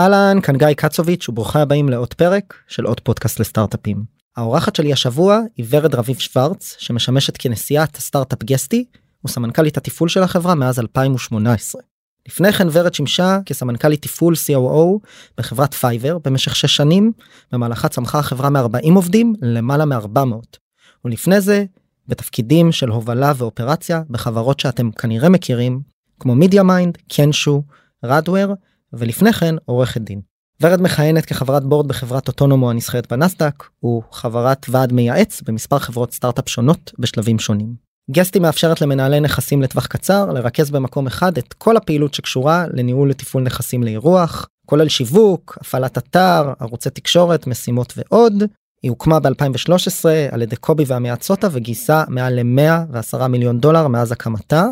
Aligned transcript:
אהלן, 0.00 0.40
כאן 0.42 0.56
גיא 0.56 0.72
קצוביץ' 0.76 1.28
וברוכים 1.28 1.62
הבאים 1.62 1.88
לעוד 1.88 2.14
פרק 2.14 2.54
של 2.68 2.84
עוד 2.84 3.00
פודקאסט 3.00 3.40
לסטארט-אפים. 3.40 4.04
האורחת 4.36 4.76
שלי 4.76 4.92
השבוע 4.92 5.40
היא 5.56 5.66
ורד 5.68 5.94
רביב 5.94 6.18
שוורץ, 6.18 6.76
שמשמשת 6.78 7.36
כנשיאת 7.36 7.96
הסטארט-אפ 7.96 8.44
גסטי 8.44 8.84
וסמנכ"לית 9.24 9.76
התפעול 9.76 10.08
של 10.08 10.22
החברה 10.22 10.54
מאז 10.54 10.78
2018. 10.80 11.82
לפני 12.28 12.52
כן 12.52 12.66
ורד 12.72 12.94
שימשה 12.94 13.38
כסמנכ"לית 13.46 14.02
תפעול 14.02 14.34
COO 14.34 15.06
בחברת 15.38 15.74
פייבר 15.74 16.18
במשך 16.24 16.56
6 16.56 16.76
שנים, 16.76 17.12
במהלכה 17.52 17.88
צמחה 17.88 18.18
החברה 18.18 18.50
מ-40 18.50 18.92
עובדים 18.94 19.34
למעלה 19.42 19.84
מ-400. 19.84 20.56
ולפני 21.04 21.40
זה, 21.40 21.64
בתפקידים 22.08 22.72
של 22.72 22.88
הובלה 22.88 23.32
ואופרציה 23.36 24.02
בחברות 24.10 24.60
שאתם 24.60 24.90
כנראה 24.90 25.28
מכירים, 25.28 25.80
כמו 26.20 26.34
מידיה 26.34 26.62
מיינד, 26.62 26.98
קנשו, 27.08 27.62
רדוור, 28.04 28.54
ולפני 28.98 29.32
כן 29.32 29.54
עורכת 29.64 30.00
דין. 30.00 30.20
ורד 30.60 30.82
מכהנת 30.82 31.24
כחברת 31.26 31.64
board 31.64 31.88
בחברת 31.88 32.28
אוטונומו 32.28 32.70
הנסחרת 32.70 33.12
בנסדק, 33.12 33.64
וחברת 33.84 34.66
ועד 34.68 34.92
מייעץ 34.92 35.42
במספר 35.42 35.78
חברות 35.78 36.12
סטארט-אפ 36.12 36.48
שונות 36.48 36.92
בשלבים 36.98 37.38
שונים. 37.38 37.74
גסטי 38.10 38.38
מאפשרת 38.38 38.80
למנהלי 38.80 39.20
נכסים 39.20 39.62
לטווח 39.62 39.86
קצר 39.86 40.32
לרכז 40.32 40.70
במקום 40.70 41.06
אחד 41.06 41.38
את 41.38 41.52
כל 41.52 41.76
הפעילות 41.76 42.14
שקשורה 42.14 42.64
לניהול 42.72 43.10
ותפעול 43.10 43.42
נכסים 43.42 43.82
לאירוח, 43.82 44.48
כולל 44.66 44.88
שיווק, 44.88 45.58
הפעלת 45.60 45.98
אתר, 45.98 46.52
ערוצי 46.58 46.90
תקשורת, 46.90 47.46
משימות 47.46 47.94
ועוד. 47.96 48.42
היא 48.82 48.90
הוקמה 48.90 49.20
ב-2013 49.20 50.04
על 50.30 50.42
ידי 50.42 50.56
קובי 50.56 50.84
ואמיעד 50.86 51.23
סוטו 51.23 51.48
וגייסה 51.52 52.04
מעל 52.08 52.40
ל-110 52.40 53.26
מיליון 53.26 53.60
דולר 53.60 53.88
מאז 53.88 54.12
הקמתה. 54.12 54.66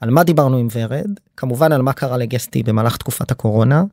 על 0.00 0.10
מה 0.10 0.24
דיברנו 0.24 0.56
עם 0.56 0.68
ורד? 0.72 1.10
כמובן 1.36 1.72
על 1.72 1.82
מה 1.82 1.92
קרה 1.92 2.16
לגסטי 2.16 2.62
במהלך 2.62 2.96
תקופת 2.96 3.30
הקורונה, 3.30 3.84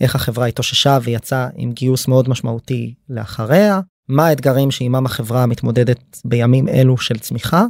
איך 0.00 0.14
החברה 0.14 0.46
התאוששה 0.46 0.98
ויצאה 1.02 1.48
עם 1.56 1.72
גיוס 1.72 2.08
מאוד 2.08 2.28
משמעותי 2.28 2.94
לאחריה, 3.08 3.80
מה 4.08 4.26
האתגרים 4.26 4.70
שעימם 4.70 5.06
החברה 5.06 5.46
מתמודדת 5.46 6.20
בימים 6.24 6.68
אלו 6.68 6.98
של 6.98 7.18
צמיחה. 7.18 7.64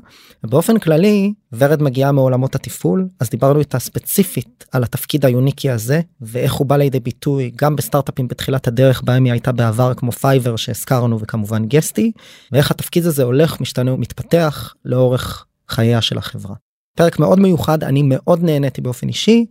באופן 0.45 0.79
כללי 0.79 1.33
ורד 1.53 1.83
מגיעה 1.83 2.13
מעולמות 2.13 2.55
התפעול 2.55 3.09
אז 3.21 3.31
דיברנו 3.31 3.59
איתה 3.59 3.79
ספציפית 3.79 4.65
על 4.73 4.85
התפקיד 4.85 5.27
היוניקי 5.27 5.71
הזה 5.71 6.01
ואיך 6.21 6.53
הוא 6.53 6.67
בא 6.67 6.77
לידי 6.77 7.01
ביטוי 7.01 7.53
גם 7.57 7.77
בסטארט-אפים 7.77 8.29
בתחילת 8.29 8.69
הדרך 8.69 9.03
בהם 9.03 9.25
היא 9.25 9.33
הייתה 9.33 9.53
בעבר 9.53 9.95
כמו 9.95 10.13
פייבר 10.13 10.57
שהזכרנו 10.57 11.21
וכמובן 11.21 11.67
גסטי 11.67 12.13
ואיך 12.53 12.71
התפקיד 12.71 13.07
הזה 13.07 13.23
הולך 13.23 13.61
משתנה 13.61 13.93
ומתפתח 13.93 14.75
לאורך 14.85 15.47
חייה 15.69 16.03
של 16.03 16.19
החברה. 16.19 16.55
פרק 16.95 17.19
מאוד 17.19 17.41
מיוחד 17.41 17.85
אני 17.85 18.03
מאוד 18.05 18.43
נהניתי 18.43 18.81
באופן 18.81 19.09
אישי 19.09 19.47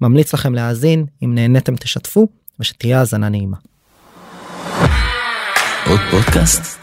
ממליץ 0.00 0.34
לכם 0.34 0.54
להאזין 0.54 1.06
אם 1.24 1.34
נהניתם 1.34 1.76
תשתפו 1.76 2.28
ושתהיה 2.60 2.98
האזנה 2.98 3.28
נעימה. 3.28 3.56
עוד 5.86 6.00
פודקאסט? 6.10 6.78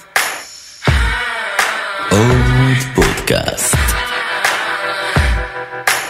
עוד 2.12 2.78
פודקאסט. 2.96 3.76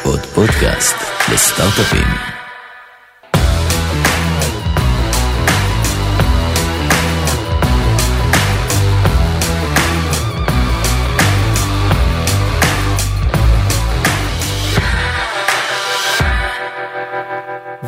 עוד 0.04 0.20
פודקאסט 0.20 0.96
לסטארט-אפים. 1.34 2.35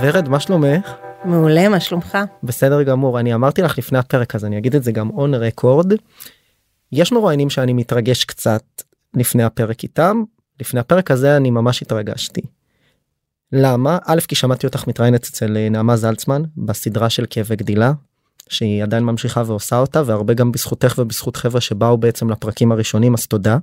ורד 0.01 0.29
מה 0.29 0.39
שלומך? 0.39 0.93
מעולה, 1.25 1.69
מה 1.69 1.79
שלומך? 1.79 2.17
בסדר 2.43 2.83
גמור 2.83 3.19
אני 3.19 3.33
אמרתי 3.33 3.61
לך 3.61 3.77
לפני 3.77 3.97
הפרק 3.97 4.35
אז 4.35 4.45
אני 4.45 4.57
אגיד 4.57 4.75
את 4.75 4.83
זה 4.83 4.91
גם 4.91 5.09
און 5.09 5.33
רקורד. 5.35 5.93
יש 6.91 7.11
מרואיינים 7.11 7.49
שאני 7.49 7.73
מתרגש 7.73 8.25
קצת 8.25 8.63
לפני 9.13 9.43
הפרק 9.43 9.83
איתם 9.83 10.23
לפני 10.59 10.79
הפרק 10.79 11.11
הזה 11.11 11.37
אני 11.37 11.49
ממש 11.49 11.81
התרגשתי. 11.81 12.41
למה? 13.51 13.97
א' 14.05 14.19
כי 14.27 14.35
שמעתי 14.35 14.67
אותך 14.67 14.87
מתראיינת 14.87 15.23
אצל 15.23 15.57
אה, 15.57 15.69
נעמה 15.69 15.97
זלצמן 15.97 16.41
בסדרה 16.57 17.09
של 17.09 17.25
כאבי 17.29 17.55
גדילה 17.55 17.91
שהיא 18.49 18.83
עדיין 18.83 19.03
ממשיכה 19.03 19.43
ועושה 19.45 19.79
אותה 19.79 20.01
והרבה 20.05 20.33
גם 20.33 20.51
בזכותך 20.51 20.95
ובזכות 20.97 21.35
חבר'ה 21.35 21.61
שבאו 21.61 21.97
בעצם 21.97 22.29
לפרקים 22.29 22.71
הראשונים 22.71 23.13
אז 23.13 23.27
תודה. 23.27 23.57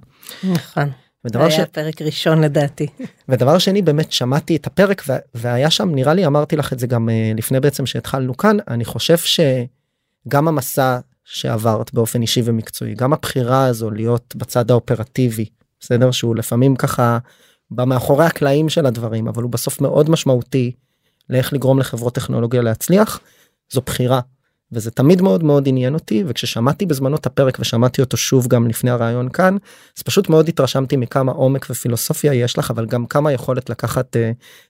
נכון. 0.44 0.90
ודבר 1.24 1.48
זה 1.48 1.56
היה 1.56 1.66
פרק 1.66 2.02
ראשון 2.02 2.40
לדעתי. 2.40 2.86
ודבר 3.28 3.58
שני 3.58 3.82
באמת 3.82 4.12
שמעתי 4.12 4.56
את 4.56 4.66
הפרק 4.66 5.02
ו- 5.08 5.12
והיה 5.34 5.70
שם 5.70 5.94
נראה 5.94 6.14
לי 6.14 6.26
אמרתי 6.26 6.56
לך 6.56 6.72
את 6.72 6.78
זה 6.78 6.86
גם 6.86 7.08
uh, 7.08 7.38
לפני 7.38 7.60
בעצם 7.60 7.86
שהתחלנו 7.86 8.36
כאן 8.36 8.56
אני 8.68 8.84
חושב 8.84 9.16
שגם 9.18 10.48
המסע 10.48 10.98
שעברת 11.24 11.94
באופן 11.94 12.22
אישי 12.22 12.42
ומקצועי 12.44 12.94
גם 12.94 13.12
הבחירה 13.12 13.66
הזו 13.66 13.90
להיות 13.90 14.34
בצד 14.36 14.70
האופרטיבי 14.70 15.44
בסדר 15.80 16.10
שהוא 16.10 16.36
לפעמים 16.36 16.76
ככה 16.76 17.18
במאחורי 17.70 18.26
הקלעים 18.26 18.68
של 18.68 18.86
הדברים 18.86 19.28
אבל 19.28 19.42
הוא 19.42 19.50
בסוף 19.50 19.80
מאוד 19.80 20.10
משמעותי 20.10 20.72
לאיך 21.30 21.52
לגרום 21.52 21.78
לחברות 21.78 22.14
טכנולוגיה 22.14 22.62
להצליח 22.62 23.20
זו 23.72 23.80
בחירה 23.86 24.20
וזה 24.74 24.90
תמיד 24.90 25.22
מאוד 25.22 25.44
מאוד 25.44 25.68
עניין 25.68 25.94
אותי 25.94 26.24
וכששמעתי 26.26 26.86
בזמנו 26.86 27.16
את 27.16 27.26
הפרק 27.26 27.58
ושמעתי 27.60 28.00
אותו 28.00 28.16
שוב 28.16 28.48
גם 28.48 28.68
לפני 28.68 28.90
הרעיון 28.90 29.28
כאן 29.28 29.56
אז 29.96 30.02
פשוט 30.02 30.28
מאוד 30.28 30.48
התרשמתי 30.48 30.96
מכמה 30.96 31.32
עומק 31.32 31.66
ופילוסופיה 31.70 32.34
יש 32.34 32.58
לך 32.58 32.70
אבל 32.70 32.86
גם 32.86 33.06
כמה 33.06 33.32
יכולת 33.32 33.70
לקחת 33.70 34.16
uh, 34.16 34.18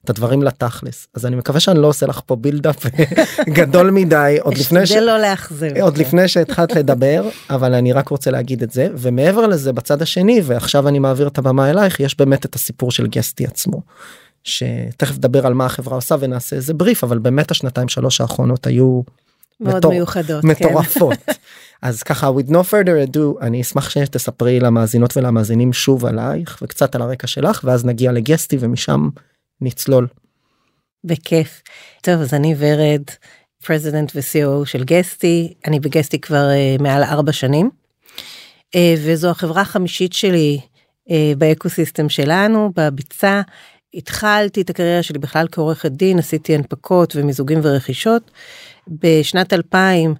את 0.03 0.09
הדברים 0.09 0.43
לתכלס 0.43 1.07
אז 1.13 1.25
אני 1.25 1.35
מקווה 1.35 1.59
שאני 1.59 1.81
לא 1.81 1.87
עושה 1.87 2.05
לך 2.05 2.19
פה 2.25 2.35
בילדאפ 2.35 2.85
גדול 3.57 3.91
מדי 3.91 4.37
עוד 4.41 4.57
לפני 4.57 4.85
ש... 4.85 4.91
לא 4.91 5.19
לאכזב 5.19 5.77
עוד 5.81 5.97
לפני 5.97 6.27
שהתחלת 6.27 6.75
לדבר 6.79 7.29
אבל 7.49 7.73
אני 7.73 7.93
רק 7.93 8.09
רוצה 8.09 8.31
להגיד 8.31 8.63
את 8.63 8.71
זה 8.71 8.87
ומעבר 8.97 9.47
לזה 9.47 9.73
בצד 9.73 10.01
השני 10.01 10.41
ועכשיו 10.43 10.87
אני 10.87 10.99
מעביר 10.99 11.27
את 11.27 11.37
הבמה 11.37 11.69
אלייך 11.69 11.99
יש 11.99 12.17
באמת 12.17 12.45
את 12.45 12.55
הסיפור 12.55 12.91
של 12.91 13.07
גסטי 13.07 13.45
עצמו. 13.45 13.81
שתכף 14.45 15.15
נדבר 15.17 15.47
על 15.47 15.53
מה 15.53 15.65
החברה 15.65 15.95
עושה 15.95 16.15
ונעשה 16.19 16.55
איזה 16.55 16.73
בריף 16.73 17.03
אבל 17.03 17.17
באמת 17.17 17.51
השנתיים 17.51 17.87
שלוש 17.87 18.21
האחרונות 18.21 18.67
היו 18.67 19.01
מאוד 19.59 19.77
מטור... 19.77 19.91
מיוחדות 19.91 20.41
כן. 20.41 20.47
מטורפות 20.47 21.17
כן. 21.25 21.31
אז 21.81 22.03
ככה 22.03 22.29
with 22.29 22.49
no 22.49 22.71
further 22.71 23.09
ado 23.09 23.41
אני 23.41 23.61
אשמח 23.61 23.89
שתספרי 23.89 24.59
למאזינות 24.59 25.17
ולמאזינים 25.17 25.73
שוב 25.73 26.05
עלייך 26.05 26.59
וקצת 26.61 26.95
על 26.95 27.01
הרקע 27.01 27.27
שלך 27.27 27.61
ואז 27.63 27.85
נגיע 27.85 28.11
לגסטי 28.11 28.57
ומשם 28.59 29.09
נצלול. 29.61 30.07
בכיף. 31.03 31.61
טוב 32.01 32.21
אז 32.21 32.33
אני 32.33 32.55
ורד 32.57 33.03
president 33.65 34.11
ו-COO 34.15 34.65
של 34.65 34.83
גסטי 34.83 35.53
אני 35.67 35.79
בגסטי 35.79 36.19
כבר 36.19 36.49
אה, 36.49 36.81
מעל 36.81 37.03
ארבע 37.03 37.31
שנים 37.31 37.69
אה, 38.67 38.77
וזו 39.05 39.29
החברה 39.29 39.61
החמישית 39.61 40.13
שלי 40.13 40.59
אה, 41.09 41.11
ב 41.37 41.44
ecosystem 41.44 42.09
שלנו 42.09 42.71
בביצה. 42.75 43.41
התחלתי 43.93 44.61
את 44.61 44.69
הקריירה 44.69 45.03
שלי 45.03 45.19
בכלל 45.19 45.47
כעורכת 45.51 45.91
דין 45.91 46.19
עשיתי 46.19 46.55
הנפקות 46.55 47.15
ומיזוגים 47.15 47.59
ורכישות. 47.63 48.31
בשנת 48.87 49.53
2000 49.53 50.15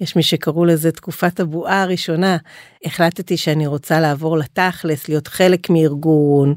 יש 0.00 0.16
מי 0.16 0.22
שקראו 0.22 0.64
לזה 0.64 0.92
תקופת 0.92 1.40
הבועה 1.40 1.82
הראשונה 1.82 2.36
החלטתי 2.84 3.36
שאני 3.36 3.66
רוצה 3.66 4.00
לעבור 4.00 4.38
לתכלס 4.38 5.08
להיות 5.08 5.28
חלק 5.28 5.70
מארגון 5.70 6.54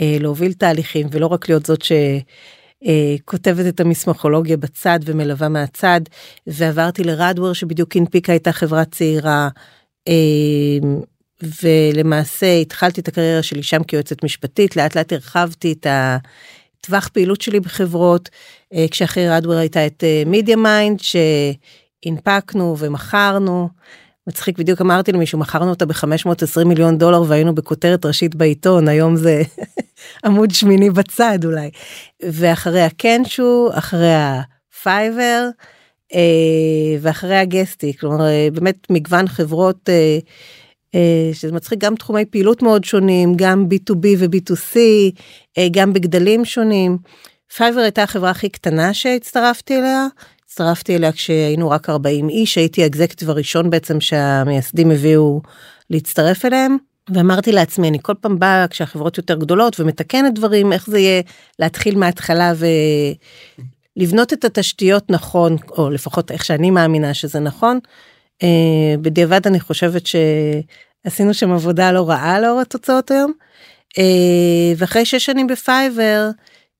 אה, 0.00 0.16
להוביל 0.20 0.52
תהליכים 0.52 1.06
ולא 1.10 1.26
רק 1.26 1.48
להיות 1.48 1.66
זאת 1.66 1.82
שכותבת 1.82 3.66
את 3.68 3.80
המסמכולוגיה 3.80 4.56
בצד 4.56 4.98
ומלווה 5.04 5.48
מהצד 5.48 6.00
ועברתי 6.46 7.04
לרדוור 7.04 7.52
שבדיוק 7.52 7.96
הנפיקה 7.96 8.32
הייתה 8.32 8.52
חברה 8.52 8.84
צעירה. 8.84 9.48
אה, 10.08 10.14
ולמעשה 11.62 12.56
התחלתי 12.56 13.00
את 13.00 13.08
הקריירה 13.08 13.42
שלי 13.42 13.62
שם 13.62 13.82
כיועצת 13.82 14.24
משפטית 14.24 14.76
לאט 14.76 14.96
לאט 14.96 15.12
הרחבתי 15.12 15.72
את 15.72 15.86
הטווח 16.84 17.08
פעילות 17.08 17.40
שלי 17.40 17.60
בחברות 17.60 18.28
אה, 18.74 18.86
כשאחרי 18.90 19.28
רדוור 19.28 19.54
הייתה 19.54 19.86
את 19.86 20.04
מידיה 20.26 20.56
מיינד 20.56 21.00
שהנפקנו 21.00 22.76
ומכרנו. 22.78 23.68
מצחיק 24.26 24.58
בדיוק 24.58 24.80
אמרתי 24.80 25.12
למישהו 25.12 25.38
מכרנו 25.38 25.70
אותה 25.70 25.86
ב-520 25.86 26.64
מיליון 26.64 26.98
דולר 26.98 27.22
והיינו 27.28 27.54
בכותרת 27.54 28.06
ראשית 28.06 28.34
בעיתון 28.34 28.88
היום 28.88 29.16
זה 29.16 29.42
עמוד 30.24 30.50
שמיני 30.50 30.90
בצד 30.90 31.38
אולי 31.44 31.70
ואחריה 32.22 32.82
קנשו 32.82 33.68
אחריה 33.72 34.14
פייבר 34.14 35.48
אה, 36.14 36.20
ואחריה 37.00 37.36
גסטי 37.36 37.96
כלומר 37.96 38.26
אה, 38.26 38.48
באמת 38.52 38.86
מגוון 38.90 39.28
חברות 39.28 39.88
שזה 41.32 41.52
מצחיק 41.52 41.78
גם 41.78 41.94
תחומי 41.94 42.24
פעילות 42.24 42.62
מאוד 42.62 42.84
שונים 42.84 43.32
גם 43.36 43.66
b2b 43.70 44.06
ו-b2c 44.18 44.76
גם 45.70 45.92
בגדלים 45.92 46.44
שונים. 46.44 46.98
פייבר 47.56 47.80
הייתה 47.80 48.02
החברה 48.02 48.30
הכי 48.30 48.48
קטנה 48.48 48.94
שהצטרפתי 48.94 49.78
אליה. 49.78 50.06
הצטרפתי 50.44 50.96
אליה 50.96 51.12
כשהיינו 51.12 51.70
רק 51.70 51.90
40 51.90 52.28
איש 52.28 52.58
הייתי 52.58 52.82
ה 52.82 52.87
executive 52.87 53.30
הראשון 53.30 53.70
בעצם 53.70 54.00
שהמייסדים 54.00 54.90
הביאו 54.90 55.42
להצטרף 55.90 56.44
אליהם. 56.44 56.76
ואמרתי 57.14 57.52
לעצמי 57.52 57.88
אני 57.88 57.98
כל 58.02 58.14
פעם 58.20 58.38
באה 58.38 58.68
כשהחברות 58.68 59.18
יותר 59.18 59.34
גדולות 59.34 59.80
ומתקנת 59.80 60.34
דברים 60.34 60.72
איך 60.72 60.90
זה 60.90 60.98
יהיה 60.98 61.22
להתחיל 61.58 61.98
מההתחלה 61.98 62.52
לבנות 63.96 64.32
את 64.32 64.44
התשתיות 64.44 65.10
נכון, 65.10 65.56
או 65.78 65.90
לפחות 65.90 66.30
איך 66.30 66.44
שאני 66.44 66.70
מאמינה 66.70 67.14
שזה 67.14 67.40
נכון. 67.40 67.78
אה, 68.42 68.94
בדיעבד 69.00 69.46
אני 69.46 69.60
חושבת 69.60 70.06
שעשינו 71.04 71.34
שם 71.34 71.52
עבודה 71.52 71.92
לא 71.92 72.08
רעה 72.08 72.40
לאור 72.40 72.60
התוצאות 72.60 73.10
היום. 73.10 73.32
אה, 73.98 74.72
ואחרי 74.76 75.04
שש 75.04 75.24
שנים 75.24 75.46
בפייבר, 75.46 76.30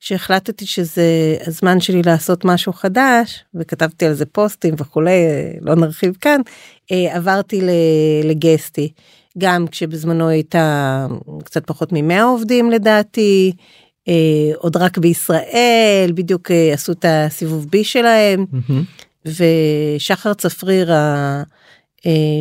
שהחלטתי 0.00 0.66
שזה 0.66 1.36
הזמן 1.46 1.80
שלי 1.80 2.02
לעשות 2.02 2.44
משהו 2.44 2.72
חדש 2.72 3.44
וכתבתי 3.54 4.06
על 4.06 4.14
זה 4.14 4.26
פוסטים 4.26 4.74
וכולי 4.78 5.12
לא 5.60 5.74
נרחיב 5.74 6.16
כאן 6.20 6.40
עברתי 6.90 7.60
לגסטי 8.24 8.92
גם 9.38 9.66
כשבזמנו 9.66 10.28
הייתה 10.28 11.06
קצת 11.44 11.66
פחות 11.66 11.92
מ-100 11.92 12.22
עובדים 12.22 12.70
לדעתי 12.70 13.52
עוד 14.56 14.76
רק 14.76 14.98
בישראל 14.98 16.12
בדיוק 16.14 16.50
עשו 16.72 16.92
את 16.92 17.04
הסיבוב 17.08 17.66
בי 17.70 17.84
שלהם 17.84 18.44
mm-hmm. 18.52 19.28
ושחר 19.96 20.34
צפריר 20.34 20.90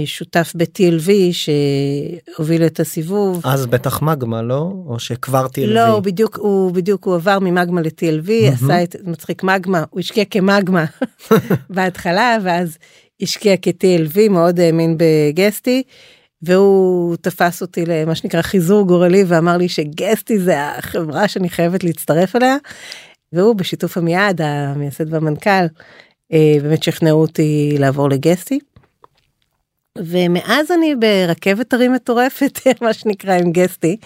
שותף 0.06 0.54
ב-TLV 0.56 1.10
שהוביל 1.32 2.66
את 2.66 2.80
הסיבוב. 2.80 3.42
אז 3.44 3.66
בטח 3.66 4.02
מגמה 4.02 4.42
לא? 4.42 4.72
או 4.86 5.00
שכבר 5.00 5.46
TLV? 5.46 5.68
לא, 5.68 5.88
הוא 5.88 6.00
בדיוק, 6.00 6.38
הוא 6.38 6.72
בדיוק, 6.72 7.06
הוא 7.06 7.16
עבר 7.16 7.40
ממגמה 7.40 7.82
ל-TLV, 7.82 8.28
mm-hmm. 8.28 8.54
עשה 8.54 8.84
את, 8.84 8.96
מצחיק 9.04 9.44
מגמה, 9.44 9.84
הוא 9.90 10.00
השקיע 10.00 10.26
כמגמה 10.26 10.86
בהתחלה, 11.76 12.38
ואז 12.44 12.78
השקיע 13.22 13.56
כ-TLV, 13.62 14.30
מאוד 14.30 14.60
האמין 14.60 14.98
בגסטי, 14.98 15.84
והוא 16.42 17.16
תפס 17.16 17.62
אותי 17.62 17.86
למה 17.86 18.16
שנקרא 18.16 18.42
חיזור 18.42 18.88
גורלי 18.88 19.24
ואמר 19.28 19.58
לי 19.58 19.70
שגסטי 19.70 20.40
זה 20.40 20.70
החברה 20.70 21.28
שאני 21.28 21.50
חייבת 21.50 21.84
להצטרף 21.84 22.36
אליה, 22.36 22.56
והוא 23.34 23.56
בשיתוף 23.56 23.98
עמיעד, 23.98 24.42
המייסד 24.42 25.14
והמנכ"ל, 25.14 25.66
אה, 26.34 26.56
באמת 26.62 26.84
שכנעו 26.84 27.22
אותי 27.22 27.76
לעבור 27.80 28.10
לגסטי. 28.10 28.60
ומאז 29.98 30.72
אני 30.72 30.96
ברכבת 30.96 31.74
הרים 31.74 31.94
מטורפת 31.94 32.60
מה 32.82 32.94
שנקרא 32.94 33.34
עם 33.34 33.52
גסטי 33.52 33.98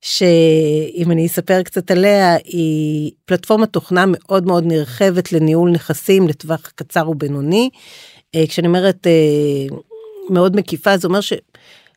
שאם 0.00 1.10
אני 1.10 1.26
אספר 1.26 1.62
קצת 1.62 1.90
עליה 1.90 2.36
היא 2.44 3.10
פלטפורמת 3.24 3.72
תוכנה 3.72 4.04
מאוד 4.08 4.46
מאוד 4.46 4.64
נרחבת 4.66 5.32
לניהול 5.32 5.70
נכסים 5.70 6.28
לטווח 6.28 6.72
קצר 6.74 7.10
ובינוני. 7.10 7.70
אה, 8.34 8.44
כשאני 8.48 8.66
אומרת 8.68 9.06
אה, 9.06 9.76
מאוד 10.30 10.56
מקיפה 10.56 10.96
זה 10.96 11.08
אומר 11.08 11.20
ש... 11.20 11.32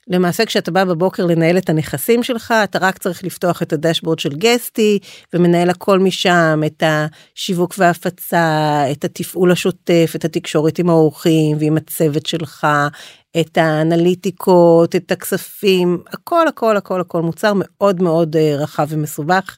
למעשה 0.07 0.45
כשאתה 0.45 0.71
בא 0.71 0.83
בבוקר 0.83 1.25
לנהל 1.25 1.57
את 1.57 1.69
הנכסים 1.69 2.23
שלך 2.23 2.53
אתה 2.63 2.79
רק 2.81 2.97
צריך 2.97 3.23
לפתוח 3.23 3.61
את 3.61 3.73
הדשבורד 3.73 4.19
של 4.19 4.35
גסטי 4.35 4.99
ומנהל 5.33 5.69
הכל 5.69 5.99
משם 5.99 6.61
את 6.65 6.83
השיווק 6.85 7.75
והפצה 7.77 8.83
את 8.91 9.05
התפעול 9.05 9.51
השוטף 9.51 10.11
את 10.15 10.25
התקשורת 10.25 10.79
עם 10.79 10.89
האורחים 10.89 11.57
ועם 11.59 11.77
הצוות 11.77 12.25
שלך 12.25 12.67
את 13.39 13.57
האנליטיקות 13.57 14.95
את 14.95 15.11
הכספים 15.11 16.03
הכל 16.07 16.47
הכל 16.47 16.77
הכל 16.77 17.01
הכל 17.01 17.21
מוצר 17.21 17.53
מאוד 17.55 18.01
מאוד 18.01 18.35
אה, 18.35 18.55
רחב 18.55 18.87
ומסובך 18.89 19.57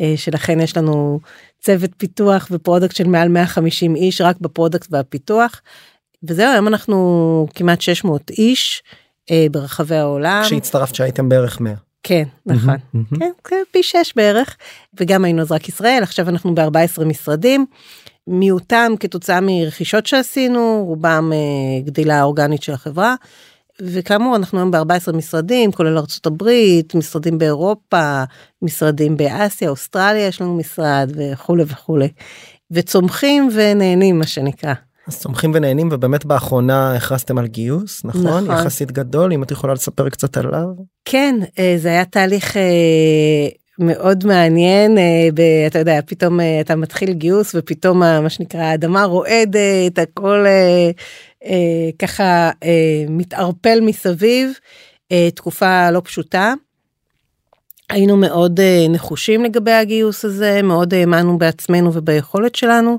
אה, 0.00 0.14
שלכן 0.16 0.60
יש 0.60 0.76
לנו 0.76 1.20
צוות 1.60 1.90
פיתוח 1.96 2.48
ו 2.50 2.56
product 2.56 2.96
של 2.96 3.06
מעל 3.06 3.28
150 3.28 3.96
איש 3.96 4.20
רק 4.20 4.36
ב 4.40 4.46
product 4.46 4.88
והפיתוח. 4.90 5.62
וזהו 6.28 6.52
היום 6.52 6.68
אנחנו 6.68 7.46
כמעט 7.54 7.80
600 7.80 8.30
איש. 8.30 8.82
אה, 9.30 9.46
ברחבי 9.50 9.96
העולם. 9.96 10.42
כשהצטרפת 10.46 10.94
שהייתם 10.94 11.28
בערך 11.28 11.60
100. 11.60 11.74
כן 12.02 12.24
נכון 12.46 12.74
mm-hmm, 12.74 12.96
mm-hmm. 12.96 13.18
כן, 13.18 13.30
כן 13.44 13.62
פי 13.70 13.82
6 13.82 14.12
בערך 14.16 14.56
וגם 15.00 15.24
היינו 15.24 15.42
אז 15.42 15.52
רק 15.52 15.68
ישראל 15.68 16.02
עכשיו 16.02 16.28
אנחנו 16.28 16.54
ב-14 16.54 17.04
משרדים. 17.04 17.66
מיעוטם 18.26 18.92
כתוצאה 19.00 19.40
מרכישות 19.40 20.06
שעשינו 20.06 20.84
רובם 20.86 21.30
אה, 21.32 21.82
גדילה 21.84 22.22
אורגנית 22.22 22.62
של 22.62 22.72
החברה. 22.72 23.14
וכאמור 23.82 24.36
אנחנו 24.36 24.58
היום 24.58 24.70
ב-14 24.70 25.12
משרדים 25.12 25.72
כולל 25.72 25.98
ארצות 25.98 26.26
הברית 26.26 26.94
משרדים 26.94 27.38
באירופה 27.38 28.22
משרדים 28.62 29.16
באסיה 29.16 29.68
אוסטרליה 29.68 30.26
יש 30.26 30.40
לנו 30.40 30.56
משרד 30.56 31.12
וכולי 31.16 31.64
וכולי 31.66 32.08
וצומחים 32.70 33.48
ונהנים 33.54 34.18
מה 34.18 34.26
שנקרא. 34.26 34.74
אז 35.06 35.18
צומחים 35.18 35.50
ונהנים 35.54 35.88
ובאמת 35.92 36.24
באחרונה 36.24 36.94
הכרזתם 36.94 37.38
על 37.38 37.46
גיוס 37.46 38.04
נכון? 38.04 38.22
נכון 38.22 38.46
יחסית 38.46 38.92
גדול 38.92 39.32
אם 39.32 39.42
את 39.42 39.50
יכולה 39.50 39.72
לספר 39.72 40.08
קצת 40.08 40.36
עליו. 40.36 40.66
כן 41.04 41.36
אה, 41.58 41.74
זה 41.78 41.88
היה 41.88 42.04
תהליך 42.04 42.56
אה, 42.56 42.62
מאוד 43.78 44.26
מעניין 44.26 44.98
אה, 44.98 45.66
אתה 45.66 45.78
יודע 45.78 46.00
פתאום 46.06 46.40
אתה 46.60 46.76
מתחיל 46.76 47.12
גיוס 47.12 47.54
ופתאום 47.54 47.98
מה 47.98 48.30
שנקרא 48.30 48.60
האדמה 48.60 49.04
רועדת 49.04 49.98
הכל 50.02 50.44
ככה 51.98 52.50
מתערפל 53.08 53.80
מסביב 53.80 54.50
תקופה 55.34 55.90
לא 55.90 56.00
פשוטה. 56.04 56.54
היינו 57.90 58.16
מאוד 58.16 58.60
נחושים 58.88 59.44
לגבי 59.44 59.72
הגיוס 59.72 60.24
הזה 60.24 60.60
מאוד 60.62 60.94
האמנו 60.94 61.38
בעצמנו 61.38 61.94
וביכולת 61.94 62.54
שלנו. 62.54 62.98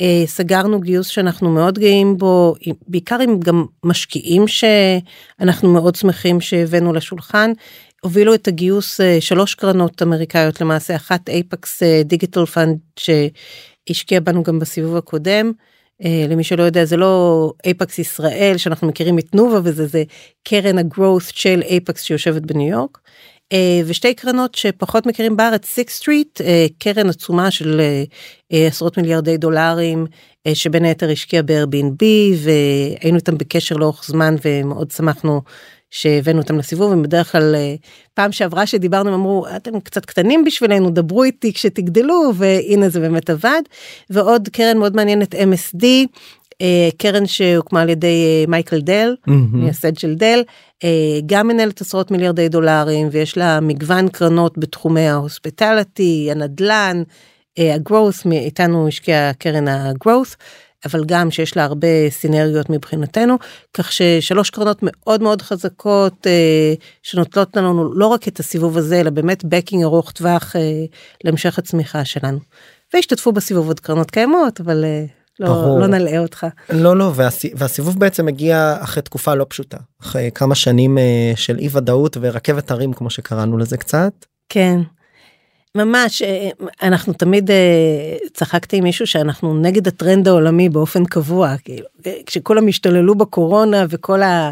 אה, 0.00 0.22
סגרנו 0.26 0.80
גיוס 0.80 1.06
שאנחנו 1.06 1.50
מאוד 1.50 1.78
גאים 1.78 2.16
בו, 2.16 2.54
בעיקר 2.88 3.20
עם 3.20 3.40
גם 3.40 3.64
משקיעים 3.84 4.44
שאנחנו 4.48 5.72
מאוד 5.72 5.94
שמחים 5.94 6.40
שהבאנו 6.40 6.92
לשולחן. 6.92 7.52
הובילו 8.06 8.34
את 8.34 8.48
הגיוס 8.48 9.00
אה, 9.00 9.20
שלוש 9.20 9.54
קרנות 9.54 10.02
אמריקאיות 10.02 10.60
למעשה, 10.60 10.96
אחת 10.96 11.28
Apax 11.28 11.82
Digital 12.04 12.46
Fund 12.46 12.78
שהשקיע 12.96 14.20
בנו 14.20 14.42
גם 14.42 14.58
בסיבוב 14.58 14.96
הקודם. 14.96 15.52
אה, 16.02 16.06
למי 16.28 16.44
שלא 16.44 16.62
יודע 16.62 16.84
זה 16.84 16.96
לא 16.96 17.52
Apax 17.64 17.98
ישראל 17.98 18.54
שאנחנו 18.56 18.88
מכירים 18.88 19.18
את 19.18 19.34
נובה 19.34 19.60
וזה 19.64 19.86
זה 19.86 20.02
קרן 20.48 20.78
ה 20.78 20.84
growth 20.84 21.22
של 21.30 21.62
Apax 21.62 22.02
שיושבת 22.02 22.42
בניו 22.42 22.68
יורק. 22.68 22.98
אה, 23.52 23.80
ושתי 23.86 24.14
קרנות 24.14 24.54
שפחות 24.54 25.06
מכירים 25.06 25.36
בארץ 25.36 25.66
Sixth 25.66 25.90
Street 25.90 26.40
אה, 26.40 26.66
קרן 26.78 27.08
עצומה 27.08 27.50
של 27.50 27.80
אה, 28.52 28.66
עשרות 28.66 28.96
מיליארדי 28.98 29.36
דולרים 29.36 30.06
שבין 30.54 30.84
היתר 30.84 31.10
השקיע 31.10 31.42
ב-Airbnb 31.42 32.04
והיינו 32.36 33.16
איתם 33.16 33.38
בקשר 33.38 33.76
לאורך 33.76 34.04
זמן 34.06 34.34
ומאוד 34.44 34.90
שמחנו 34.90 35.42
שהבאנו 35.90 36.38
אותם 36.38 36.58
לסיבוב 36.58 36.92
ובדרך 36.92 37.32
כלל 37.32 37.54
פעם 38.14 38.32
שעברה 38.32 38.66
שדיברנו 38.66 39.14
אמרו 39.14 39.46
אתם 39.56 39.80
קצת 39.80 40.04
קטנים 40.04 40.44
בשבילנו 40.44 40.90
דברו 40.90 41.24
איתי 41.24 41.52
כשתגדלו 41.52 42.32
והנה 42.34 42.88
זה 42.88 43.00
באמת 43.00 43.30
עבד 43.30 43.62
ועוד 44.10 44.48
קרן 44.48 44.78
מאוד 44.78 44.96
מעניינת 44.96 45.34
MSD 45.34 45.84
אה, 46.62 46.88
קרן 46.98 47.26
שהוקמה 47.26 47.82
על 47.82 47.88
ידי 47.88 48.24
אה, 48.24 48.44
מייקל 48.48 48.80
דל, 48.80 49.14
מייסד 49.52 49.98
של 49.98 50.14
דל, 50.14 50.42
אה, 50.84 51.20
גם 51.26 51.48
מנהלת 51.48 51.80
עשרות 51.80 52.10
מיליארדי 52.10 52.48
דולרים 52.48 53.08
ויש 53.12 53.38
לה 53.38 53.60
מגוון 53.60 54.08
קרנות 54.08 54.58
בתחומי 54.58 55.08
ה 55.08 55.17
hospitality, 55.17 56.28
הנדל"ן, 56.30 57.02
ה 57.58 57.67
growth, 57.67 58.26
איתנו 58.32 58.88
השקיעה 58.88 59.32
קרן 59.32 59.68
ה 59.68 59.77
growth. 59.77 60.36
אבל 60.86 61.04
גם 61.04 61.30
שיש 61.30 61.56
לה 61.56 61.64
הרבה 61.64 62.10
סינרגיות 62.10 62.70
מבחינתנו 62.70 63.36
כך 63.74 63.92
ששלוש 63.92 64.50
קרנות 64.50 64.78
מאוד 64.82 65.22
מאוד 65.22 65.42
חזקות 65.42 66.26
אה, 66.26 66.74
שנותנות 67.02 67.56
לנו 67.56 67.94
לא 67.94 68.06
רק 68.06 68.28
את 68.28 68.40
הסיבוב 68.40 68.76
הזה 68.76 69.00
אלא 69.00 69.10
באמת 69.10 69.44
backing 69.44 69.82
ארוך 69.82 70.10
טווח 70.10 70.56
אה, 70.56 70.60
להמשך 71.24 71.58
הצמיחה 71.58 72.04
שלנו. 72.04 72.38
והשתתפו 72.94 73.32
בסיבוב 73.32 73.66
עוד 73.66 73.80
קרנות 73.80 74.10
קיימות 74.10 74.60
אבל 74.60 74.84
אה, 74.84 75.04
לא, 75.40 75.80
לא 75.80 75.86
נלאה 75.86 76.18
אותך. 76.18 76.46
לא 76.70 76.96
לא 76.96 77.12
והסי, 77.14 77.50
והסיבוב 77.56 77.98
בעצם 78.00 78.26
מגיע 78.26 78.76
אחרי 78.80 79.02
תקופה 79.02 79.34
לא 79.34 79.46
פשוטה 79.48 79.76
אחרי 80.02 80.30
כמה 80.34 80.54
שנים 80.54 80.98
אה, 80.98 81.32
של 81.36 81.58
אי 81.58 81.68
ודאות 81.72 82.16
ורכבת 82.20 82.70
הרים 82.70 82.92
כמו 82.92 83.10
שקראנו 83.10 83.58
לזה 83.58 83.76
קצת. 83.76 84.12
כן. 84.48 84.80
ממש 85.76 86.22
אה, 86.22 86.48
אנחנו 86.82 87.12
תמיד 87.12 87.50
אה, 87.50 88.16
צחקתי 88.32 88.76
עם 88.76 88.84
מישהו 88.84 89.06
שאנחנו 89.06 89.60
נגד 89.60 89.88
הטרנד 89.88 90.28
העולמי 90.28 90.68
באופן 90.68 91.04
קבוע 91.04 91.54
כאילו 91.64 91.86
כשכולם 92.26 92.68
השתוללו 92.68 93.14
בקורונה 93.14 93.84
וכל 93.88 94.22
ה... 94.22 94.50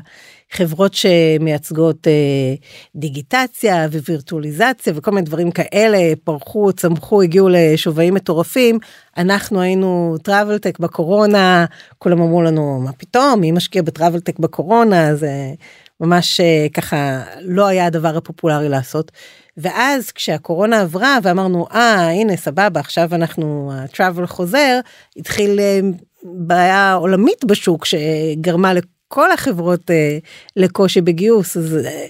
חברות 0.51 0.95
שמייצגות 0.95 2.09
אה, 2.09 2.55
דיגיטציה 2.97 3.87
ווירטואליזציה 3.93 4.93
וכל 4.97 5.11
מיני 5.11 5.27
דברים 5.27 5.51
כאלה 5.51 5.99
פרחו 6.25 6.73
צמחו 6.73 7.23
הגיעו 7.23 7.49
לשווים 7.51 8.15
מטורפים 8.15 8.79
אנחנו 9.17 9.61
היינו 9.61 10.17
travel 10.23 10.56
tech 10.56 10.79
בקורונה 10.79 11.65
כולם 11.99 12.21
אמרו 12.21 12.43
לנו 12.43 12.81
מה 12.85 12.93
פתאום 12.93 13.41
מי 13.41 13.53
משקיע 13.53 13.83
ב 13.83 13.88
travel 13.88 14.18
tech 14.18 14.39
בקורונה 14.39 15.15
זה 15.15 15.31
ממש 16.01 16.41
אה, 16.41 16.67
ככה 16.75 17.23
לא 17.41 17.67
היה 17.67 17.87
הדבר 17.87 18.17
הפופולרי 18.17 18.69
לעשות. 18.69 19.13
ואז 19.57 20.11
כשהקורונה 20.11 20.81
עברה 20.81 21.19
ואמרנו 21.23 21.67
אה 21.73 22.11
הנה 22.11 22.37
סבבה 22.37 22.81
עכשיו 22.81 23.15
אנחנו 23.15 23.73
ה 23.75 23.82
travel 23.82 24.27
חוזר 24.27 24.81
התחיל 25.17 25.61
אה, 25.61 25.81
בעיה 26.23 26.95
עולמית 26.95 27.45
בשוק 27.45 27.85
שגרמה 27.85 28.73
כל 29.09 29.33
החברות 29.33 29.91
אה, 29.91 30.19
לקושי 30.57 31.01
בגיוס 31.01 31.57
אז 31.57 31.77
אה, 31.87 32.07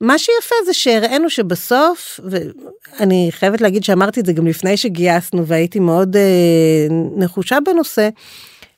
מה 0.00 0.18
שיפה 0.18 0.54
זה 0.66 0.74
שהראינו 0.74 1.30
שבסוף, 1.30 2.20
ואני 2.24 3.28
חייבת 3.30 3.60
להגיד 3.60 3.84
שאמרתי 3.84 4.20
את 4.20 4.26
זה 4.26 4.32
גם 4.32 4.46
לפני 4.46 4.76
שגייסנו 4.76 5.46
והייתי 5.46 5.78
מאוד 5.80 6.16
אה, 6.16 6.86
נחושה 7.16 7.58
בנושא, 7.66 8.08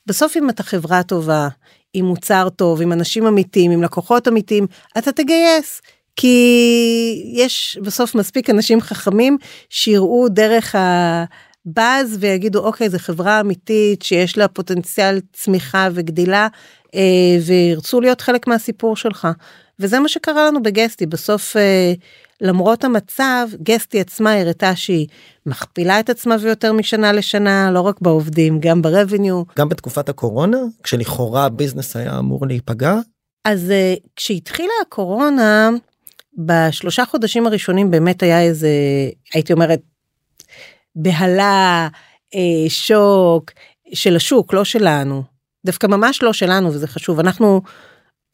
בסוף 0.05 0.37
אם 0.37 0.49
אתה 0.49 0.63
חברה 0.63 1.03
טובה, 1.03 1.47
עם 1.93 2.05
מוצר 2.05 2.49
טוב, 2.49 2.81
עם 2.81 2.93
אנשים 2.93 3.27
אמיתיים, 3.27 3.71
עם 3.71 3.83
לקוחות 3.83 4.27
אמיתיים, 4.27 4.67
אתה 4.97 5.11
תגייס. 5.11 5.81
כי 6.15 7.31
יש 7.33 7.77
בסוף 7.81 8.15
מספיק 8.15 8.49
אנשים 8.49 8.81
חכמים 8.81 9.37
שיראו 9.69 10.29
דרך 10.29 10.75
הבאז 10.75 12.17
ויגידו 12.19 12.59
אוקיי 12.59 12.89
זו 12.89 12.97
חברה 12.99 13.39
אמיתית 13.39 14.01
שיש 14.01 14.37
לה 14.37 14.47
פוטנציאל 14.47 15.19
צמיחה 15.33 15.89
וגדילה 15.93 16.47
אה, 16.95 17.37
וירצו 17.45 18.01
להיות 18.01 18.21
חלק 18.21 18.47
מהסיפור 18.47 18.95
שלך. 18.95 19.27
וזה 19.79 19.99
מה 19.99 20.07
שקרה 20.07 20.47
לנו 20.47 20.63
בגסטי 20.63 21.05
בסוף 21.05 21.57
אה, 21.57 21.93
למרות 22.41 22.83
המצב 22.83 23.47
גסטי 23.63 23.99
עצמה 23.99 24.33
הראתה 24.33 24.75
שהיא 24.75 25.07
מכפילה 25.45 25.99
את 25.99 26.09
עצמה 26.09 26.35
ויותר 26.41 26.73
משנה 26.73 27.11
לשנה 27.11 27.71
לא 27.71 27.81
רק 27.81 28.01
בעובדים 28.01 28.59
גם 28.59 28.81
ברבניו. 28.81 29.43
גם 29.57 29.69
בתקופת 29.69 30.09
הקורונה 30.09 30.57
כשלכאורה 30.83 31.45
הביזנס 31.45 31.95
היה 31.95 32.19
אמור 32.19 32.47
להיפגע. 32.47 32.95
אז 33.45 33.71
אה, 33.71 33.93
כשהתחילה 34.15 34.73
הקורונה 34.81 35.69
בשלושה 36.37 37.05
חודשים 37.05 37.47
הראשונים 37.47 37.91
באמת 37.91 38.23
היה 38.23 38.41
איזה 38.41 38.69
הייתי 39.33 39.53
אומרת 39.53 39.79
בהלה 40.95 41.87
אה, 42.35 42.69
שוק 42.69 43.51
של 43.93 44.15
השוק 44.15 44.53
לא 44.53 44.63
שלנו 44.63 45.23
דווקא 45.65 45.87
ממש 45.87 46.23
לא 46.23 46.33
שלנו 46.33 46.67
וזה 46.73 46.87
חשוב 46.87 47.19
אנחנו 47.19 47.61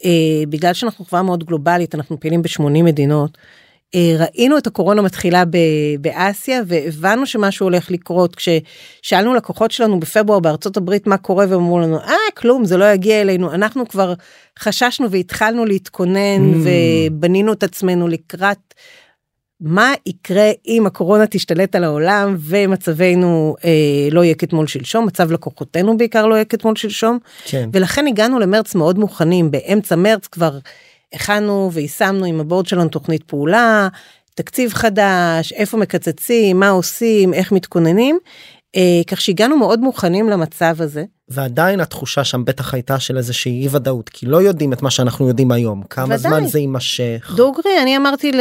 אה, 0.06 0.44
בגלל 0.50 0.74
שאנחנו 0.74 1.06
חברה 1.06 1.24
מאוד 1.24 1.44
גלובלית 1.44 1.96
אנחנו 1.96 2.20
פעילים 2.20 2.42
ב-80 2.42 2.84
מדינות. 2.84 3.38
אה, 3.96 4.16
ראינו 4.20 4.58
את 4.58 4.68
הקורונה 4.68 5.02
מתחילה 5.02 5.44
באסיה 6.02 6.62
והבנו 6.68 7.26
שמשהו 7.26 7.66
הולך 7.66 7.92
לקרות 7.92 8.36
כששאלנו 8.36 9.34
לקוחות 9.34 9.72
שלנו 9.72 10.00
בפברואר 10.00 10.40
בארצות 10.40 10.78
הברית 10.78 11.08
מה 11.08 11.18
קורה 11.18 11.46
והם 11.50 11.60
אמרו 11.60 11.80
לנו 11.80 12.00
אה 12.00 12.16
כלום 12.38 12.66
זה 12.66 12.78
לא 12.78 12.92
יגיע 12.92 13.22
אלינו 13.22 13.54
אנחנו 13.54 13.88
כבר 13.88 14.14
חששנו 14.60 15.12
והתחלנו 15.12 15.66
להתכונן 15.66 16.54
mm. 16.54 16.68
ובנינו 17.10 17.54
את 17.54 17.64
עצמנו 17.64 18.08
לקראת 18.08 18.74
מה 19.62 19.94
יקרה 20.06 20.52
אם 20.68 20.86
הקורונה 20.86 21.28
תשתלט 21.28 21.76
על 21.76 21.84
העולם 21.84 22.36
ומצבנו 22.40 23.56
אה, 23.66 24.10
לא 24.12 24.24
יהיה 24.24 24.36
כתמול 24.36 24.68
שלשום 24.68 25.06
מצב 25.06 25.32
לקוחותינו 25.32 25.98
בעיקר 25.98 26.26
לא 26.26 26.36
יהיה 26.36 26.46
כתמול 26.46 26.76
שלשום 26.76 27.20
כן. 27.46 27.70
ולכן 27.74 28.08
הגענו 28.08 28.40
למרץ 28.40 28.76
מאוד 28.76 29.00
מוכנים 29.00 29.52
באמצע 29.52 29.96
מרץ 29.96 30.28
כבר 30.28 30.58
הכנו 31.14 31.70
ויישמנו 31.74 32.26
עם 32.26 32.40
הבורד 32.40 32.66
שלנו 32.66 32.90
תוכנית 32.90 33.24
פעולה 33.24 33.88
תקציב 34.36 34.74
חדש 34.74 35.54
איפה 35.54 35.78
מקצצים 35.78 36.60
מה 36.60 36.70
עושים 36.70 37.34
איך 37.34 37.52
מתכוננים 37.52 38.20
אה, 38.76 39.02
כך 39.08 39.22
שהגענו 39.22 39.58
מאוד 39.58 39.80
מוכנים 39.80 40.30
למצב 40.30 40.76
הזה. 40.80 41.06
ועדיין 41.30 41.80
התחושה 41.80 42.24
שם 42.24 42.46
בטח 42.46 42.74
הייתה 42.74 43.00
של 43.00 43.18
איזושהי 43.18 43.64
אי 43.64 43.68
ודאות 43.72 44.10
כי 44.10 44.26
לא 44.26 44.42
יודעים 44.42 44.74
את 44.74 44.82
מה 44.82 44.92
שאנחנו 44.92 45.28
יודעים 45.28 45.52
היום 45.52 45.84
כמה 45.90 46.06
ודאי. 46.06 46.18
זמן 46.18 46.48
זה 46.48 46.60
יימשך. 46.60 47.34
דוגרי 47.36 47.82
אני 47.82 47.98
אמרתי 47.98 48.32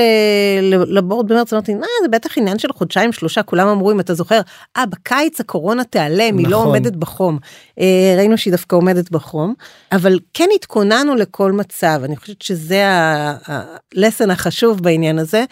לבורד 0.87 1.29
במרץ 1.33 1.53
אמרתי 1.53 1.75
מה 1.75 1.87
זה 2.03 2.09
בטח 2.09 2.39
עניין 2.39 2.59
של 2.59 2.73
חודשיים 2.73 3.13
שלושה 3.13 3.43
כולם 3.43 3.69
אמרו 3.69 3.93
אם 3.93 4.01
אתה 4.01 4.15
זוכר 4.15 4.41
אה 4.77 4.87
בקיץ 4.87 5.41
הקורונה 5.41 5.85
תיעלם 5.85 6.29
נכון. 6.29 6.39
היא 6.39 6.49
לא 6.49 6.59
נכון. 6.59 6.67
עומדת 6.67 6.97
בחום 6.97 7.39
אה, 7.81 8.15
ראינו 8.17 8.39
שהיא 8.39 8.53
דווקא 8.53 8.77
עומדת 8.77 9.11
בחום 9.11 9.55
אבל 9.93 10.19
כן 10.35 10.49
התכוננו 10.55 11.15
לכל 11.15 11.53
מצב 11.53 12.01
אני 12.05 12.17
חושבת 12.17 12.43
שזה 12.43 12.85
הלסן 12.87 14.31
החשוב 14.31 14.83
בעניין 14.83 15.19
הזה 15.19 15.45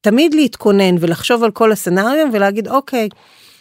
תמיד 0.00 0.34
להתכונן 0.34 0.94
ולחשוב 1.00 1.44
על 1.44 1.50
כל 1.50 1.72
הסצנריום 1.72 2.30
ולהגיד 2.32 2.68
אוקיי. 2.68 3.08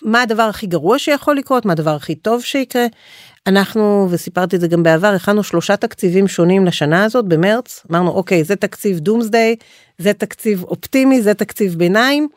מה 0.02 0.22
הדבר 0.22 0.44
הכי 0.44 0.68
גרוע 0.68 1.00
שיכול 1.00 1.36
לקרות, 1.36 1.66
מה 1.66 1.74
הדבר 1.74 1.96
הכי 1.96 2.16
טוב 2.16 2.42
שיקרה. 2.42 2.86
אנחנו, 3.48 4.08
וסיפרתי 4.12 4.56
את 4.56 4.62
זה 4.62 4.68
גם 4.68 4.84
בעבר, 4.84 5.08
הכנו 5.08 5.44
שלושה 5.44 5.78
תקציבים 5.78 6.28
שונים 6.28 6.66
לשנה 6.66 7.04
הזאת 7.04 7.26
במרץ, 7.26 7.84
אמרנו 7.92 8.12
אוקיי 8.12 8.44
זה 8.44 8.56
תקציב 8.56 9.00
דומסדיי, 9.00 9.56
זה 9.98 10.14
תקציב 10.14 10.64
אופטימי, 10.64 11.22
זה 11.22 11.34
תקציב 11.34 11.76
ביניים. 11.76 12.28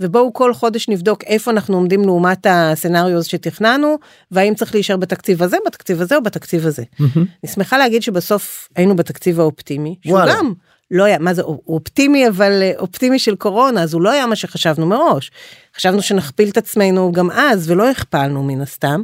ובואו 0.00 0.32
כל 0.32 0.54
חודש 0.54 0.88
נבדוק 0.88 1.24
איפה 1.24 1.50
אנחנו 1.50 1.76
עומדים 1.76 2.02
לעומת 2.02 2.46
הסצנריוז 2.50 3.26
שתכננו 3.26 3.98
והאם 4.30 4.54
צריך 4.54 4.74
להישאר 4.74 4.96
בתקציב 4.96 5.42
הזה 5.42 5.56
בתקציב 5.66 6.00
הזה 6.00 6.16
או 6.16 6.22
בתקציב 6.22 6.66
הזה. 6.66 6.82
Mm-hmm. 6.82 7.16
אני 7.16 7.52
שמחה 7.52 7.78
להגיד 7.78 8.02
שבסוף 8.02 8.68
היינו 8.76 8.96
בתקציב 8.96 9.40
האופטימי 9.40 9.96
שהוא 10.06 10.18
גם 10.28 10.52
לא 10.90 11.04
היה, 11.04 11.18
מה 11.18 11.34
זה, 11.34 11.42
הוא 11.42 11.62
אופטימי 11.68 12.28
אבל 12.28 12.62
אה, 12.62 12.72
אופטימי 12.78 13.18
של 13.18 13.36
קורונה, 13.36 13.82
אז 13.82 13.94
הוא 13.94 14.02
לא 14.02 14.10
היה 14.10 14.26
מה 14.26 14.36
שחשבנו 14.36 14.86
מראש. 14.86 15.30
חשבנו 15.76 16.02
שנכפיל 16.02 16.48
את 16.48 16.56
עצמנו 16.56 17.12
גם 17.12 17.30
אז 17.30 17.70
ולא 17.70 17.90
הכפלנו 17.90 18.42
מן 18.42 18.60
הסתם. 18.60 19.02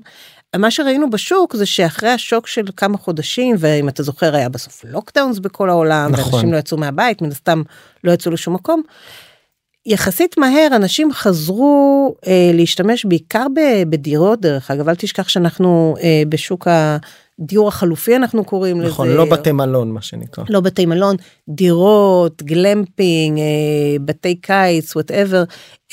מה 0.56 0.70
שראינו 0.70 1.10
בשוק 1.10 1.56
זה 1.56 1.66
שאחרי 1.66 2.10
השוק 2.10 2.46
של 2.46 2.64
כמה 2.76 2.98
חודשים 2.98 3.56
ואם 3.58 3.88
אתה 3.88 4.02
זוכר 4.02 4.34
היה 4.34 4.48
בסוף 4.48 4.84
לוקדאונס 4.84 5.38
בכל 5.38 5.70
העולם 5.70 6.10
נכון. 6.12 6.32
ואנשים 6.32 6.52
לא 6.52 6.58
יצאו 6.58 6.78
מהבית 6.78 7.22
מן 7.22 7.30
הסתם 7.30 7.62
לא 8.04 8.12
יצאו 8.12 8.32
לשום 8.32 8.54
מקום. 8.54 8.82
יחסית 9.86 10.38
מהר 10.38 10.68
אנשים 10.76 11.12
חזרו 11.12 12.14
אה, 12.26 12.50
להשתמש 12.54 13.04
בעיקר 13.04 13.46
בדירות 13.88 14.40
דרך 14.40 14.70
אגב 14.70 14.88
אל 14.88 14.94
תשכח 14.94 15.28
שאנחנו 15.28 15.94
אה, 16.02 16.22
בשוק 16.28 16.68
הדיור 17.40 17.68
החלופי 17.68 18.16
אנחנו 18.16 18.44
קוראים 18.44 18.76
נכון, 18.82 19.06
לזה. 19.08 19.16
נכון, 19.18 19.28
לא 19.28 19.36
בתי 19.36 19.52
מלון 19.52 19.90
מה 19.90 20.02
שנקרא. 20.02 20.44
לא 20.48 20.60
בתי 20.60 20.86
מלון, 20.86 21.16
דירות, 21.48 22.42
גלמפינג, 22.42 23.38
אה, 23.38 23.96
בתי 24.04 24.40
קיץ, 24.40 24.96
whatever. 24.96 25.44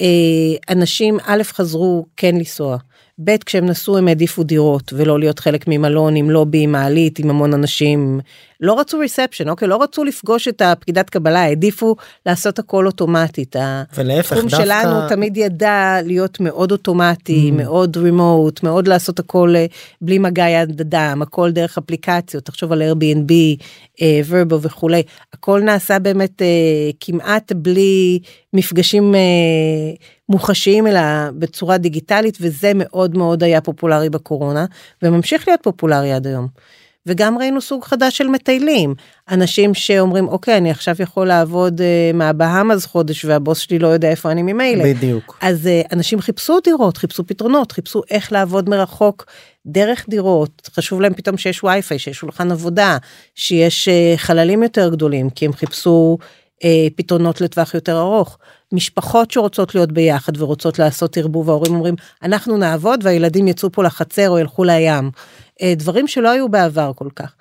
אה, 0.01 0.75
אנשים 0.75 1.17
א' 1.25 1.43
חזרו 1.43 2.05
כן 2.17 2.36
לנסוע. 2.36 2.77
ב' 3.23 3.38
כשהם 3.45 3.65
נסעו 3.65 3.97
הם 3.97 4.07
העדיפו 4.07 4.43
דירות 4.43 4.93
ולא 4.95 5.19
להיות 5.19 5.39
חלק 5.39 5.65
ממלון 5.67 6.15
עם 6.15 6.29
לובי 6.29 6.61
עם 6.61 6.71
מעלית 6.71 7.19
עם 7.19 7.29
המון 7.29 7.53
אנשים 7.53 8.19
לא 8.61 8.79
רצו 8.79 8.99
ריספשן 8.99 9.49
אוקיי 9.49 9.67
לא 9.67 9.83
רצו 9.83 10.03
לפגוש 10.03 10.47
את 10.47 10.61
הפקידת 10.61 11.09
קבלה 11.09 11.39
העדיפו 11.39 11.95
לעשות 12.25 12.59
הכל 12.59 12.85
אוטומטית. 12.85 13.55
ולהפך 13.97 14.35
דווקא 14.35 14.49
שלנו 14.49 15.09
תמיד 15.09 15.38
ידע 15.38 15.97
להיות 16.03 16.39
מאוד 16.39 16.71
אוטומטי 16.71 17.49
mm. 17.49 17.57
מאוד 17.57 17.97
רימוט 17.97 18.63
מאוד 18.63 18.88
לעשות 18.88 19.19
הכל 19.19 19.53
אה, 19.55 19.65
בלי 20.01 20.19
מגע 20.19 20.49
יד 20.49 20.81
אדם 20.81 21.21
הכל 21.21 21.51
דרך 21.51 21.77
אפליקציות 21.77 22.45
תחשוב 22.45 22.71
על 22.71 22.81
Airbnb 22.81 23.33
ורבו 24.27 24.55
uh, 24.55 24.59
וכולי 24.61 25.03
הכל 25.33 25.61
נעשה 25.61 25.99
באמת 25.99 26.41
uh, 26.41 26.95
כמעט 26.99 27.51
בלי 27.55 28.19
מפגשים 28.53 29.15
מוחשיים 30.29 30.88
אלא 30.88 31.00
בצורה 31.33 31.77
דיגיטלית 31.77 32.38
וזה 32.41 32.71
מאוד 32.75 33.17
מאוד 33.17 33.43
היה 33.43 33.62
פופולרי 33.62 34.09
בקורונה 34.09 34.65
וממשיך 35.03 35.48
להיות 35.48 35.63
פופולרי 35.63 36.13
עד 36.13 36.27
היום. 36.27 36.48
וגם 37.05 37.38
ראינו 37.38 37.62
סוג 37.62 37.83
חדש 37.83 38.17
של 38.17 38.27
מטיילים. 38.27 38.95
אנשים 39.31 39.74
שאומרים 39.74 40.27
אוקיי 40.27 40.57
אני 40.57 40.71
עכשיו 40.71 40.95
יכול 41.00 41.27
לעבוד 41.27 41.81
uh, 41.81 42.15
מהבהאמאז 42.15 42.86
חודש 42.86 43.25
והבוס 43.25 43.59
שלי 43.59 43.79
לא 43.79 43.88
יודע 43.88 44.09
איפה 44.09 44.31
אני 44.31 44.41
ממילא. 44.41 44.83
בדיוק. 44.83 45.38
אז 45.41 45.65
uh, 45.65 45.93
אנשים 45.93 46.21
חיפשו 46.21 46.59
דירות 46.63 46.98
חיפשו 46.98 47.27
פתרונות 47.27 47.71
חיפשו 47.71 48.01
איך 48.09 48.31
לעבוד 48.31 48.69
מרחוק 48.69 49.25
דרך 49.65 50.05
דירות. 50.09 50.69
חשוב 50.74 51.01
להם 51.01 51.13
פתאום 51.13 51.38
שיש 51.38 51.63
וי-פיי 51.63 52.00
שיש 52.00 52.17
שולחן 52.17 52.51
עבודה 52.51 52.98
שיש 53.36 53.88
uh, 53.88 54.17
חללים 54.17 54.63
יותר 54.63 54.89
גדולים 54.89 55.29
כי 55.29 55.45
הם 55.45 55.53
חיפשו 55.53 56.17
uh, 56.55 56.65
פתרונות 56.95 57.41
לטווח 57.41 57.74
יותר 57.74 58.00
ארוך 58.00 58.38
משפחות 58.73 59.31
שרוצות 59.31 59.75
להיות 59.75 59.91
ביחד 59.91 60.41
ורוצות 60.41 60.79
לעשות 60.79 61.17
ערבוב 61.17 61.49
ההורים 61.49 61.73
אומרים 61.73 61.95
אנחנו 62.23 62.57
נעבוד 62.57 62.99
והילדים 63.03 63.47
יצאו 63.47 63.71
פה 63.71 63.83
לחצר 63.83 64.29
או 64.29 64.39
ילכו 64.39 64.63
לים 64.63 65.11
אה, 65.61 65.73
דברים 65.75 66.07
שלא 66.07 66.29
היו 66.29 66.49
בעבר 66.49 66.91
כל 66.95 67.09
כך. 67.15 67.35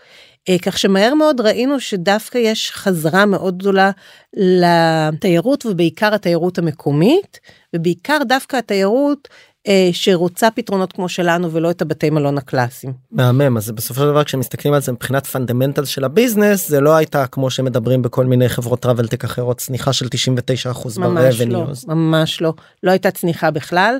אה, 0.48 0.56
כך 0.62 0.78
שמהר 0.78 1.14
מאוד 1.14 1.40
ראינו 1.40 1.80
שדווקא 1.80 2.38
יש 2.38 2.70
חזרה 2.70 3.26
מאוד 3.26 3.58
גדולה 3.58 3.90
לתיירות 4.36 5.66
ובעיקר 5.66 6.14
התיירות 6.14 6.58
המקומית 6.58 7.40
ובעיקר 7.76 8.18
דווקא 8.28 8.56
התיירות 8.56 9.28
אה, 9.66 9.88
שרוצה 9.92 10.50
פתרונות 10.50 10.92
כמו 10.92 11.08
שלנו 11.08 11.52
ולא 11.52 11.70
את 11.70 11.82
הבתי 11.82 12.10
מלון 12.10 12.38
הקלאסיים. 12.38 12.92
מהמם 13.10 13.56
אז 13.56 13.70
בסופו 13.70 14.00
של 14.00 14.06
דבר 14.06 14.24
כשמסתכלים 14.24 14.74
על 14.74 14.80
זה 14.80 14.92
מבחינת 14.92 15.26
fundamental 15.26 15.84
של 15.84 16.04
ה 16.04 16.11
business 16.11 16.68
זה 16.68 16.80
לא 16.80 16.96
הייתה 16.96 17.26
כמו 17.26 17.50
שמדברים 17.50 18.02
בכל 18.02 18.26
מיני 18.26 18.48
חברות 18.48 18.80
travel 18.80 19.07
tech 19.07 19.24
אחרות 19.24 19.58
צניחה 19.58 19.92
של 19.92 20.08
99 20.08 20.70
אחוז 20.70 20.98
ממש 20.98 21.40
לא 21.40 21.66
ממש 21.86 22.40
לא 22.40 22.52
לא 22.82 22.90
הייתה 22.90 23.10
צניחה 23.10 23.50
בכלל. 23.50 23.98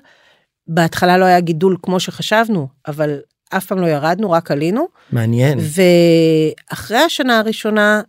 בהתחלה 0.66 1.18
לא 1.18 1.24
היה 1.24 1.40
גידול 1.40 1.76
כמו 1.82 2.00
שחשבנו 2.00 2.68
אבל 2.88 3.18
אף 3.50 3.66
פעם 3.66 3.78
לא 3.78 3.86
ירדנו 3.86 4.30
רק 4.30 4.50
עלינו. 4.50 4.88
מעניין. 5.12 5.58
ואחרי 5.58 6.98
השנה 6.98 7.38
הראשונה 7.38 8.02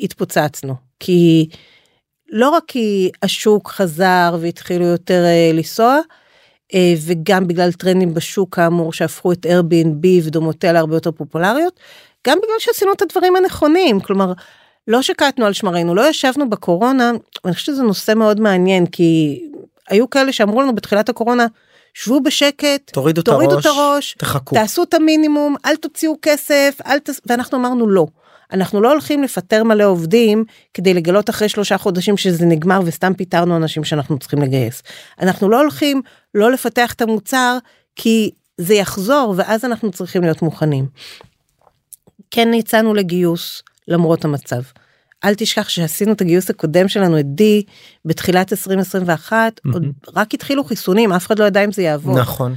התפוצצנו 0.00 0.74
כי 1.00 1.48
לא 2.32 2.50
רק 2.50 2.64
כי 2.66 3.10
השוק 3.22 3.70
חזר 3.70 4.36
והתחילו 4.40 4.84
יותר 4.84 5.24
uh, 5.24 5.56
לנסוע. 5.56 6.00
אה, 6.74 6.94
וגם 7.06 7.48
בגלל 7.48 7.72
טרנדים 7.72 8.14
בשוק 8.14 8.54
כאמור 8.54 8.92
שהפכו 8.92 9.32
את 9.32 9.46
Airbnb 9.46 10.06
ודומותיה 10.22 10.72
להרבה 10.72 10.96
יותר 10.96 11.10
פופולריות, 11.10 11.80
גם 12.26 12.38
בגלל 12.38 12.56
שעשינו 12.58 12.92
את 12.92 13.02
הדברים 13.02 13.36
הנכונים, 13.36 14.00
כלומר 14.00 14.32
לא 14.88 15.02
שקטנו 15.02 15.46
על 15.46 15.52
שמרינו, 15.52 15.94
לא 15.94 16.08
ישבנו 16.08 16.50
בקורונה, 16.50 17.10
אני 17.44 17.54
חושבת 17.54 17.74
שזה 17.74 17.82
נושא 17.82 18.14
מאוד 18.14 18.40
מעניין, 18.40 18.86
כי 18.86 19.42
היו 19.88 20.10
כאלה 20.10 20.32
שאמרו 20.32 20.62
לנו 20.62 20.74
בתחילת 20.74 21.08
הקורונה, 21.08 21.46
שבו 21.94 22.20
בשקט, 22.20 22.90
תורידו, 22.92 23.22
תורידו 23.22 23.58
את 23.58 23.66
הראש, 23.66 24.14
תחכו. 24.18 24.54
תעשו 24.54 24.82
את 24.82 24.94
המינימום, 24.94 25.56
אל 25.66 25.76
תוציאו 25.76 26.14
כסף, 26.22 26.78
אל 26.86 26.98
ת... 26.98 27.10
ואנחנו 27.26 27.58
אמרנו 27.58 27.88
לא. 27.88 28.06
אנחנו 28.52 28.80
לא 28.80 28.92
הולכים 28.92 29.22
לפטר 29.22 29.64
מלא 29.64 29.84
עובדים 29.84 30.44
כדי 30.74 30.94
לגלות 30.94 31.30
אחרי 31.30 31.48
שלושה 31.48 31.78
חודשים 31.78 32.16
שזה 32.16 32.46
נגמר 32.46 32.80
וסתם 32.84 33.14
פיטרנו 33.14 33.56
אנשים 33.56 33.84
שאנחנו 33.84 34.18
צריכים 34.18 34.42
לגייס. 34.42 34.82
אנחנו 35.20 35.48
לא 35.48 35.60
הולכים 35.60 36.02
לא 36.34 36.52
לפתח 36.52 36.92
את 36.92 37.02
המוצר 37.02 37.58
כי 37.96 38.30
זה 38.58 38.74
יחזור 38.74 39.34
ואז 39.36 39.64
אנחנו 39.64 39.90
צריכים 39.90 40.22
להיות 40.22 40.42
מוכנים. 40.42 40.86
כן 42.30 42.54
יצאנו 42.54 42.94
לגיוס 42.94 43.62
למרות 43.88 44.24
המצב. 44.24 44.62
אל 45.24 45.34
תשכח 45.34 45.68
שעשינו 45.68 46.12
את 46.12 46.20
הגיוס 46.20 46.50
הקודם 46.50 46.88
שלנו 46.88 47.20
את 47.20 47.34
די 47.34 47.62
בתחילת 48.04 48.52
2021 48.52 49.60
mm-hmm. 49.66 49.70
עוד 49.72 49.84
רק 50.14 50.34
התחילו 50.34 50.64
חיסונים 50.64 51.12
אף 51.12 51.26
אחד 51.26 51.38
לא 51.38 51.44
ידע 51.44 51.64
אם 51.64 51.72
זה 51.72 51.82
יעבור. 51.82 52.18
נכון. 52.18 52.54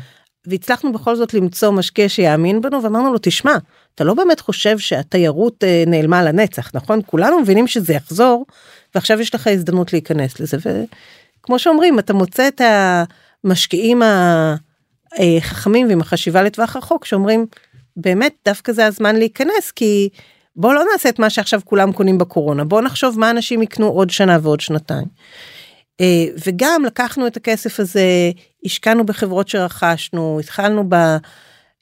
והצלחנו 0.48 0.94
בכל 0.94 1.16
זאת 1.16 1.34
למצוא 1.34 1.72
משקיע 1.72 2.10
שיאמין 2.10 2.62
בנו 2.62 2.84
ואמרנו 2.84 3.14
לו 3.14 3.20
תשמע 3.22 3.58
אתה 3.96 4.04
לא 4.04 4.14
באמת 4.14 4.40
חושב 4.40 4.78
שהתיירות 4.78 5.64
אה, 5.64 5.84
נעלמה 5.88 6.24
לנצח 6.24 6.72
נכון 6.74 7.00
כולנו 7.06 7.40
מבינים 7.40 7.68
שזה 7.68 7.94
יחזור 7.94 8.46
ועכשיו 8.96 9.22
יש 9.22 9.36
לך 9.36 9.48
הזדמנות 9.48 9.94
להיכנס 9.94 10.40
לזה 10.40 10.58
וכמו 10.58 11.60
שאומרים 11.60 12.00
אתה 12.00 12.14
מוצא 12.14 12.48
את 12.48 12.62
המשקיעים 13.44 14.02
החכמים 15.18 15.88
ועם 15.88 16.02
החשיבה 16.02 16.44
לטווח 16.44 16.76
רחוק 16.76 17.06
שאומרים 17.06 17.46
באמת 17.98 18.34
דווקא 18.46 18.72
זה 18.72 18.86
הזמן 18.86 19.16
להיכנס 19.16 19.72
כי 19.76 20.10
בוא 20.56 20.74
לא 20.74 20.84
נעשה 20.92 21.10
את 21.10 21.20
מה 21.20 21.30
שעכשיו 21.30 21.62
כולם 21.66 21.92
קונים 21.92 22.18
בקורונה 22.18 22.64
בוא 22.64 22.82
נחשוב 22.82 23.20
מה 23.20 23.30
אנשים 23.30 23.62
יקנו 23.62 23.88
עוד 23.88 24.10
שנה 24.10 24.38
ועוד 24.42 24.60
שנתיים. 24.60 25.06
אה, 26.02 26.26
וגם 26.46 26.84
לקחנו 26.86 27.28
את 27.28 27.38
הכסף 27.38 27.80
הזה 27.80 28.32
השקענו 28.66 29.06
בחברות 29.06 29.48
שרכשנו 29.48 30.40
התחלנו 30.40 30.84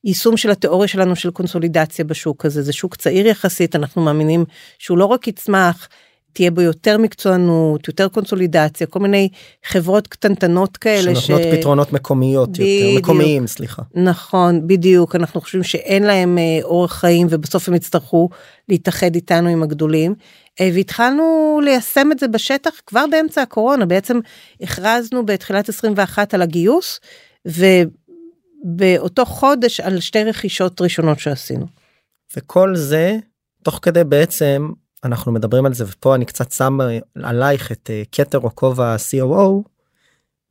ביישום 0.03 0.37
של 0.37 0.51
התיאוריה 0.51 0.87
שלנו 0.87 1.15
של 1.15 1.31
קונסולידציה 1.31 2.05
בשוק 2.05 2.45
הזה 2.45 2.61
זה 2.61 2.73
שוק 2.73 2.95
צעיר 2.95 3.27
יחסית 3.27 3.75
אנחנו 3.75 4.01
מאמינים 4.01 4.45
שהוא 4.79 4.97
לא 4.97 5.05
רק 5.05 5.27
יצמח 5.27 5.87
תהיה 6.33 6.51
בו 6.51 6.61
יותר 6.61 6.97
מקצוענות 6.97 7.87
יותר 7.87 8.07
קונסולידציה 8.07 8.87
כל 8.87 8.99
מיני 8.99 9.29
חברות 9.65 10.07
קטנטנות 10.07 10.77
כאלה 10.77 11.15
שנותנות 11.15 11.53
ש... 11.53 11.57
פתרונות 11.57 11.93
מקומיות 11.93 12.49
בדיוק, 12.49 12.69
יותר 12.69 12.97
מקומיים 12.97 13.47
סליחה. 13.47 13.81
נכון 13.95 14.67
בדיוק 14.67 15.15
אנחנו 15.15 15.41
חושבים 15.41 15.63
שאין 15.63 16.03
להם 16.03 16.37
אה, 16.37 16.43
אורח 16.63 16.93
חיים 16.93 17.27
ובסוף 17.29 17.67
הם 17.67 17.75
יצטרכו 17.75 18.29
להתאחד 18.69 19.15
איתנו 19.15 19.49
עם 19.49 19.63
הגדולים 19.63 20.15
והתחלנו 20.61 21.59
ליישם 21.63 22.11
את 22.11 22.19
זה 22.19 22.27
בשטח 22.27 22.71
כבר 22.87 23.05
באמצע 23.11 23.41
הקורונה 23.41 23.85
בעצם 23.85 24.19
הכרזנו 24.61 25.25
בתחילת 25.25 25.69
21 25.69 26.33
על 26.33 26.41
הגיוס 26.41 26.99
ובאותו 28.65 29.25
חודש 29.25 29.79
על 29.79 29.99
שתי 29.99 30.23
רכישות 30.23 30.81
ראשונות 30.81 31.19
שעשינו. 31.19 31.65
וכל 32.37 32.75
זה 32.75 33.17
תוך 33.63 33.79
כדי 33.81 34.03
בעצם 34.03 34.69
אנחנו 35.03 35.31
מדברים 35.31 35.65
על 35.65 35.73
זה 35.73 35.83
ופה 35.87 36.15
אני 36.15 36.25
קצת 36.25 36.51
שם 36.51 36.77
עלייך 37.23 37.71
את 37.71 37.89
אה, 37.93 38.03
כתר 38.11 38.39
או 38.39 38.55
כובע 38.55 38.95
COO 38.95 39.69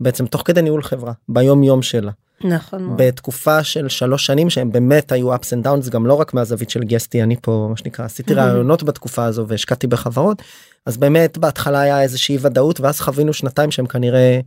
בעצם 0.00 0.26
תוך 0.26 0.42
כדי 0.44 0.62
ניהול 0.62 0.82
חברה 0.82 1.12
ביום 1.28 1.62
יום 1.62 1.82
שלה. 1.82 2.12
נכון 2.44 2.96
בתקופה 2.96 3.64
של 3.64 3.88
שלוש 3.88 4.26
שנים 4.26 4.50
שהם 4.50 4.72
באמת 4.72 5.12
היו 5.12 5.34
ups 5.34 5.38
and 5.38 5.66
downs 5.66 5.90
גם 5.90 6.06
לא 6.06 6.14
רק 6.14 6.34
מהזווית 6.34 6.70
של 6.70 6.84
גסטי 6.84 7.22
אני 7.22 7.36
פה 7.42 7.66
מה 7.70 7.76
שנקרא 7.76 8.04
עשיתי 8.04 8.34
רעיונות 8.34 8.82
בתקופה 8.82 9.24
הזו 9.24 9.44
והשקעתי 9.48 9.86
בחברות 9.86 10.42
אז 10.86 10.96
באמת 10.96 11.38
בהתחלה 11.38 11.80
היה 11.80 12.02
איזושהי 12.02 12.38
ודאות 12.40 12.80
ואז 12.80 13.00
חווינו 13.00 13.32
שנתיים 13.32 13.70
שהם 13.70 13.86
כנראה 13.86 14.40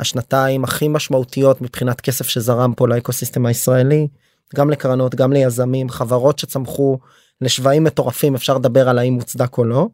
השנתיים 0.00 0.64
הכי 0.64 0.88
משמעותיות 0.88 1.62
מבחינת 1.62 2.00
כסף 2.00 2.28
שזרם 2.28 2.72
פה 2.76 2.88
לאקוסיסטם 2.88 3.46
הישראלי 3.46 4.08
גם 4.54 4.70
לקרנות 4.70 5.14
גם 5.14 5.32
ליזמים 5.32 5.88
חברות 5.88 6.38
שצמחו 6.38 6.98
לשווים 7.40 7.84
מטורפים 7.84 8.34
אפשר 8.34 8.54
לדבר 8.54 8.88
על 8.88 8.98
האם 8.98 9.14
מוצדק 9.14 9.58
או 9.58 9.64
לא. 9.64 9.88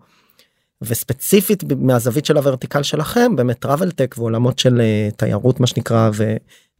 וספציפית 0.82 1.64
מהזווית 1.76 2.24
של 2.24 2.36
הוורטיקל 2.36 2.82
שלכם 2.82 3.36
באמת 3.36 3.58
טראבל 3.58 3.90
טק 3.90 4.14
ועולמות 4.18 4.58
של 4.58 4.80
uh, 4.80 5.14
תיירות 5.16 5.60
מה 5.60 5.66
שנקרא 5.66 6.10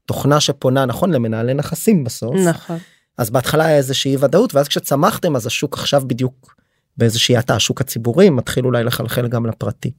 ותוכנה 0.05 0.41
שפונה 0.41 0.85
נכון 0.85 1.11
למנהלי 1.11 1.55
נכסים 1.55 2.05
בסוף 2.05 2.37
נכון 2.37 2.79
אז 3.19 3.31
בהתחלה 3.31 3.65
היה 3.65 3.77
איזושהי 3.77 4.17
ודאות 4.21 4.55
ואז 4.55 4.69
כשצמחתם 4.69 5.37
אז 5.37 5.47
השוק 5.47 5.75
עכשיו 5.75 6.03
בדיוק 6.07 6.55
באיזושהי 6.97 7.37
האטה 7.37 7.55
השוק 7.55 7.81
הציבורי 7.81 8.31
מתחיל 8.31 8.67
אולי 8.67 8.85
לחלחל 8.85 9.29
גם 9.29 9.47
לפרטי. 9.47 9.93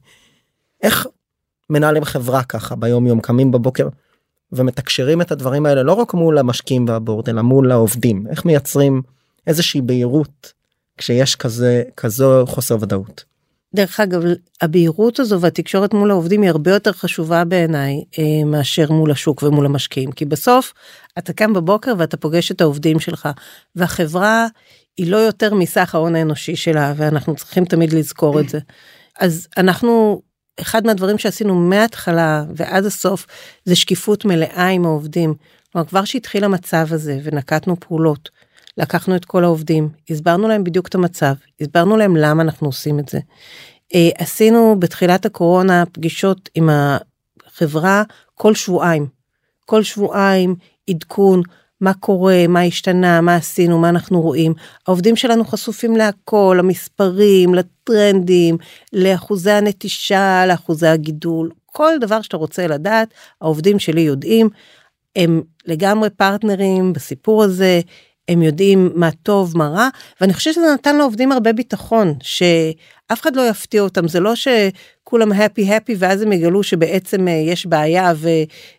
איך 0.82 1.06
מנהלים 1.70 2.04
חברה 2.04 2.42
ככה 2.44 2.76
ביום 2.76 3.06
יום 3.06 3.20
קמים 3.20 3.50
בבוקר 3.50 3.88
ומתקשרים 4.52 5.20
את 5.20 5.32
הדברים 5.32 5.66
האלה 5.66 5.82
לא 5.82 5.92
רק 5.92 6.14
מול 6.14 6.38
המשקיעים 6.38 6.84
והבורד 6.88 7.28
אלא 7.28 7.42
מול 7.42 7.72
העובדים 7.72 8.26
איך 8.30 8.44
מייצרים 8.44 9.02
איזושהי 9.46 9.80
בהירות 9.80 10.52
כשיש 10.98 11.36
כזה 11.36 11.82
כזו 11.96 12.44
חוסר 12.46 12.76
ודאות. 12.80 13.24
דרך 13.74 14.00
אגב 14.00 14.22
הבהירות 14.60 15.20
הזו 15.20 15.40
והתקשורת 15.40 15.94
מול 15.94 16.10
העובדים 16.10 16.42
היא 16.42 16.50
הרבה 16.50 16.70
יותר 16.70 16.92
חשובה 16.92 17.44
בעיניי 17.44 18.04
אה, 18.18 18.44
מאשר 18.46 18.92
מול 18.92 19.10
השוק 19.10 19.42
ומול 19.42 19.66
המשקיעים 19.66 20.12
כי 20.12 20.24
בסוף 20.24 20.72
אתה 21.18 21.32
קם 21.32 21.52
בבוקר 21.52 21.94
ואתה 21.98 22.16
פוגש 22.16 22.50
את 22.50 22.60
העובדים 22.60 23.00
שלך 23.00 23.28
והחברה 23.76 24.46
היא 24.96 25.10
לא 25.10 25.16
יותר 25.16 25.54
מסך 25.54 25.94
ההון 25.94 26.16
האנושי 26.16 26.56
שלה 26.56 26.92
ואנחנו 26.96 27.36
צריכים 27.36 27.64
תמיד 27.64 27.92
לזכור 27.92 28.40
את 28.40 28.48
זה. 28.48 28.58
אז 29.20 29.48
אנחנו 29.56 30.22
אחד 30.60 30.86
מהדברים 30.86 31.18
שעשינו 31.18 31.54
מההתחלה 31.54 32.44
ועד 32.56 32.84
הסוף 32.84 33.26
זה 33.64 33.76
שקיפות 33.76 34.24
מלאה 34.24 34.68
עם 34.68 34.84
העובדים. 34.84 35.34
כלומר 35.72 35.86
כבר 35.86 36.04
שהתחיל 36.04 36.44
המצב 36.44 36.86
הזה 36.90 37.18
ונקטנו 37.24 37.80
פעולות 37.80 38.30
לקחנו 38.78 39.16
את 39.16 39.24
כל 39.24 39.44
העובדים, 39.44 39.88
הסברנו 40.10 40.48
להם 40.48 40.64
בדיוק 40.64 40.88
את 40.88 40.94
המצב, 40.94 41.34
הסברנו 41.60 41.96
להם 41.96 42.16
למה 42.16 42.42
אנחנו 42.42 42.68
עושים 42.68 42.98
את 42.98 43.08
זה. 43.08 43.18
אה, 43.94 44.08
עשינו 44.18 44.76
בתחילת 44.78 45.26
הקורונה 45.26 45.84
פגישות 45.92 46.50
עם 46.54 46.70
החברה 47.46 48.02
כל 48.34 48.54
שבועיים. 48.54 49.06
כל 49.66 49.82
שבועיים 49.82 50.54
עדכון 50.90 51.42
מה 51.80 51.94
קורה, 51.94 52.46
מה 52.48 52.62
השתנה, 52.62 53.20
מה 53.20 53.36
עשינו, 53.36 53.78
מה 53.78 53.88
אנחנו 53.88 54.20
רואים. 54.20 54.54
העובדים 54.86 55.16
שלנו 55.16 55.44
חשופים 55.44 55.96
להכל, 55.96 56.56
למספרים, 56.58 57.54
לטרנדים, 57.54 58.56
לאחוזי 58.92 59.50
הנטישה, 59.50 60.46
לאחוזי 60.46 60.86
הגידול, 60.86 61.50
כל 61.66 61.92
דבר 62.00 62.22
שאתה 62.22 62.36
רוצה 62.36 62.66
לדעת, 62.66 63.14
העובדים 63.40 63.78
שלי 63.78 64.00
יודעים. 64.00 64.48
הם 65.16 65.42
לגמרי 65.66 66.10
פרטנרים 66.10 66.92
בסיפור 66.92 67.42
הזה, 67.42 67.80
הם 68.28 68.42
יודעים 68.42 68.90
מה 68.94 69.10
טוב 69.22 69.58
מה 69.58 69.68
רע 69.68 69.88
ואני 70.20 70.34
חושבת 70.34 70.54
שזה 70.54 70.66
נתן 70.74 70.96
לעובדים 70.96 71.32
הרבה 71.32 71.52
ביטחון 71.52 72.14
שאף 72.22 73.20
אחד 73.20 73.36
לא 73.36 73.48
יפתיע 73.48 73.82
אותם. 73.82 74.08
זה 74.08 74.20
לא 74.20 74.34
שכולם 75.14 75.32
הפי 75.32 75.74
הפי 75.74 75.94
ואז 75.98 76.22
הם 76.22 76.32
יגלו 76.32 76.62
שבעצם 76.62 77.28
אה, 77.28 77.32
יש 77.32 77.66
בעיה 77.66 78.12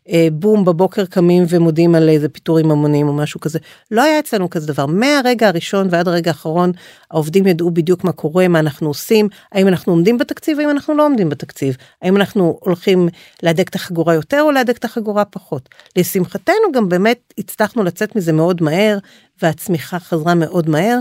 ובום 0.07 0.65
בבוקר 0.65 1.05
קמים 1.05 1.43
ומודים 1.49 1.95
על 1.95 2.09
איזה 2.09 2.29
פיטורים 2.29 2.71
המוניים 2.71 3.07
או 3.07 3.13
משהו 3.13 3.39
כזה 3.39 3.59
לא 3.91 4.03
היה 4.03 4.19
אצלנו 4.19 4.49
כזה 4.49 4.67
דבר 4.67 4.85
מהרגע 4.85 5.47
הראשון 5.47 5.87
ועד 5.91 6.07
הרגע 6.07 6.31
האחרון 6.31 6.71
העובדים 7.11 7.47
ידעו 7.47 7.71
בדיוק 7.71 8.03
מה 8.03 8.11
קורה 8.11 8.47
מה 8.47 8.59
אנחנו 8.59 8.87
עושים 8.87 9.29
האם 9.51 9.67
אנחנו 9.67 9.93
עומדים 9.93 10.17
בתקציב 10.17 10.59
האם 10.59 10.69
אנחנו 10.69 10.93
לא 10.93 11.05
עומדים 11.05 11.29
בתקציב 11.29 11.77
האם 12.01 12.17
אנחנו 12.17 12.59
הולכים 12.61 13.09
להדק 13.43 13.69
את 13.69 13.75
החגורה 13.75 14.13
יותר 14.13 14.41
או 14.41 14.51
להדק 14.51 14.77
את 14.77 14.85
החגורה 14.85 15.25
פחות 15.25 15.69
לשמחתנו 15.95 16.71
גם 16.73 16.89
באמת 16.89 17.33
הצלחנו 17.37 17.83
לצאת 17.83 18.15
מזה 18.15 18.33
מאוד 18.33 18.63
מהר 18.63 18.97
והצמיחה 19.41 19.99
חזרה 19.99 20.35
מאוד 20.35 20.69
מהר. 20.69 20.99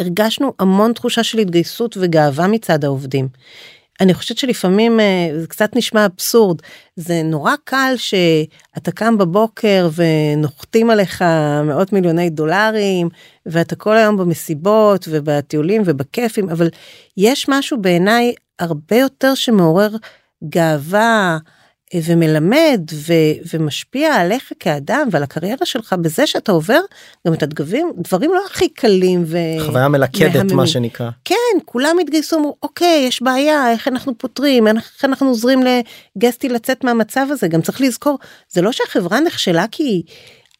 והרגשנו 0.00 0.52
המון 0.58 0.92
תחושה 0.92 1.22
של 1.22 1.38
התגייסות 1.38 1.96
וגאווה 2.00 2.46
מצד 2.46 2.84
העובדים. 2.84 3.28
אני 4.00 4.14
חושבת 4.14 4.38
שלפעמים 4.38 5.00
אה, 5.00 5.28
זה 5.40 5.46
קצת 5.46 5.76
נשמע 5.76 6.06
אבסורד 6.06 6.62
זה 6.96 7.22
נורא 7.24 7.54
קל 7.64 7.94
שאתה 7.96 8.92
קם 8.92 9.18
בבוקר 9.18 9.88
ונוחתים 9.94 10.90
עליך 10.90 11.24
מאות 11.64 11.92
מיליוני 11.92 12.30
דולרים 12.30 13.08
ואתה 13.46 13.76
כל 13.76 13.96
היום 13.96 14.16
במסיבות 14.16 15.08
ובטיולים 15.10 15.82
ובכיפים 15.84 16.50
אבל 16.50 16.68
יש 17.16 17.48
משהו 17.48 17.80
בעיניי 17.80 18.34
הרבה 18.58 18.96
יותר 18.96 19.34
שמעורר 19.34 19.90
גאווה 20.48 21.38
ומלמד 21.94 22.80
ו, 22.92 23.12
ומשפיע 23.54 24.14
עליך 24.14 24.52
כאדם 24.60 25.08
ועל 25.10 25.22
הקריירה 25.22 25.66
שלך 25.66 25.92
בזה 25.92 26.26
שאתה 26.26 26.52
עובר 26.52 26.80
גם 27.26 27.34
את 27.34 27.42
הדגבים 27.42 27.92
דברים 27.96 28.30
לא 28.34 28.40
הכי 28.46 28.68
קלים 28.68 29.24
ו... 29.26 29.38
חוויה 29.66 29.88
מלכדת 29.88 30.34
מהממים. 30.36 30.56
מה 30.56 30.66
שנקרא. 30.66 31.10
כן 31.24 31.34
כולם 31.64 31.96
התגייסו 32.00 32.38
אמרו 32.38 32.56
אוקיי 32.62 33.04
יש 33.08 33.22
בעיה 33.22 33.70
איך 33.70 33.88
אנחנו 33.88 34.18
פותרים 34.18 34.66
איך 34.66 35.04
אנחנו 35.04 35.28
עוזרים 35.28 35.60
לגסטי 36.16 36.48
לצאת 36.48 36.84
מהמצב 36.84 37.26
הזה 37.30 37.48
גם 37.48 37.62
צריך 37.62 37.80
לזכור 37.80 38.18
זה 38.50 38.62
לא 38.62 38.72
שהחברה 38.72 39.20
נכשלה 39.20 39.64
כי 39.70 40.02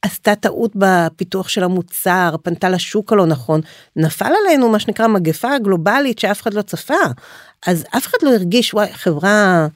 עשתה 0.02 0.34
טעות 0.34 0.72
בפיתוח 0.74 1.48
של 1.48 1.64
המוצר, 1.64 2.36
פנתה 2.42 2.68
לשוק 2.68 3.12
הלא 3.12 3.26
נכון, 3.26 3.60
נפל 3.96 4.32
עלינו 4.44 4.68
מה 4.68 4.78
שנקרא 4.78 5.06
מגפה 5.06 5.58
גלובלית 5.58 6.18
שאף 6.18 6.42
אחד 6.42 6.54
לא 6.54 6.62
צפה. 6.62 6.94
אז 7.66 7.84
אף 7.96 8.06
אחד 8.06 8.18
לא 8.22 8.30
הרגיש, 8.30 8.74
וואי, 8.74 8.92
חברה 8.92 9.66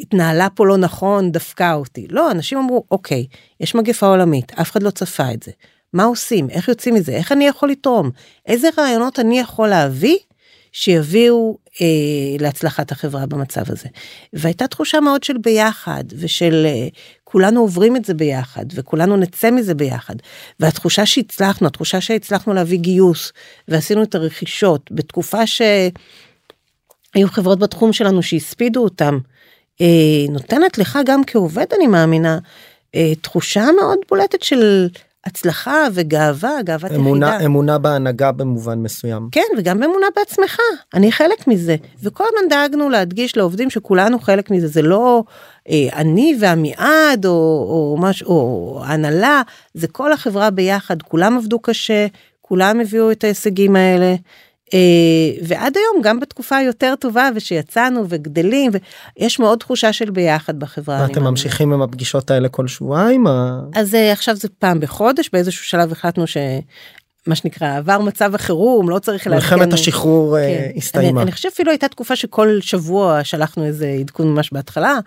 התנהלה 0.00 0.48
פה 0.50 0.66
לא 0.66 0.76
נכון, 0.76 1.32
דפקה 1.32 1.74
אותי. 1.74 2.06
לא, 2.10 2.30
אנשים 2.30 2.58
אמרו, 2.58 2.84
אוקיי, 2.90 3.26
יש 3.60 3.74
מגפה 3.74 4.06
עולמית, 4.06 4.52
אף 4.60 4.70
אחד 4.70 4.82
לא 4.82 4.90
צפה 4.90 5.32
את 5.32 5.42
זה. 5.42 5.52
מה 5.92 6.04
עושים? 6.04 6.50
איך 6.50 6.68
יוצאים 6.68 6.94
מזה? 6.94 7.12
איך 7.12 7.32
אני 7.32 7.46
יכול 7.46 7.70
לתרום? 7.70 8.10
איזה 8.46 8.68
רעיונות 8.78 9.18
אני 9.18 9.38
יכול 9.38 9.68
להביא 9.68 10.16
שיביאו 10.72 11.58
אה, 11.80 11.86
להצלחת 12.40 12.92
החברה 12.92 13.26
במצב 13.26 13.62
הזה. 13.66 13.88
והייתה 14.32 14.66
תחושה 14.66 15.00
מאוד 15.00 15.22
של 15.22 15.38
ביחד 15.38 16.04
ושל 16.18 16.66
אה, 16.66 16.88
כולנו 17.24 17.60
עוברים 17.60 17.96
את 17.96 18.04
זה 18.04 18.14
ביחד 18.14 18.64
וכולנו 18.74 19.16
נצא 19.16 19.50
מזה 19.50 19.74
ביחד. 19.74 20.14
והתחושה 20.60 21.06
שהצלחנו, 21.06 21.66
התחושה 21.66 22.00
שהצלחנו 22.00 22.54
להביא 22.54 22.78
גיוס 22.78 23.32
ועשינו 23.68 24.02
את 24.02 24.14
הרכישות 24.14 24.90
בתקופה 24.90 25.46
שהיו 25.46 25.90
חברות 27.26 27.58
בתחום 27.58 27.92
שלנו 27.92 28.22
שהספידו 28.22 28.84
אותם, 28.84 29.18
נותנת 30.28 30.78
לך 30.78 30.98
גם 31.04 31.24
כעובד 31.26 31.66
אני 31.76 31.86
מאמינה 31.86 32.38
אה, 32.94 33.12
תחושה 33.20 33.66
מאוד 33.80 33.98
בולטת 34.08 34.42
של 34.42 34.88
הצלחה 35.26 35.86
וגאווה, 35.92 36.62
גאוות 36.64 36.92
אמונה, 36.92 37.28
יחידה. 37.28 37.44
אמונה 37.44 37.78
בהנהגה 37.78 38.32
במובן 38.32 38.78
מסוים. 38.78 39.28
כן, 39.32 39.40
וגם 39.58 39.82
אמונה 39.82 40.06
בעצמך, 40.16 40.58
אני 40.94 41.12
חלק 41.12 41.46
מזה. 41.46 41.76
וכל 42.02 42.24
הזמן 42.28 42.48
דאגנו 42.48 42.88
להדגיש 42.88 43.36
לעובדים 43.36 43.70
שכולנו 43.70 44.18
חלק 44.18 44.50
מזה, 44.50 44.68
זה 44.68 44.82
לא 44.82 45.22
אה, 45.68 45.88
אני 45.92 46.36
ועמיעד 46.40 47.26
או, 47.26 47.30
או 47.68 47.96
משהו, 48.00 48.28
או 48.28 48.82
הנהלה, 48.84 49.42
זה 49.74 49.88
כל 49.88 50.12
החברה 50.12 50.50
ביחד, 50.50 51.02
כולם 51.02 51.36
עבדו 51.36 51.58
קשה, 51.58 52.06
כולם 52.40 52.80
הביאו 52.80 53.10
את 53.10 53.24
ההישגים 53.24 53.76
האלה. 53.76 54.14
אה, 54.74 54.78
ועד 55.42 55.76
היום 55.76 56.02
גם 56.02 56.20
בתקופה 56.20 56.56
היותר 56.56 56.94
טובה 57.00 57.28
ושיצאנו 57.34 58.04
וגדלים 58.08 58.72
ויש 59.18 59.38
מאוד 59.38 59.58
תחושה 59.58 59.92
של 59.92 60.10
ביחד 60.10 60.58
בחברה. 60.58 61.06
ואתם. 61.08 61.24
ממשיכים 61.24 61.72
עם 61.72 61.82
הפגישות 61.82 62.30
האלה 62.30 62.48
כל 62.48 62.68
שבועיים? 62.68 63.26
אז 63.74 63.94
אה, 63.94 64.12
עכשיו 64.12 64.36
זה 64.36 64.48
פעם 64.58 64.80
בחודש 64.80 65.30
באיזשהו 65.32 65.64
שלב 65.64 65.92
החלטנו 65.92 66.26
ש... 66.26 66.36
מה 67.26 67.34
שנקרא 67.34 67.76
עבר 67.76 67.98
מצב 67.98 68.34
החירום 68.34 68.90
לא 68.90 68.98
צריך 68.98 69.26
מלחמת 69.26 69.72
השחרור 69.72 70.38
אה, 70.38 70.42
כן. 70.42 70.70
הסתיימה. 70.76 71.20
אני, 71.20 71.22
אני 71.22 71.32
חושב 71.32 71.48
אפילו 71.52 71.70
הייתה 71.70 71.88
תקופה 71.88 72.16
שכל 72.16 72.58
שבוע 72.60 73.24
שלחנו 73.24 73.64
איזה 73.64 73.96
עדכון 74.00 74.28
ממש 74.28 74.52
בהתחלה 74.52 74.98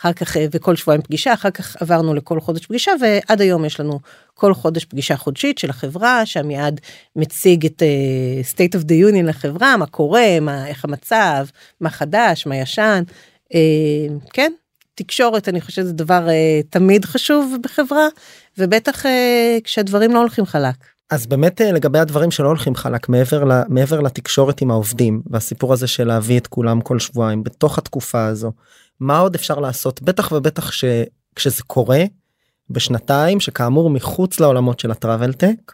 אחר 0.00 0.12
כך 0.12 0.36
אה, 0.36 0.46
וכל 0.52 0.76
שבועיים 0.76 1.02
פגישה 1.02 1.34
אחר 1.34 1.50
כך 1.50 1.76
עברנו 1.80 2.14
לכל 2.14 2.40
חודש 2.40 2.66
פגישה 2.66 2.92
ועד 3.00 3.40
היום 3.40 3.64
יש 3.64 3.80
לנו 3.80 4.00
כל 4.34 4.54
חודש 4.54 4.84
פגישה 4.84 5.16
חודשית 5.16 5.58
של 5.58 5.70
החברה 5.70 6.26
שעמיעד 6.26 6.80
מציג 7.16 7.66
את 7.66 7.82
uh, 7.82 8.54
state 8.54 8.80
of 8.80 8.84
the 8.84 9.12
union 9.12 9.28
לחברה 9.28 9.76
מה 9.76 9.86
קורה 9.86 10.40
מה 10.40 10.66
איך 10.66 10.84
המצב 10.84 11.46
מה 11.80 11.90
חדש 11.90 12.46
מה 12.46 12.56
ישן 12.56 13.02
uh, 13.52 13.56
כן 14.32 14.52
תקשורת 14.94 15.48
אני 15.48 15.60
חושבת 15.60 15.86
זה 15.86 15.92
דבר 15.92 16.26
uh, 16.26 16.66
תמיד 16.70 17.04
חשוב 17.04 17.56
בחברה 17.62 18.08
ובטח 18.58 19.06
uh, 19.06 19.08
כשהדברים 19.64 20.14
לא 20.14 20.18
הולכים 20.18 20.46
חלק. 20.46 20.74
אז 21.10 21.26
באמת 21.26 21.60
לגבי 21.60 21.98
הדברים 21.98 22.30
שלא 22.30 22.48
הולכים 22.48 22.74
חלק 22.74 23.08
מעבר 23.08 23.44
ל, 23.44 23.62
מעבר 23.68 24.00
לתקשורת 24.00 24.60
עם 24.60 24.70
העובדים 24.70 25.22
והסיפור 25.30 25.72
הזה 25.72 25.86
של 25.86 26.04
להביא 26.04 26.38
את 26.38 26.46
כולם 26.46 26.80
כל 26.80 26.98
שבועיים 26.98 27.44
בתוך 27.44 27.78
התקופה 27.78 28.26
הזו 28.26 28.52
מה 29.00 29.18
עוד 29.18 29.34
אפשר 29.34 29.58
לעשות 29.58 30.02
בטח 30.02 30.32
ובטח 30.32 30.72
ש, 30.72 30.84
כשזה 31.34 31.62
קורה 31.62 32.04
בשנתיים 32.70 33.40
שכאמור 33.40 33.90
מחוץ 33.90 34.40
לעולמות 34.40 34.80
של 34.80 34.90
הטראבל 34.90 35.32
טק. 35.32 35.72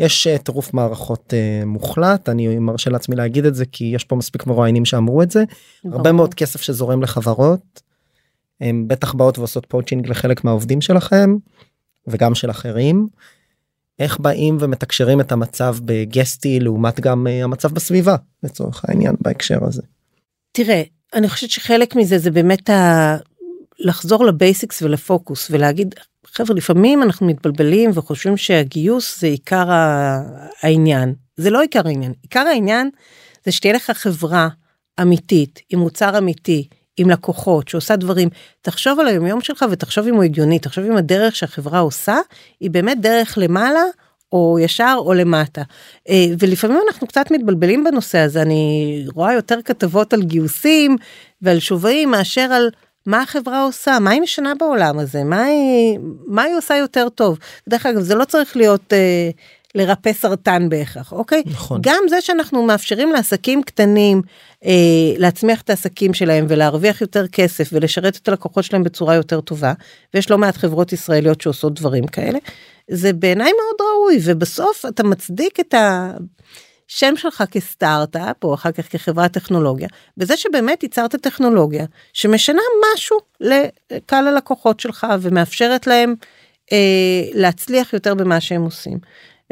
יש 0.00 0.26
אה, 0.26 0.38
טירוף 0.38 0.74
מערכות 0.74 1.32
uh, 1.32 1.66
מוחלט 1.66 2.28
אני 2.28 2.58
מרשה 2.58 2.90
לעצמי 2.90 3.16
להגיד 3.16 3.44
את 3.44 3.54
זה 3.54 3.64
כי 3.66 3.84
יש 3.84 4.04
פה 4.04 4.16
מספיק 4.16 4.46
מרואיינים 4.46 4.84
שאמרו 4.84 5.22
את 5.22 5.30
זה 5.30 5.44
הרבה 5.84 6.02
ברור. 6.02 6.12
מאוד 6.12 6.34
כסף 6.34 6.62
שזורם 6.62 7.02
לחברות. 7.02 7.82
הם 8.60 8.88
בטח 8.88 9.14
באות 9.14 9.38
ועושות 9.38 9.66
poaching 9.66 10.08
לחלק 10.08 10.44
מהעובדים 10.44 10.80
שלכם 10.80 11.36
וגם 12.06 12.34
של 12.34 12.50
אחרים. 12.50 13.06
איך 13.98 14.20
באים 14.20 14.56
ומתקשרים 14.60 15.20
את 15.20 15.32
המצב 15.32 15.76
ב 15.84 15.95
Guesty 15.95 16.60
לעומת 16.60 17.00
גם 17.00 17.26
אה, 17.26 17.44
המצב 17.44 17.72
בסביבה 17.72 18.16
לצורך 18.42 18.84
העניין 18.88 19.14
בהקשר 19.20 19.64
הזה. 19.64 19.82
תראה, 20.52 20.82
אני 21.14 21.28
חושבת 21.28 21.50
שחלק 21.50 21.96
מזה 21.96 22.18
זה 22.18 22.30
באמת 22.30 22.70
ה... 22.70 23.16
לחזור 23.78 24.24
ל 24.24 24.32
basics 24.32 24.82
ולפוקוס 24.82 25.48
ולהגיד, 25.50 25.94
חבר'ה, 26.26 26.56
לפעמים 26.56 27.02
אנחנו 27.02 27.26
מתבלבלים 27.26 27.90
וחושבים 27.94 28.36
שהגיוס 28.36 29.20
זה 29.20 29.26
עיקר. 29.26 29.66
העניין. 30.62 31.14
זה 31.36 31.50
לא 31.50 31.60
עיקר 31.60 31.86
העניין. 31.86 32.12
עיקר 32.22 32.40
העניין 32.40 32.90
זה 33.44 33.52
שתהיה 33.52 33.74
לך 33.74 33.90
חברה 33.90 34.48
אמיתית, 35.00 35.60
עם 35.70 35.78
מוצר 35.78 36.18
אמיתי, 36.18 36.68
עם 36.96 37.10
לקוחות, 37.10 37.68
שעושה 37.68 37.96
דברים. 37.96 38.28
תחשוב 38.60 39.00
על 39.00 39.06
היומיום 39.06 39.40
שלך 39.40 39.64
ותחשוב 39.70 40.06
אם 40.06 40.14
הוא 40.14 40.22
הגיוני, 40.22 40.58
תחשוב 40.58 40.84
אם 40.84 40.96
הדרך 40.96 41.36
שהחברה 41.36 41.78
עושה 41.78 42.16
היא 42.60 42.70
באמת 42.70 43.00
דרך 43.00 43.38
למעלה 43.40 43.82
או 44.32 44.58
ישר 44.60 44.96
או 44.98 45.14
למטה. 45.14 45.62
אה, 46.08 46.26
ולפעמים 46.38 46.78
אנחנו 46.86 47.06
קצת 47.06 47.30
מתבלבלים 47.30 47.84
בנושא 47.84 48.18
הזה, 48.18 48.42
אני 48.42 49.04
רואה 49.14 49.34
יותר 49.34 49.62
כתבות 49.64 50.12
על 50.12 50.22
גיוסים 50.22 50.96
ועל 51.42 51.58
שווים 51.58 52.10
מאשר 52.10 52.40
על 52.52 52.70
מה 53.06 53.22
החברה 53.22 53.62
עושה, 53.62 53.98
מה 53.98 54.10
היא 54.10 54.20
משנה 54.20 54.52
בעולם 54.54 54.98
הזה, 54.98 55.24
מה 55.24 55.44
היא, 55.44 55.98
מה 56.26 56.42
היא 56.42 56.56
עושה 56.56 56.76
יותר 56.76 57.08
טוב. 57.08 57.38
דרך 57.68 57.86
אגב, 57.86 58.00
זה 58.00 58.14
לא 58.14 58.24
צריך 58.24 58.56
להיות 58.56 58.92
אה, 58.92 59.30
לרפא 59.74 60.12
סרטן 60.12 60.68
בהכרח, 60.68 61.12
אוקיי? 61.12 61.42
נכון. 61.46 61.80
גם 61.82 62.02
זה 62.08 62.20
שאנחנו 62.20 62.62
מאפשרים 62.62 63.12
לעסקים 63.12 63.62
קטנים 63.62 64.22
אה, 64.64 64.70
להצמיח 65.16 65.60
את 65.60 65.70
העסקים 65.70 66.14
שלהם 66.14 66.46
ולהרוויח 66.48 67.00
יותר 67.00 67.28
כסף 67.28 67.68
ולשרת 67.72 68.16
את 68.16 68.28
הלקוחות 68.28 68.64
שלהם 68.64 68.84
בצורה 68.84 69.14
יותר 69.14 69.40
טובה, 69.40 69.72
ויש 70.14 70.30
לא 70.30 70.38
מעט 70.38 70.56
חברות 70.56 70.92
ישראליות 70.92 71.40
שעושות 71.40 71.74
דברים 71.74 72.06
כאלה, 72.06 72.38
זה 72.90 73.12
בעיניי 73.12 73.52
מאוד 73.52 73.88
ראוי, 73.90 74.18
ובסוף 74.24 74.84
אתה 74.88 75.02
מצדיק 75.02 75.60
את 75.60 75.74
השם 75.74 77.16
שלך 77.16 77.44
כסטארט-אפ, 77.50 78.44
או 78.44 78.54
אחר 78.54 78.72
כך 78.72 78.92
כחברת 78.92 79.32
טכנולוגיה, 79.32 79.88
בזה 80.16 80.36
שבאמת 80.36 80.82
ייצרת 80.82 81.16
טכנולוגיה 81.16 81.84
שמשנה 82.12 82.62
משהו 82.94 83.18
לקהל 83.40 84.28
הלקוחות 84.28 84.80
שלך 84.80 85.06
ומאפשרת 85.20 85.86
להם 85.86 86.14
אה, 86.72 87.22
להצליח 87.32 87.92
יותר 87.92 88.14
במה 88.14 88.40
שהם 88.40 88.62
עושים. 88.62 88.98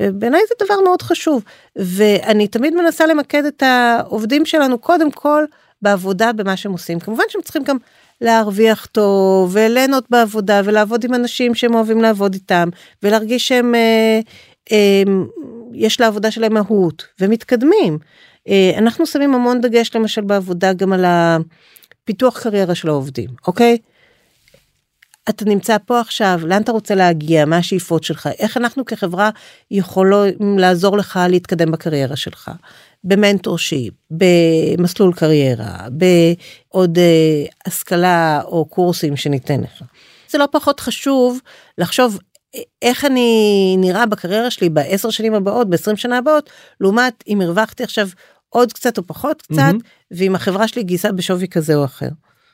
אה, 0.00 0.12
בעיניי 0.12 0.40
זה 0.48 0.64
דבר 0.64 0.80
מאוד 0.84 1.02
חשוב 1.02 1.44
ואני 1.76 2.48
תמיד 2.48 2.74
מנסה 2.74 3.06
למקד 3.06 3.44
את 3.44 3.62
העובדים 3.62 4.46
שלנו 4.46 4.78
קודם 4.78 5.10
כל 5.10 5.44
בעבודה 5.82 6.32
במה 6.32 6.56
שהם 6.56 6.72
עושים 6.72 7.00
כמובן 7.00 7.24
שהם 7.28 7.42
צריכים 7.42 7.62
גם 7.64 7.76
להרוויח 8.20 8.86
טוב 8.86 9.50
וליהנות 9.52 10.04
בעבודה 10.10 10.60
ולעבוד 10.64 11.04
עם 11.04 11.14
אנשים 11.14 11.54
שהם 11.54 11.74
אוהבים 11.74 12.02
לעבוד 12.02 12.34
איתם 12.34 12.68
ולהרגיש 13.02 13.48
שהם 13.48 13.74
אה, 13.74 14.20
אה, 14.72 15.02
יש 15.74 16.00
לעבודה 16.00 16.30
שלהם 16.30 16.54
מהות 16.54 17.04
ומתקדמים. 17.20 17.98
אה, 18.48 18.72
אנחנו 18.78 19.06
שמים 19.06 19.34
המון 19.34 19.60
דגש 19.60 19.90
למשל 19.94 20.20
בעבודה 20.20 20.72
גם 20.72 20.92
על 20.92 21.04
הפיתוח 21.06 22.42
קריירה 22.42 22.74
של 22.74 22.88
העובדים 22.88 23.30
אוקיי. 23.46 23.78
אתה 25.30 25.44
נמצא 25.44 25.76
פה 25.86 26.00
עכשיו 26.00 26.40
לאן 26.46 26.62
אתה 26.62 26.72
רוצה 26.72 26.94
להגיע 26.94 27.44
מה 27.44 27.56
השאיפות 27.56 28.04
שלך 28.04 28.28
איך 28.38 28.56
אנחנו 28.56 28.84
כחברה 28.84 29.30
יכולים 29.70 30.58
לעזור 30.58 30.96
לך 30.96 31.20
להתקדם 31.28 31.70
בקריירה 31.70 32.16
שלך 32.16 32.50
במנטורשיפ 33.04 33.94
במסלול 34.10 35.12
קריירה 35.12 35.76
בעוד 35.90 36.98
אה, 36.98 37.44
השכלה 37.66 38.42
או 38.44 38.64
קורסים 38.64 39.16
שניתן 39.16 39.60
לך. 39.60 39.82
זה 40.30 40.38
לא 40.38 40.48
פחות 40.52 40.80
חשוב 40.80 41.38
לחשוב 41.78 42.18
אה, 42.54 42.60
איך 42.82 43.04
אני 43.04 43.76
נראה 43.78 44.06
בקריירה 44.06 44.50
שלי 44.50 44.68
בעשר 44.68 45.10
שנים 45.10 45.34
הבאות 45.34 45.70
בעשרים 45.70 45.96
שנה 45.96 46.18
הבאות 46.18 46.50
לעומת 46.80 47.24
אם 47.28 47.40
הרווחתי 47.40 47.82
עכשיו 47.82 48.08
עוד 48.48 48.72
קצת 48.72 48.98
או 48.98 49.06
פחות 49.06 49.42
קצת 49.42 49.56
מהמם. 49.56 49.78
ואם 50.10 50.34
החברה 50.34 50.68
שלי 50.68 50.82
גייסה 50.82 51.12
בשווי 51.12 51.48
כזה 51.48 51.74
או 51.74 51.84
אחר. 51.84 52.08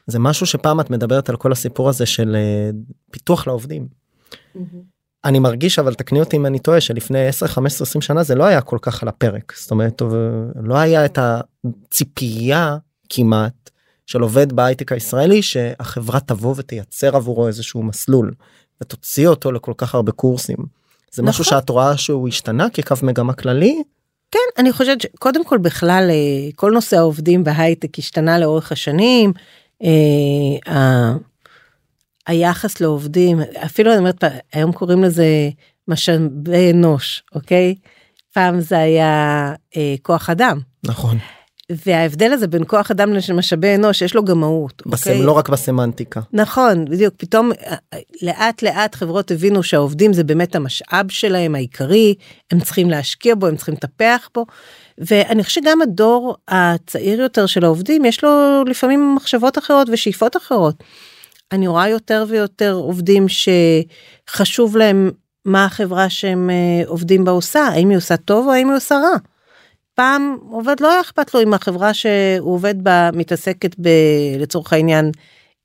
זה 0.07 0.19
משהו 0.19 0.47
שפעם 0.47 0.81
את 0.81 0.91
מדברת 0.91 1.29
על 1.29 1.37
כל 1.37 1.53
הסיפור 1.53 1.89
הזה 1.89 2.07
של 2.07 2.37
אה, 2.37 2.71
פיתוח 3.11 3.47
לעובדים. 3.47 3.89
אני 5.25 5.39
מרגיש 5.39 5.79
אבל 5.79 5.95
תקני 5.95 6.21
אותי 6.21 6.37
אם 6.37 6.47
אני 6.47 6.59
טועה 6.59 6.81
שלפני 6.81 7.27
10 7.27 7.47
15 7.47 7.87
20 7.87 8.03
שנה 8.03 8.23
זה 8.23 8.35
לא 8.35 8.45
היה 8.45 8.61
כל 8.61 8.79
כך 8.83 9.03
על 9.03 9.09
הפרק 9.09 9.53
זאת 9.57 9.71
אומרת 9.71 9.97
טוב, 9.97 10.15
לא 10.63 10.75
היה 10.77 11.05
את 11.05 11.19
הציפייה 11.19 12.77
כמעט 13.09 13.71
של 14.07 14.21
עובד 14.21 14.53
בהייטק 14.53 14.93
הישראלי 14.93 15.43
שהחברה 15.43 16.21
תבוא 16.21 16.55
ותייצר 16.57 17.17
עבורו 17.17 17.47
איזשהו 17.47 17.83
מסלול 17.83 18.33
ותוציא 18.81 19.29
אותו 19.29 19.53
לכל 19.53 19.73
כך 19.77 19.95
הרבה 19.95 20.13
קורסים. 20.13 20.57
זה 21.13 21.23
משהו 21.23 21.43
נכון. 21.43 21.59
שאת 21.59 21.71
רואה 21.71 21.97
שהוא 21.97 22.29
השתנה 22.29 22.71
כקו 22.71 22.95
מגמה 23.03 23.33
כללי 23.33 23.83
כן, 24.31 24.63
אני 24.63 24.73
חושבת 24.73 25.01
שקודם 25.01 25.45
כל 25.45 25.59
בכלל 25.59 26.07
אה, 26.11 26.51
כל 26.55 26.71
נושא 26.71 26.97
העובדים 26.97 27.45
בהייטק 27.45 27.99
השתנה 27.99 28.39
לאורך 28.39 28.73
השנים. 28.73 29.33
אה, 29.83 31.13
היחס 32.27 32.81
לעובדים, 32.81 33.41
אפילו 33.65 33.91
אני 33.91 33.99
אומרת, 33.99 34.25
היום 34.53 34.73
קוראים 34.73 35.05
לזה 35.05 35.27
משאבי 35.89 36.73
אנוש, 36.73 37.23
אוקיי? 37.35 37.75
פעם 38.33 38.61
זה 38.61 38.79
היה 38.79 39.53
אה, 39.77 39.95
כוח 40.03 40.31
אדם. 40.31 40.61
נכון. 40.85 41.19
וההבדל 41.73 42.33
הזה 42.33 42.47
בין 42.47 42.63
כוח 42.67 42.91
אדם 42.91 43.13
למשאבי 43.29 43.75
אנוש 43.75 44.03
יש 44.03 44.15
לו 44.15 44.25
גם 44.25 44.41
מהות. 44.41 44.83
בסם, 44.87 45.11
אוקיי? 45.11 45.27
לא 45.27 45.33
רק 45.33 45.49
בסמנטיקה. 45.49 46.21
נכון, 46.33 46.85
בדיוק, 46.85 47.15
פתאום 47.17 47.53
אה, 47.53 47.77
לאט 48.23 48.63
לאט 48.63 48.95
חברות 48.95 49.31
הבינו 49.31 49.63
שהעובדים 49.63 50.13
זה 50.13 50.25
באמת 50.25 50.55
המשאב 50.55 51.07
שלהם 51.09 51.55
העיקרי, 51.55 52.15
הם 52.51 52.61
צריכים 52.61 52.91
להשקיע 52.91 53.35
בו, 53.35 53.47
הם 53.47 53.57
צריכים 53.57 53.75
לטפח 53.75 54.29
בו, 54.35 54.47
ואני 54.99 55.45
חושבת 55.45 55.65
שגם 55.65 55.83
הדור 55.83 56.37
הצעיר 56.49 57.21
יותר 57.21 57.47
של 57.47 57.65
העובדים, 57.65 58.05
יש 58.05 58.25
לו 58.25 58.65
לפעמים 58.67 59.15
מחשבות 59.15 59.59
אחרות 59.59 59.89
ושאיפות 59.93 60.37
אחרות. 60.37 60.85
אני 61.53 61.67
רואה 61.69 61.89
יותר 61.89 62.25
ויותר 62.29 62.73
עובדים 62.73 63.27
שחשוב 63.29 64.77
להם 64.77 65.11
מה 65.45 65.65
החברה 65.65 66.11
שהם 66.11 66.51
אה, 66.51 66.89
עובדים 66.89 67.25
בה 67.25 67.33
עושה, 67.33 67.61
האם 67.61 67.89
היא 67.89 67.99
עושה 67.99 68.17
טוב 68.17 68.47
או 68.47 68.53
האם 68.53 68.69
היא 68.69 68.77
עושה 68.77 68.95
רע. 68.95 69.17
פעם 69.97 70.37
עובד 70.51 70.81
לא 70.81 70.91
היה 70.91 71.01
אכפת 71.01 71.35
לו 71.35 71.43
אם 71.43 71.55
החברה 71.55 71.95
שהוא 71.95 72.55
עובד 72.55 72.85
בה 72.85 73.11
מתעסקת 73.13 73.77
ב... 73.81 73.89
לצורך 74.39 74.73
העניין 74.73 75.11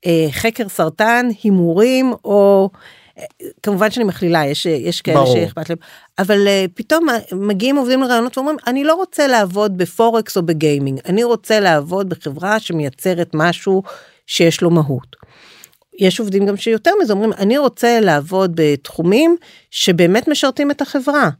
אה, 0.06 0.26
חקר 0.30 0.68
סרטן, 0.68 1.28
הימורים 1.42 2.12
או 2.24 2.70
אה, 3.18 3.24
כמובן 3.62 3.90
שאני 3.90 4.04
מכלילה 4.04 4.46
יש 4.46 4.66
יש 4.66 5.00
כאלה 5.00 5.16
ברור. 5.16 5.34
שאכפת 5.34 5.68
להם 5.70 5.78
אבל 6.18 6.48
אה, 6.48 6.64
פתאום 6.74 7.06
מגיעים 7.32 7.76
עובדים 7.76 8.02
לרעיונות 8.02 8.38
ואומרים 8.38 8.56
אני 8.66 8.84
לא 8.84 8.94
רוצה 8.94 9.26
לעבוד 9.26 9.78
בפורקס 9.78 10.36
או 10.36 10.42
בגיימינג 10.42 11.00
אני 11.06 11.24
רוצה 11.24 11.60
לעבוד 11.60 12.08
בחברה 12.08 12.60
שמייצרת 12.60 13.30
משהו 13.34 13.82
שיש 14.26 14.60
לו 14.60 14.70
מהות. 14.70 15.16
יש 15.98 16.20
עובדים 16.20 16.46
גם 16.46 16.56
שיותר 16.56 16.90
מזה 17.02 17.12
אומרים 17.12 17.32
אני 17.32 17.58
רוצה 17.58 18.00
לעבוד 18.00 18.52
בתחומים 18.54 19.36
שבאמת 19.70 20.28
משרתים 20.28 20.70
את 20.70 20.80
החברה. 20.80 21.30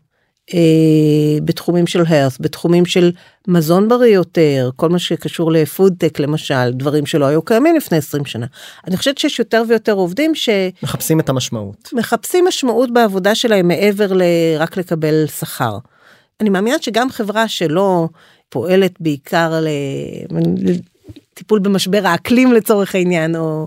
אה, 0.54 1.38
בתחומים 1.44 1.86
של 1.86 2.02
הרס 2.06 2.38
בתחומים 2.40 2.86
של 2.86 3.12
מזון 3.48 3.88
בריא 3.88 4.14
יותר 4.14 4.70
כל 4.76 4.88
מה 4.88 4.98
שקשור 4.98 5.52
לפודטק 5.52 6.18
למשל 6.18 6.70
דברים 6.72 7.06
שלא 7.06 7.24
היו 7.24 7.42
קיימים 7.42 7.76
לפני 7.76 7.98
20 7.98 8.24
שנה. 8.24 8.46
אני 8.86 8.96
חושבת 8.96 9.18
שיש 9.18 9.38
יותר 9.38 9.62
ויותר 9.68 9.92
עובדים 9.92 10.32
מחפשים 10.82 11.20
את 11.20 11.28
המשמעות. 11.28 11.88
שמחפשים 11.90 12.44
משמעות 12.48 12.92
בעבודה 12.92 13.34
שלהם 13.34 13.68
מעבר 13.68 14.12
לרק 14.12 14.76
לקבל 14.76 15.26
שכר. 15.26 15.78
אני 16.40 16.50
מאמינה 16.50 16.76
שגם 16.80 17.10
חברה 17.10 17.48
שלא 17.48 18.08
פועלת 18.48 19.00
בעיקר 19.00 19.64
לטיפול 21.32 21.58
במשבר 21.58 22.06
האקלים 22.06 22.52
לצורך 22.52 22.94
העניין 22.94 23.36
או 23.36 23.66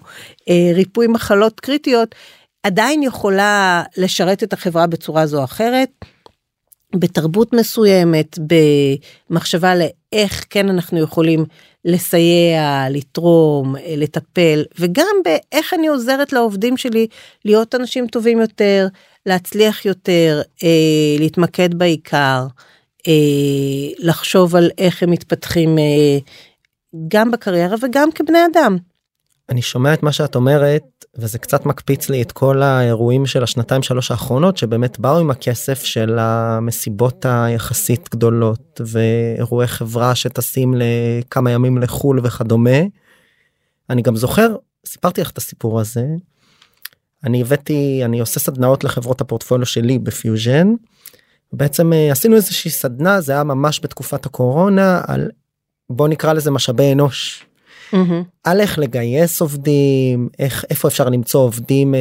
אה, 0.49 0.71
ריפוי 0.73 1.07
מחלות 1.07 1.59
קריטיות 1.59 2.15
עדיין 2.63 3.03
יכולה 3.03 3.83
לשרת 3.97 4.43
את 4.43 4.53
החברה 4.53 4.87
בצורה 4.87 5.25
זו 5.25 5.39
או 5.39 5.43
אחרת. 5.43 5.89
בתרבות 6.99 7.53
מסוימת, 7.53 8.39
במחשבה 9.29 9.73
לאיך 9.75 10.45
כן 10.49 10.69
אנחנו 10.69 10.99
יכולים 10.99 11.45
לסייע, 11.85 12.85
לתרום, 12.89 13.75
לטפל, 13.97 14.63
וגם 14.79 15.15
באיך 15.23 15.73
אני 15.73 15.87
עוזרת 15.87 16.33
לעובדים 16.33 16.77
שלי 16.77 17.07
להיות 17.45 17.75
אנשים 17.75 18.07
טובים 18.07 18.41
יותר, 18.41 18.87
להצליח 19.25 19.85
יותר, 19.85 20.41
אה, 20.63 21.15
להתמקד 21.19 21.73
בעיקר, 21.73 22.47
אה, 23.07 23.13
לחשוב 23.99 24.55
על 24.55 24.69
איך 24.77 25.03
הם 25.03 25.11
מתפתחים 25.11 25.77
אה, 25.77 26.17
גם 27.07 27.31
בקריירה 27.31 27.75
וגם 27.81 28.11
כבני 28.11 28.39
אדם. 28.53 28.77
אני 29.49 29.61
שומע 29.61 29.93
את 29.93 30.03
מה 30.03 30.11
שאת 30.11 30.35
אומרת 30.35 30.94
וזה 31.17 31.39
קצת 31.39 31.65
מקפיץ 31.65 32.09
לי 32.09 32.21
את 32.21 32.31
כל 32.31 32.61
האירועים 32.61 33.25
של 33.25 33.43
השנתיים 33.43 33.83
שלוש 33.83 34.11
האחרונות 34.11 34.57
שבאמת 34.57 34.99
באו 34.99 35.19
עם 35.19 35.31
הכסף 35.31 35.83
של 35.83 36.19
המסיבות 36.19 37.25
היחסית 37.29 38.09
גדולות 38.11 38.81
ואירועי 38.85 39.67
חברה 39.67 40.15
שטסים 40.15 40.73
לכמה 40.77 41.51
ימים 41.51 41.77
לחו"ל 41.77 42.19
וכדומה. 42.23 42.79
אני 43.89 44.01
גם 44.01 44.15
זוכר 44.15 44.55
סיפרתי 44.85 45.21
לך 45.21 45.31
את 45.31 45.37
הסיפור 45.37 45.79
הזה. 45.79 46.05
אני 47.23 47.41
הבאתי 47.41 48.01
אני 48.05 48.19
עושה 48.19 48.39
סדנאות 48.39 48.83
לחברות 48.83 49.21
הפורטפוליו 49.21 49.65
שלי 49.65 49.99
בפיוז'ן. 49.99 50.73
בעצם 51.53 51.93
אה, 51.93 52.11
עשינו 52.11 52.35
איזושהי 52.35 52.71
סדנה 52.71 53.21
זה 53.21 53.31
היה 53.31 53.43
ממש 53.43 53.79
בתקופת 53.83 54.25
הקורונה 54.25 55.01
על 55.07 55.29
בוא 55.89 56.07
נקרא 56.07 56.33
לזה 56.33 56.51
משאבי 56.51 56.93
אנוש 56.93 57.45
על 58.43 58.61
איך 58.61 58.79
לגייס 58.79 59.41
עובדים 59.41 60.29
איך 60.39 60.65
איפה 60.69 60.87
אפשר 60.87 61.09
למצוא 61.09 61.41
עובדים 61.41 61.95
אה, 61.95 61.99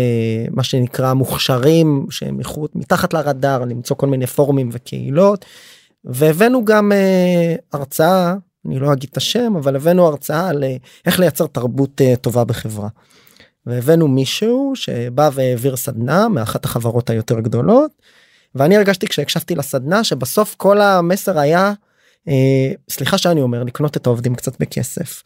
מה 0.51 0.63
שנקרא 0.63 1.13
מוכשרים 1.13 2.07
שהם 2.11 2.39
מחוץ 2.39 2.71
מתחת 2.75 3.15
לרדאר 3.15 3.65
למצוא 3.65 3.97
כל 3.97 4.07
מיני 4.07 4.27
פורומים 4.27 4.69
וקהילות. 4.73 5.45
והבאנו 6.05 6.65
גם 6.65 6.93
אה, 6.93 7.55
הרצאה 7.73 8.35
אני 8.67 8.79
לא 8.79 8.93
אגיד 8.93 9.09
את 9.13 9.17
השם 9.17 9.57
אבל 9.57 9.77
הבאנו 9.77 10.07
הרצאה 10.07 10.49
על 10.49 10.65
אה, 10.65 10.77
איך 11.07 11.21
לייצר 11.21 11.47
תרבות 11.47 12.01
טובה 12.21 12.45
בחברה. 12.45 12.89
והבאנו 13.67 14.09
מישהו 14.09 14.73
שבא 14.75 15.31
והעביר 15.33 15.77
סדנה 15.77 16.29
מאחת 16.29 16.65
החברות 16.65 17.11
היותר 17.11 17.41
גדולות. 17.41 17.91
ואני 18.55 18.77
הרגשתי 18.77 19.07
כשהקשבתי 19.07 19.55
לסדנה 19.55 20.05
שבסוף 20.05 20.55
כל 20.59 20.81
המסר 20.81 21.39
היה 21.39 21.73
אה, 22.29 22.73
סליחה 22.91 23.19
שאני 23.19 23.43
אומר 23.43 23.63
לקנות 23.63 23.97
את 23.97 24.07
העובדים 24.07 24.35
קצת 24.35 24.61
בכסף. 24.61 25.23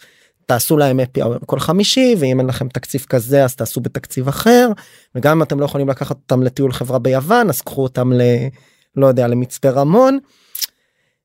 תעשו 0.48 0.76
להם 0.76 1.00
אפי 1.00 1.22
אאואר 1.22 1.38
כל 1.46 1.58
חמישי 1.58 2.14
ואם 2.18 2.40
אין 2.40 2.46
לכם 2.46 2.68
תקציב 2.68 3.06
כזה 3.08 3.44
אז 3.44 3.56
תעשו 3.56 3.80
בתקציב 3.80 4.28
אחר 4.28 4.68
וגם 5.14 5.36
אם 5.36 5.42
אתם 5.42 5.60
לא 5.60 5.64
יכולים 5.64 5.88
לקחת 5.88 6.16
אותם 6.16 6.42
לטיול 6.42 6.72
חברה 6.72 6.98
ביוון 6.98 7.48
אז 7.48 7.60
קחו 7.60 7.82
אותם 7.82 8.12
ל... 8.12 8.22
לא 8.96 9.06
יודע 9.06 9.26
למצפה 9.26 9.70
רמון. 9.70 10.18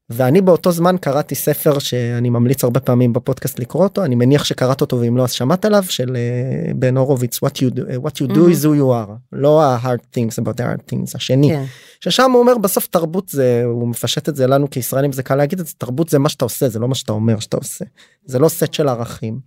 ואני 0.09 0.41
באותו 0.41 0.71
זמן 0.71 0.95
קראתי 1.01 1.35
ספר 1.35 1.79
שאני 1.79 2.29
ממליץ 2.29 2.63
הרבה 2.63 2.79
פעמים 2.79 3.13
בפודקאסט 3.13 3.59
לקרוא 3.59 3.83
אותו 3.83 4.03
אני 4.03 4.15
מניח 4.15 4.43
שקראת 4.43 4.81
אותו 4.81 4.99
ואם 4.99 5.17
לא 5.17 5.23
אז 5.23 5.31
שמעת 5.31 5.65
עליו 5.65 5.83
של 5.83 6.07
uh, 6.07 6.73
בן 6.73 6.97
הורוביץ 6.97 7.37
what 7.37 7.57
you 7.57 7.75
do 7.75 7.79
what 7.79 8.11
you 8.11 8.27
do 8.27 8.35
mm-hmm. 8.35 8.53
is 8.53 8.63
who 8.63 8.79
you 8.79 9.07
are 9.07 9.11
לא 9.31 9.63
ה-hard 9.63 10.17
things 10.17 10.43
about 10.43 10.53
the 10.53 10.63
hard 10.63 10.93
things 10.93 11.11
השני 11.15 11.49
כן. 11.49 11.63
ששם 11.99 12.31
הוא 12.31 12.39
אומר 12.39 12.57
בסוף 12.57 12.87
תרבות 12.87 13.29
זה 13.29 13.61
הוא 13.65 13.87
מפשט 13.87 14.29
את 14.29 14.35
זה 14.35 14.47
לנו 14.47 14.69
כישראלים 14.69 15.11
זה 15.11 15.23
קל 15.23 15.35
להגיד 15.35 15.59
את 15.59 15.67
זה 15.67 15.73
תרבות 15.77 16.09
זה 16.09 16.19
מה 16.19 16.29
שאתה 16.29 16.45
עושה 16.45 16.69
זה 16.69 16.79
לא 16.79 16.87
מה 16.87 16.95
שאתה 16.95 17.11
אומר 17.11 17.39
שאתה 17.39 17.57
עושה 17.57 17.85
זה 18.25 18.39
לא 18.39 18.49
סט 18.49 18.73
של 18.73 18.87
ערכים 18.87 19.39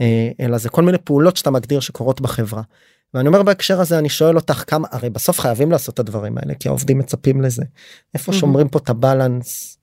אה, 0.00 0.30
אלא 0.40 0.58
זה 0.58 0.68
כל 0.68 0.82
מיני 0.82 0.98
פעולות 0.98 1.36
שאתה 1.36 1.50
מגדיר 1.50 1.80
שקורות 1.80 2.20
בחברה. 2.20 2.62
ואני 3.14 3.28
אומר 3.28 3.42
בהקשר 3.42 3.80
הזה 3.80 3.98
אני 3.98 4.08
שואל 4.08 4.36
אותך 4.36 4.64
כמה 4.66 4.88
הרי 4.90 5.10
בסוף 5.10 5.40
חייבים 5.40 5.70
לעשות 5.70 5.94
את 5.94 5.98
הדברים 5.98 6.38
האלה 6.38 6.54
כי 6.54 6.68
העובדים 6.68 6.98
מצפים 6.98 7.42
לזה 7.42 7.62
איפה. 8.14 8.32
שומרים 8.32 8.68
פה 8.68 8.78
את 8.78 8.90
הבלנס 8.90 9.78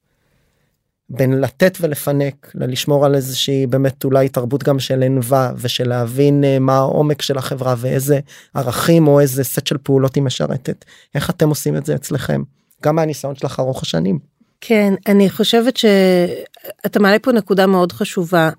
בין 1.09 1.41
לתת 1.41 1.77
ולפנק 1.81 2.51
ללשמור 2.55 3.05
על 3.05 3.15
איזושהי 3.15 3.67
באמת 3.67 4.03
אולי 4.03 4.29
תרבות 4.29 4.63
גם 4.63 4.79
של 4.79 5.03
ענווה 5.03 5.51
ושל 5.57 5.89
להבין 5.89 6.43
אה, 6.43 6.59
מה 6.59 6.77
העומק 6.77 7.21
של 7.21 7.37
החברה 7.37 7.75
ואיזה 7.77 8.19
ערכים 8.53 9.07
או 9.07 9.19
איזה 9.19 9.43
סט 9.43 9.67
של 9.67 9.77
פעולות 9.83 10.15
היא 10.15 10.23
משרתת 10.23 10.85
איך 11.15 11.29
אתם 11.29 11.49
עושים 11.49 11.77
את 11.77 11.85
זה 11.85 11.95
אצלכם 11.95 12.41
גם 12.83 12.95
מהניסיון 12.95 13.35
שלך 13.35 13.59
ארוך 13.59 13.81
השנים. 13.81 14.19
כן 14.61 14.93
אני 15.07 15.29
חושבת 15.29 15.77
שאתה 15.77 16.99
מעלה 16.99 17.19
פה 17.19 17.31
נקודה 17.31 17.67
מאוד 17.67 17.91
חשובה. 17.91 18.49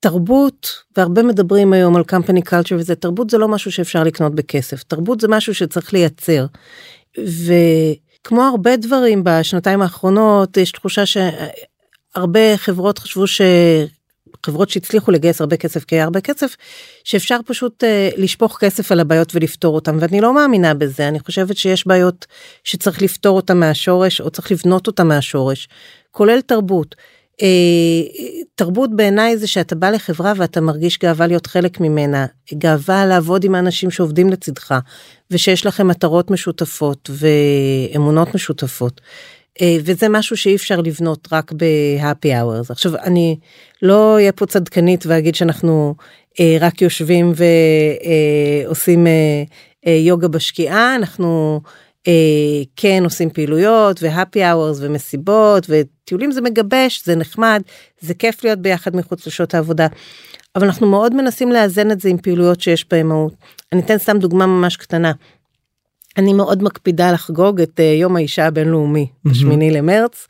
תרבות 0.00 0.82
והרבה 0.96 1.22
מדברים 1.22 1.72
היום 1.72 1.96
על 1.96 2.02
company 2.12 2.48
culture 2.48 2.74
וזה 2.74 2.94
תרבות 2.94 3.30
זה 3.30 3.38
לא 3.38 3.48
משהו 3.48 3.72
שאפשר 3.72 4.04
לקנות 4.04 4.34
בכסף 4.34 4.82
תרבות 4.82 5.20
זה 5.20 5.28
משהו 5.28 5.54
שצריך 5.54 5.92
לייצר. 5.92 6.46
ו... 7.18 7.52
כמו 8.26 8.42
הרבה 8.42 8.76
דברים 8.76 9.22
בשנתיים 9.24 9.82
האחרונות 9.82 10.56
יש 10.56 10.72
תחושה 10.72 11.02
שהרבה 11.06 12.56
חברות 12.56 12.98
חשבו 12.98 13.24
שחברות 13.26 14.70
שהצליחו 14.70 15.10
לגייס 15.10 15.40
הרבה 15.40 15.56
כסף 15.56 15.84
כי 15.84 15.94
היה 15.94 16.04
הרבה 16.04 16.20
כסף 16.20 16.56
שאפשר 17.04 17.38
פשוט 17.46 17.84
uh, 17.84 17.86
לשפוך 18.20 18.58
כסף 18.60 18.92
על 18.92 19.00
הבעיות 19.00 19.34
ולפתור 19.34 19.74
אותם 19.74 19.96
ואני 20.00 20.20
לא 20.20 20.34
מאמינה 20.34 20.74
בזה 20.74 21.08
אני 21.08 21.20
חושבת 21.20 21.56
שיש 21.56 21.86
בעיות 21.86 22.26
שצריך 22.64 23.02
לפתור 23.02 23.36
אותם 23.36 23.60
מהשורש 23.60 24.20
או 24.20 24.30
צריך 24.30 24.52
לבנות 24.52 24.86
אותם 24.86 25.08
מהשורש 25.08 25.68
כולל 26.10 26.40
תרבות. 26.40 26.94
אה, 27.42 27.46
תרבות 28.56 28.96
בעיניי 28.96 29.36
זה 29.36 29.46
שאתה 29.46 29.74
בא 29.74 29.90
לחברה 29.90 30.32
ואתה 30.36 30.60
מרגיש 30.60 30.98
גאווה 30.98 31.26
להיות 31.26 31.46
חלק 31.46 31.80
ממנה, 31.80 32.26
גאווה 32.54 33.06
לעבוד 33.06 33.44
עם 33.44 33.54
האנשים 33.54 33.90
שעובדים 33.90 34.30
לצדך, 34.30 34.74
ושיש 35.30 35.66
לכם 35.66 35.88
מטרות 35.88 36.30
משותפות 36.30 37.10
ואמונות 37.12 38.34
משותפות. 38.34 39.00
אה, 39.60 39.76
וזה 39.84 40.08
משהו 40.08 40.36
שאי 40.36 40.56
אפשר 40.56 40.80
לבנות 40.80 41.28
רק 41.32 41.52
בהפי 41.52 42.36
hours. 42.36 42.66
עכשיו 42.70 42.96
אני 42.96 43.36
לא 43.82 44.14
אהיה 44.14 44.32
פה 44.32 44.46
צדקנית 44.46 45.06
ואגיד 45.06 45.34
שאנחנו 45.34 45.94
אה, 46.40 46.56
רק 46.60 46.82
יושבים 46.82 47.32
ועושים 48.66 49.06
יוגה 49.86 50.28
בשקיעה, 50.28 50.94
אנחנו 50.94 51.60
אה, 51.64 51.70
כן 52.76 53.00
עושים 53.04 53.30
פעילויות 53.30 54.02
ו 54.02 54.44
happy 54.44 54.61
hours 54.61 54.78
ומסיבות 54.80 55.66
וטיולים 55.68 56.32
זה 56.32 56.40
מגבש 56.40 57.02
זה 57.04 57.16
נחמד 57.16 57.62
זה 58.00 58.14
כיף 58.14 58.44
להיות 58.44 58.58
ביחד 58.58 58.96
מחוץ 58.96 59.26
לשעות 59.26 59.54
העבודה. 59.54 59.86
אבל 60.56 60.66
אנחנו 60.66 60.86
מאוד 60.86 61.14
מנסים 61.14 61.52
לאזן 61.52 61.90
את 61.90 62.00
זה 62.00 62.08
עם 62.08 62.18
פעילויות 62.18 62.60
שיש 62.60 62.86
בהן 62.90 63.06
מהות. 63.06 63.34
אני 63.72 63.80
אתן 63.80 63.98
סתם 63.98 64.18
דוגמה 64.18 64.46
ממש 64.46 64.76
קטנה. 64.76 65.12
אני 66.16 66.32
מאוד 66.32 66.62
מקפידה 66.62 67.12
לחגוג 67.12 67.60
את 67.60 67.80
אה, 67.80 67.82
יום 67.82 68.16
האישה 68.16 68.46
הבינלאומי, 68.46 69.06
בשמיני 69.24 69.70
למרץ. 69.70 70.26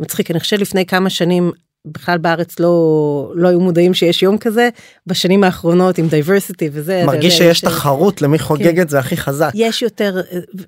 מצחיק, 0.00 0.30
אני 0.30 0.40
חושבת 0.40 0.60
לפני 0.60 0.86
כמה 0.86 1.10
שנים 1.10 1.52
בכלל 1.92 2.18
בארץ 2.18 2.60
לא 2.60 3.32
לא 3.34 3.48
היו 3.48 3.60
מודעים 3.60 3.94
שיש 3.94 4.22
יום 4.22 4.38
כזה 4.38 4.68
בשנים 5.06 5.44
האחרונות 5.44 5.98
עם 5.98 6.08
diversity 6.08 6.70
וזה 6.72 7.02
מרגיש 7.06 7.40
יודע, 7.40 7.54
שיש 7.54 7.60
תחרות 7.60 8.22
למי 8.22 8.38
חוגג 8.38 8.74
כן. 8.74 8.82
את 8.82 8.88
זה 8.88 8.98
הכי 8.98 9.16
חזק. 9.16 9.50
יש 9.54 9.82
יותר 9.82 10.20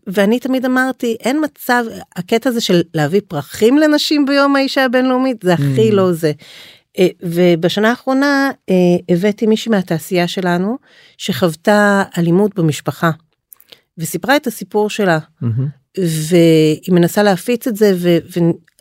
ואני 0.07 0.39
תמיד 0.39 0.65
אמרתי 0.65 1.17
אין 1.21 1.45
מצב 1.45 1.85
הקטע 2.17 2.51
הזה 2.51 2.61
של 2.61 2.83
להביא 2.95 3.21
פרחים 3.29 3.79
לנשים 3.79 4.27
ביום 4.27 4.57
האישה 4.57 4.85
הבינלאומית 4.85 5.37
זה 5.43 5.55
הכי 5.55 5.91
Mm. 5.91 5.95
לא 5.95 6.13
זה. 6.13 6.33
אה, 6.99 7.09
ובשנה 7.23 7.91
האחרונה 7.91 8.51
אה, 8.71 8.75
הבאתי 9.09 9.47
מישהי 9.47 9.71
מהתעשייה 9.71 10.29
שלנו 10.29 10.79
שחוותה 11.19 12.03
אלימות 12.19 12.55
במשפחה 12.55 13.11
וסיפרה 13.99 14.37
את 14.37 14.47
הסיפור 14.47 14.91
שלה 14.91 15.19
מהמם. 15.41 15.81
והיא 15.99 16.95
מנסה 16.95 17.23
להפיץ 17.23 17.67
את 17.67 17.77
זה 17.77 17.93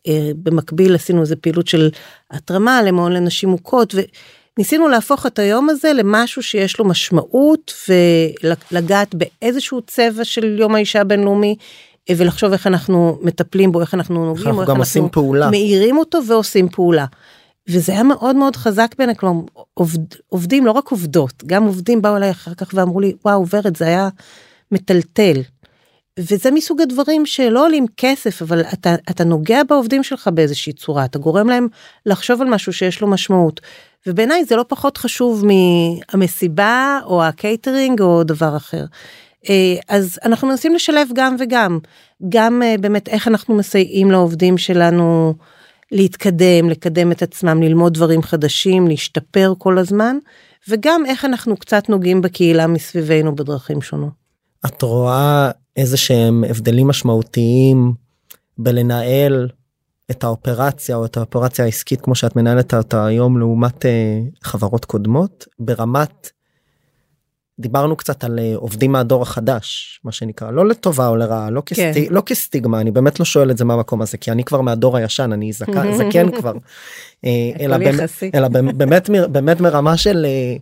ובמקביל 0.07 0.95
עשינו 0.95 1.21
איזה 1.21 1.35
פעילות 1.35 1.67
של 1.67 1.89
התרמה 2.31 2.81
למעון 2.81 3.13
לנשים 3.13 3.49
מוכות 3.49 3.95
וניסינו 4.57 4.87
להפוך 4.87 5.25
את 5.25 5.39
היום 5.39 5.69
הזה 5.69 5.93
למשהו 5.93 6.43
שיש 6.43 6.79
לו 6.79 6.85
משמעות 6.85 7.73
ולגעת 7.89 9.15
באיזשהו 9.15 9.81
צבע 9.81 10.23
של 10.23 10.59
יום 10.59 10.75
האישה 10.75 11.01
הבינלאומי 11.01 11.55
אה, 12.09 12.15
ולחשוב 12.17 12.51
איך 12.51 12.67
אנחנו 12.67 13.19
מטפלים 13.21 13.71
בו 13.71 13.81
איך 13.81 13.93
אנחנו 13.93 14.25
נוגעים 14.25 14.59
אנחנו 14.59 14.71
איך 14.71 14.79
עושים 14.79 15.09
פעולה. 15.09 15.49
מאירים 15.49 15.97
אותו 15.97 16.19
ועושים 16.27 16.69
פעולה. 16.69 17.05
וזה 17.69 17.91
היה 17.91 18.03
מאוד 18.03 18.35
מאוד 18.35 18.55
חזק 18.55 18.95
בעיניי 18.97 19.15
כלומר 19.15 19.41
עובד, 19.73 19.99
עובדים 20.27 20.65
לא 20.65 20.71
רק 20.71 20.91
עובדות 20.91 21.43
גם 21.45 21.63
עובדים 21.63 22.01
באו 22.01 22.17
אליי 22.17 22.31
אחר 22.31 22.53
כך 22.53 22.69
ואמרו 22.73 22.99
לי 22.99 23.13
וואו 23.25 23.45
ורד 23.47 23.77
זה 23.77 23.85
היה 23.85 24.09
מטלטל. 24.71 25.41
וזה 26.19 26.51
מסוג 26.51 26.81
הדברים 26.81 27.25
שלא 27.25 27.65
עולים 27.65 27.85
כסף 27.97 28.41
אבל 28.41 28.61
אתה 28.73 28.95
אתה 29.09 29.23
נוגע 29.23 29.63
בעובדים 29.63 30.03
שלך 30.03 30.29
באיזושהי 30.33 30.73
צורה 30.73 31.05
אתה 31.05 31.19
גורם 31.19 31.49
להם 31.49 31.67
לחשוב 32.05 32.41
על 32.41 32.47
משהו 32.47 32.73
שיש 32.73 33.01
לו 33.01 33.07
משמעות. 33.07 33.61
ובעיניי 34.07 34.45
זה 34.45 34.55
לא 34.55 34.65
פחות 34.67 34.97
חשוב 34.97 35.45
מהמסיבה 35.45 36.99
או 37.05 37.23
הקייטרינג 37.23 38.01
או 38.01 38.23
דבר 38.23 38.57
אחר. 38.57 38.85
אה, 39.49 39.75
אז 39.89 40.19
אנחנו 40.25 40.47
מנסים 40.47 40.75
לשלב 40.75 41.07
גם 41.13 41.35
וגם 41.39 41.79
גם 42.29 42.61
אה, 42.63 42.75
באמת 42.79 43.07
איך 43.07 43.27
אנחנו 43.27 43.55
מסייעים 43.55 44.11
לעובדים 44.11 44.57
שלנו 44.57 45.33
להתקדם 45.91 46.69
לקדם 46.69 47.11
את 47.11 47.21
עצמם 47.21 47.63
ללמוד 47.63 47.93
דברים 47.93 48.21
חדשים 48.21 48.87
להשתפר 48.87 49.53
כל 49.57 49.77
הזמן 49.77 50.17
וגם 50.67 51.05
איך 51.05 51.25
אנחנו 51.25 51.57
קצת 51.57 51.89
נוגעים 51.89 52.21
בקהילה 52.21 52.67
מסביבנו 52.67 53.35
בדרכים 53.35 53.81
שונות. 53.81 54.13
את 54.65 54.81
רואה 54.81 55.51
איזה 55.75 55.97
שהם 55.97 56.43
הבדלים 56.49 56.87
משמעותיים 56.87 57.93
בלנהל 58.57 59.49
את 60.11 60.23
האופרציה 60.23 60.95
או 60.95 61.05
את 61.05 61.17
האופרציה 61.17 61.65
העסקית 61.65 62.01
כמו 62.01 62.15
שאת 62.15 62.35
מנהלת 62.35 62.73
אותה 62.73 63.05
היום 63.05 63.37
לעומת 63.37 63.85
אה, 63.85 64.19
חברות 64.43 64.85
קודמות 64.85 65.47
ברמת. 65.59 66.29
דיברנו 67.59 67.95
קצת 67.95 68.23
על 68.23 68.39
אה, 68.39 68.53
עובדים 68.55 68.91
מהדור 68.91 69.21
החדש 69.21 69.99
מה 70.03 70.11
שנקרא 70.11 70.51
לא 70.51 70.67
לטובה 70.67 71.07
או 71.07 71.15
לרעה 71.15 71.49
לא, 71.49 71.61
כן. 71.65 71.75
כסטיג, 71.75 72.07
לא 72.11 72.21
כסטיגמה 72.21 72.81
אני 72.81 72.91
באמת 72.91 73.19
לא 73.19 73.25
שואל 73.25 73.51
את 73.51 73.57
זה 73.57 73.65
מהמקום 73.65 74.01
הזה 74.01 74.17
כי 74.17 74.31
אני 74.31 74.43
כבר 74.43 74.61
מהדור 74.61 74.97
הישן 74.97 75.31
אני 75.33 75.53
זקן, 75.53 75.93
זקן 75.99 76.31
כבר 76.31 76.53
אה, 77.25 77.51
אלא, 77.59 77.75
יחסי. 77.75 78.31
אלא 78.35 78.47
באמת 78.47 79.09
באמת 79.31 79.61
מרמה 79.61 79.97
של 79.97 80.25
אה, 80.25 80.55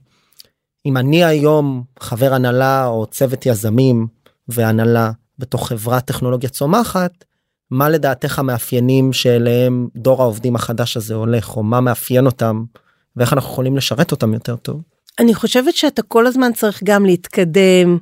אם 0.85 0.97
אני 0.97 1.23
היום 1.23 1.83
חבר 1.99 2.33
הנהלה 2.33 2.87
או 2.87 3.05
צוות 3.05 3.45
יזמים 3.45 4.07
והנהלה 4.49 5.11
בתוך 5.39 5.67
חברת 5.67 6.05
טכנולוגיה 6.05 6.49
צומחת 6.49 7.25
מה 7.71 7.89
לדעתך 7.89 8.39
המאפיינים 8.39 9.13
שאליהם 9.13 9.87
דור 9.95 10.21
העובדים 10.21 10.55
החדש 10.55 10.97
הזה 10.97 11.13
הולך 11.15 11.57
או 11.57 11.63
מה 11.63 11.81
מאפיין 11.81 12.25
אותם 12.25 12.63
ואיך 13.15 13.33
אנחנו 13.33 13.51
יכולים 13.51 13.77
לשרת 13.77 14.11
אותם 14.11 14.33
יותר 14.33 14.55
טוב. 14.55 14.81
אני 15.19 15.33
חושבת 15.33 15.75
שאתה 15.75 16.01
כל 16.01 16.27
הזמן 16.27 16.53
צריך 16.53 16.81
גם 16.83 17.05
להתקדם, 17.05 17.97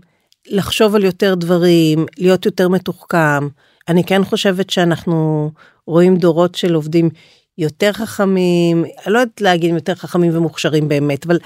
לחשוב 0.48 0.96
על 0.96 1.04
יותר 1.04 1.36
דברים, 1.36 2.06
להיות 2.18 2.46
יותר 2.46 2.70
מתוחכם. 2.70 3.48
אני 3.88 4.04
כן 4.04 4.24
חושבת 4.24 4.70
שאנחנו 4.70 5.52
רואים 5.88 6.18
דורות 6.18 6.56
של 6.56 6.74
עובדים 6.74 7.10
יותר 7.58 7.94
חכמים, 7.94 8.86
אני 8.86 9.14
לא 9.14 9.20
יודעת 9.20 9.42
להגיד 9.42 9.70
אם 9.70 9.76
יותר 9.76 9.96
חכמים 9.96 10.38
ומוכשרים 10.38 10.88
באמת, 10.88 11.26
אבל 11.26 11.40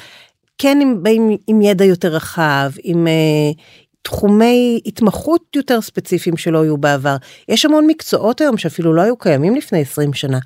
כן 0.57 0.79
עם, 0.81 1.03
באים 1.03 1.37
עם 1.47 1.61
ידע 1.61 1.85
יותר 1.85 2.07
רחב, 2.07 2.71
עם 2.83 3.07
uh, 3.07 3.59
תחומי 4.01 4.79
התמחות 4.85 5.55
יותר 5.55 5.81
ספציפיים 5.81 6.37
שלא 6.37 6.61
היו 6.61 6.77
בעבר. 6.77 7.15
יש 7.49 7.65
המון 7.65 7.87
מקצועות 7.87 8.41
היום 8.41 8.57
שאפילו 8.57 8.93
לא 8.93 9.01
היו 9.01 9.17
קיימים 9.17 9.55
לפני 9.55 9.81
20 9.81 10.13
שנה. 10.13 10.39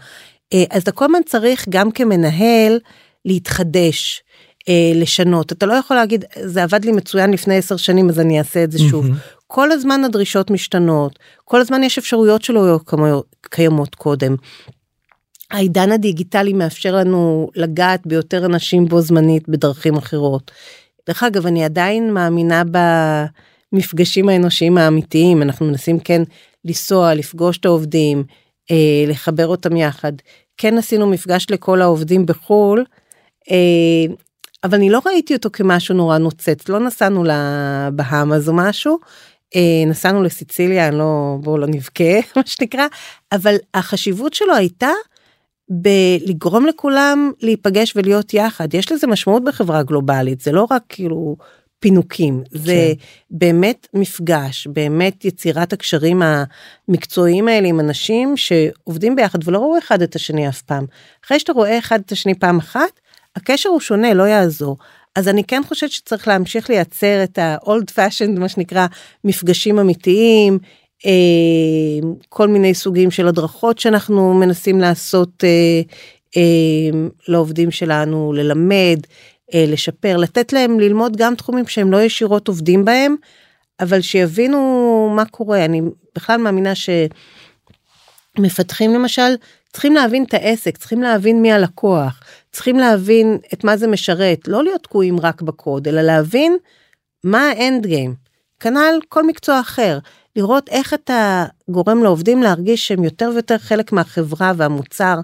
Uh, 0.53 0.57
אז 0.71 0.81
אתה 0.81 0.91
כל 0.91 1.05
הזמן 1.05 1.19
צריך 1.25 1.65
גם 1.69 1.91
כמנהל 1.91 2.79
להתחדש. 3.25 4.23
אה, 4.69 4.91
לשנות 4.95 5.51
אתה 5.51 5.65
לא 5.65 5.73
יכול 5.73 5.97
להגיד 5.97 6.25
זה 6.43 6.63
עבד 6.63 6.85
לי 6.85 6.91
מצוין 6.91 7.31
לפני 7.31 7.57
10 7.57 7.77
שנים 7.77 8.09
אז 8.09 8.19
אני 8.19 8.39
אעשה 8.39 8.63
את 8.63 8.71
זה 8.71 8.79
שוב. 8.79 9.05
מהמם. 9.05 9.17
כל 9.47 9.71
הזמן 9.71 10.03
הדרישות 10.03 10.51
משתנות 10.51 11.19
כל 11.45 11.61
הזמן 11.61 11.83
יש 11.83 11.97
אפשרויות 11.97 12.43
שלא 12.43 12.65
היו 12.65 12.77
קיימות 13.41 13.95
קודם. 13.95 14.35
העידן 15.51 15.91
הדיגיטלי 15.91 16.53
מאפשר 16.53 16.95
לנו 16.95 17.49
לגעת 17.55 18.07
ביותר 18.07 18.45
אנשים 18.45 18.85
בו 18.85 19.01
זמנית 19.01 19.49
בדרכים 19.49 19.95
אחרות. 19.95 20.51
דרך 21.07 21.23
אגב 21.23 21.47
אני 21.47 21.65
עדיין 21.65 22.13
מאמינה 22.13 22.63
במפגשים 23.73 24.29
האנושיים 24.29 24.77
האמיתיים 24.77 25.41
אנחנו 25.41 25.65
מנסים 25.65 25.99
כן 25.99 26.21
לנסוע 26.65 27.13
לפגוש 27.13 27.57
את 27.57 27.65
העובדים 27.65 28.23
אה, 28.71 29.05
לחבר 29.07 29.47
אותם 29.47 29.75
יחד. 29.75 30.11
כן 30.57 30.77
עשינו 30.77 31.07
מפגש 31.07 31.47
לכל 31.49 31.81
העובדים 31.81 32.25
בחו"ל. 32.25 32.85
אה, 33.51 34.13
אבל 34.63 34.77
אני 34.77 34.89
לא 34.89 35.01
ראיתי 35.05 35.35
אותו 35.35 35.49
כמשהו 35.53 35.95
נורא 35.95 36.17
נוצץ 36.17 36.69
לא 36.69 36.79
נסענו 36.79 37.23
לבהאמאז 37.23 38.49
או 38.49 38.53
משהו 38.53 38.99
אה, 39.55 39.83
נסענו 39.87 40.23
לסיציליה 40.23 40.91
לא 40.91 41.37
בואו 41.41 41.57
לא 41.57 41.67
נבכה 41.67 42.13
מה 42.35 42.41
שנקרא 42.45 42.87
אבל 43.31 43.55
החשיבות 43.73 44.33
שלו 44.33 44.55
הייתה 44.55 44.89
בלגרום 45.69 46.65
לכולם 46.65 47.31
להיפגש 47.41 47.93
ולהיות 47.95 48.33
יחד 48.33 48.73
יש 48.73 48.91
לזה 48.91 49.07
משמעות 49.07 49.43
בחברה 49.43 49.83
גלובלית 49.83 50.41
זה 50.41 50.51
לא 50.51 50.67
רק 50.71 50.83
כאילו 50.89 51.35
פינוקים 51.79 52.43
זה 52.51 52.93
כן. 52.97 53.05
באמת 53.31 53.87
מפגש 53.93 54.67
באמת 54.67 55.25
יצירת 55.25 55.73
הקשרים 55.73 56.21
המקצועיים 56.21 57.47
האלה 57.47 57.67
עם 57.67 57.79
אנשים 57.79 58.37
שעובדים 58.37 59.15
ביחד 59.15 59.47
ולא 59.47 59.59
ראו 59.59 59.77
אחד 59.77 60.01
את 60.01 60.15
השני 60.15 60.49
אף 60.49 60.61
פעם 60.61 60.85
אחרי 61.25 61.39
שאתה 61.39 61.53
רואה 61.53 61.79
אחד 61.79 61.99
את 62.05 62.11
השני 62.11 62.35
פעם 62.35 62.57
אחת 62.57 62.99
הקשר 63.35 63.69
הוא 63.69 63.79
שונה 63.79 64.13
לא 64.13 64.23
יעזור. 64.23 64.77
אז 65.15 65.27
אני 65.27 65.43
כן 65.43 65.61
חושבת 65.67 65.91
שצריך 65.91 66.27
להמשיך 66.27 66.69
לייצר 66.69 67.23
את 67.23 67.37
ה-old 67.37 67.91
fashioned 67.95 68.39
מה 68.39 68.49
שנקרא 68.49 68.87
מפגשים 69.23 69.79
אמיתיים 69.79 70.59
כל 72.29 72.47
מיני 72.47 72.73
סוגים 72.73 73.11
של 73.11 73.27
הדרכות 73.27 73.79
שאנחנו 73.79 74.33
מנסים 74.33 74.81
לעשות 74.81 75.43
אה, 75.43 75.81
אה, 76.37 77.07
לעובדים 77.27 77.71
שלנו 77.71 78.33
ללמד 78.33 78.99
אה, 79.53 79.65
לשפר 79.67 80.17
לתת 80.17 80.53
להם 80.53 80.79
ללמוד 80.79 81.17
גם 81.17 81.35
תחומים 81.35 81.67
שהם 81.67 81.91
לא 81.91 82.01
ישירות 82.01 82.47
עובדים 82.47 82.85
בהם 82.85 83.15
אבל 83.79 84.01
שיבינו 84.01 85.11
מה 85.15 85.25
קורה. 85.25 85.65
אני 85.65 85.81
בכלל 86.15 86.37
מאמינה 86.37 86.73
שמפתחים 88.35 88.93
למשל 88.93 89.35
צריכים 89.73 89.93
להבין 89.93 90.23
את 90.23 90.33
העסק 90.33 90.77
צריכים 90.77 91.01
להבין 91.01 91.41
מי 91.41 91.51
הלקוח 91.51 92.21
צריכים 92.51 92.79
להבין 92.79 93.37
את 93.53 93.63
מה 93.63 93.77
זה 93.77 93.87
משרת 93.87 94.47
לא 94.47 94.63
להיות 94.63 94.83
תקועים 94.83 95.19
רק 95.19 95.41
בקוד 95.41 95.87
אלא 95.87 96.01
להבין 96.01 96.57
מה 97.23 97.49
האנד 97.49 97.85
גיים 97.85 98.15
כנ"ל 98.59 98.99
כל 99.09 99.27
מקצוע 99.27 99.59
אחר 99.59 99.99
לראות 100.35 100.69
איך 100.69 100.93
אתה 100.93 101.45
גורם 101.69 102.03
לעובדים 102.03 102.43
להרגיש 102.43 102.87
שהם 102.87 103.03
יותר 103.03 103.29
ויותר 103.33 103.57
חלק 103.57 103.91
מהחברה 103.91 104.53
והמוצר 104.57 105.19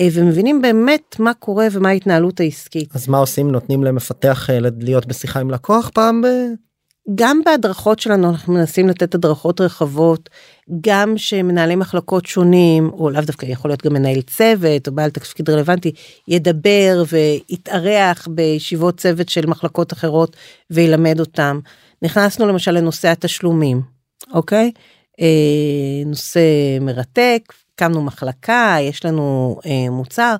אה, 0.00 0.08
ומבינים 0.12 0.62
באמת 0.62 1.16
מה 1.18 1.34
קורה 1.34 1.66
ומה 1.72 1.88
ההתנהלות 1.88 2.40
העסקית. 2.40 2.96
אז 2.96 3.08
מה 3.08 3.18
עושים 3.18 3.50
נותנים 3.50 3.84
למפתח 3.84 4.50
אה, 4.50 4.58
להיות 4.80 5.06
בשיחה 5.06 5.40
עם 5.40 5.50
לקוח 5.50 5.90
פעם 5.94 6.22
ב... 6.22 6.26
גם 7.14 7.40
בהדרכות 7.44 7.98
שלנו 7.98 8.30
אנחנו 8.30 8.52
מנסים 8.52 8.88
לתת 8.88 9.14
הדרכות 9.14 9.60
רחבות 9.60 10.28
גם 10.80 11.18
שמנהלי 11.18 11.76
מחלקות 11.76 12.26
שונים 12.26 12.90
או 12.92 13.10
לאו 13.10 13.20
דווקא 13.20 13.46
יכול 13.46 13.70
להיות 13.70 13.84
גם 13.84 13.92
מנהל 13.92 14.20
צוות 14.20 14.88
או 14.88 14.92
בעל 14.92 15.10
תפקיד 15.10 15.50
רלוונטי 15.50 15.92
ידבר 16.28 17.02
ויתארח 17.08 18.28
בישיבות 18.30 18.96
צוות 18.96 19.28
של 19.28 19.46
מחלקות 19.46 19.92
אחרות 19.92 20.36
וילמד 20.70 21.20
אותם. 21.20 21.60
נכנסנו 22.02 22.46
למשל 22.46 22.70
לנושא 22.70 23.08
התשלומים 23.08 23.97
אוקיי 24.32 24.72
אה, 25.20 25.26
נושא 26.06 26.40
מרתק 26.80 27.52
הקמנו 27.74 28.02
מחלקה 28.02 28.76
יש 28.80 29.04
לנו 29.04 29.58
אה, 29.66 29.90
מוצר 29.90 30.36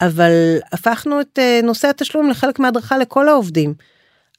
אבל 0.00 0.58
הפכנו 0.72 1.20
את 1.20 1.38
אה, 1.38 1.60
נושא 1.62 1.88
התשלום 1.88 2.30
לחלק 2.30 2.58
מההדרכה 2.58 2.98
לכל 2.98 3.28
העובדים. 3.28 3.74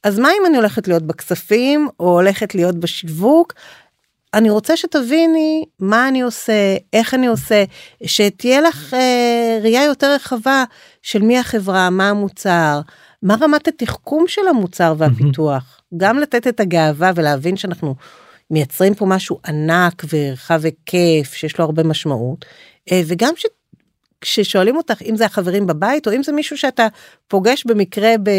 אז 0.04 0.20
מה 0.20 0.30
אם 0.30 0.46
אני 0.46 0.58
הולכת 0.58 0.88
להיות 0.88 1.04
בכספים 1.04 1.88
או 2.00 2.10
הולכת 2.10 2.56
להיות 2.56 2.76
בשיווק? 2.76 3.54
אני 4.34 4.50
רוצה 4.50 4.78
שתביני 4.78 5.66
מה 5.80 6.08
אני 6.08 6.22
עושה, 6.22 6.78
איך 6.94 7.14
אני 7.14 7.28
עושה, 7.28 7.64
שתהיה 8.06 8.62
לך 8.62 8.94
אה, 8.94 9.60
ראייה 9.62 9.86
יותר 9.86 10.14
רחבה 10.14 10.64
של 11.02 11.22
מי 11.22 11.40
החברה, 11.40 11.90
מה 11.90 12.10
המוצר, 12.10 12.82
מה 13.24 13.36
רמת 13.42 13.68
התחכום 13.68 14.28
של 14.28 14.48
המוצר 14.50 14.94
והפיתוח. 14.98 15.82
גם 15.98 16.20
לתת 16.20 16.48
את 16.48 16.60
הגאווה 16.60 17.12
ולהבין 17.16 17.58
שאנחנו 17.58 17.96
מייצרים 18.52 18.94
פה 18.94 19.06
משהו 19.06 19.40
ענק 19.48 20.04
ורחב 20.14 20.62
היקף 20.66 21.34
שיש 21.34 21.60
לו 21.60 21.66
הרבה 21.66 21.84
משמעות, 21.84 22.46
אה, 22.92 23.02
וגם 23.08 23.34
ש... 23.36 23.46
כששואלים 24.22 24.78
אותך 24.78 25.02
אם 25.02 25.16
זה 25.16 25.26
החברים 25.26 25.68
בבית 25.68 26.08
או 26.08 26.14
אם 26.14 26.24
זה 26.24 26.32
מישהו 26.32 26.58
שאתה 26.58 26.88
פוגש 27.28 27.66
במקרה 27.66 28.10
ב... 28.24 28.30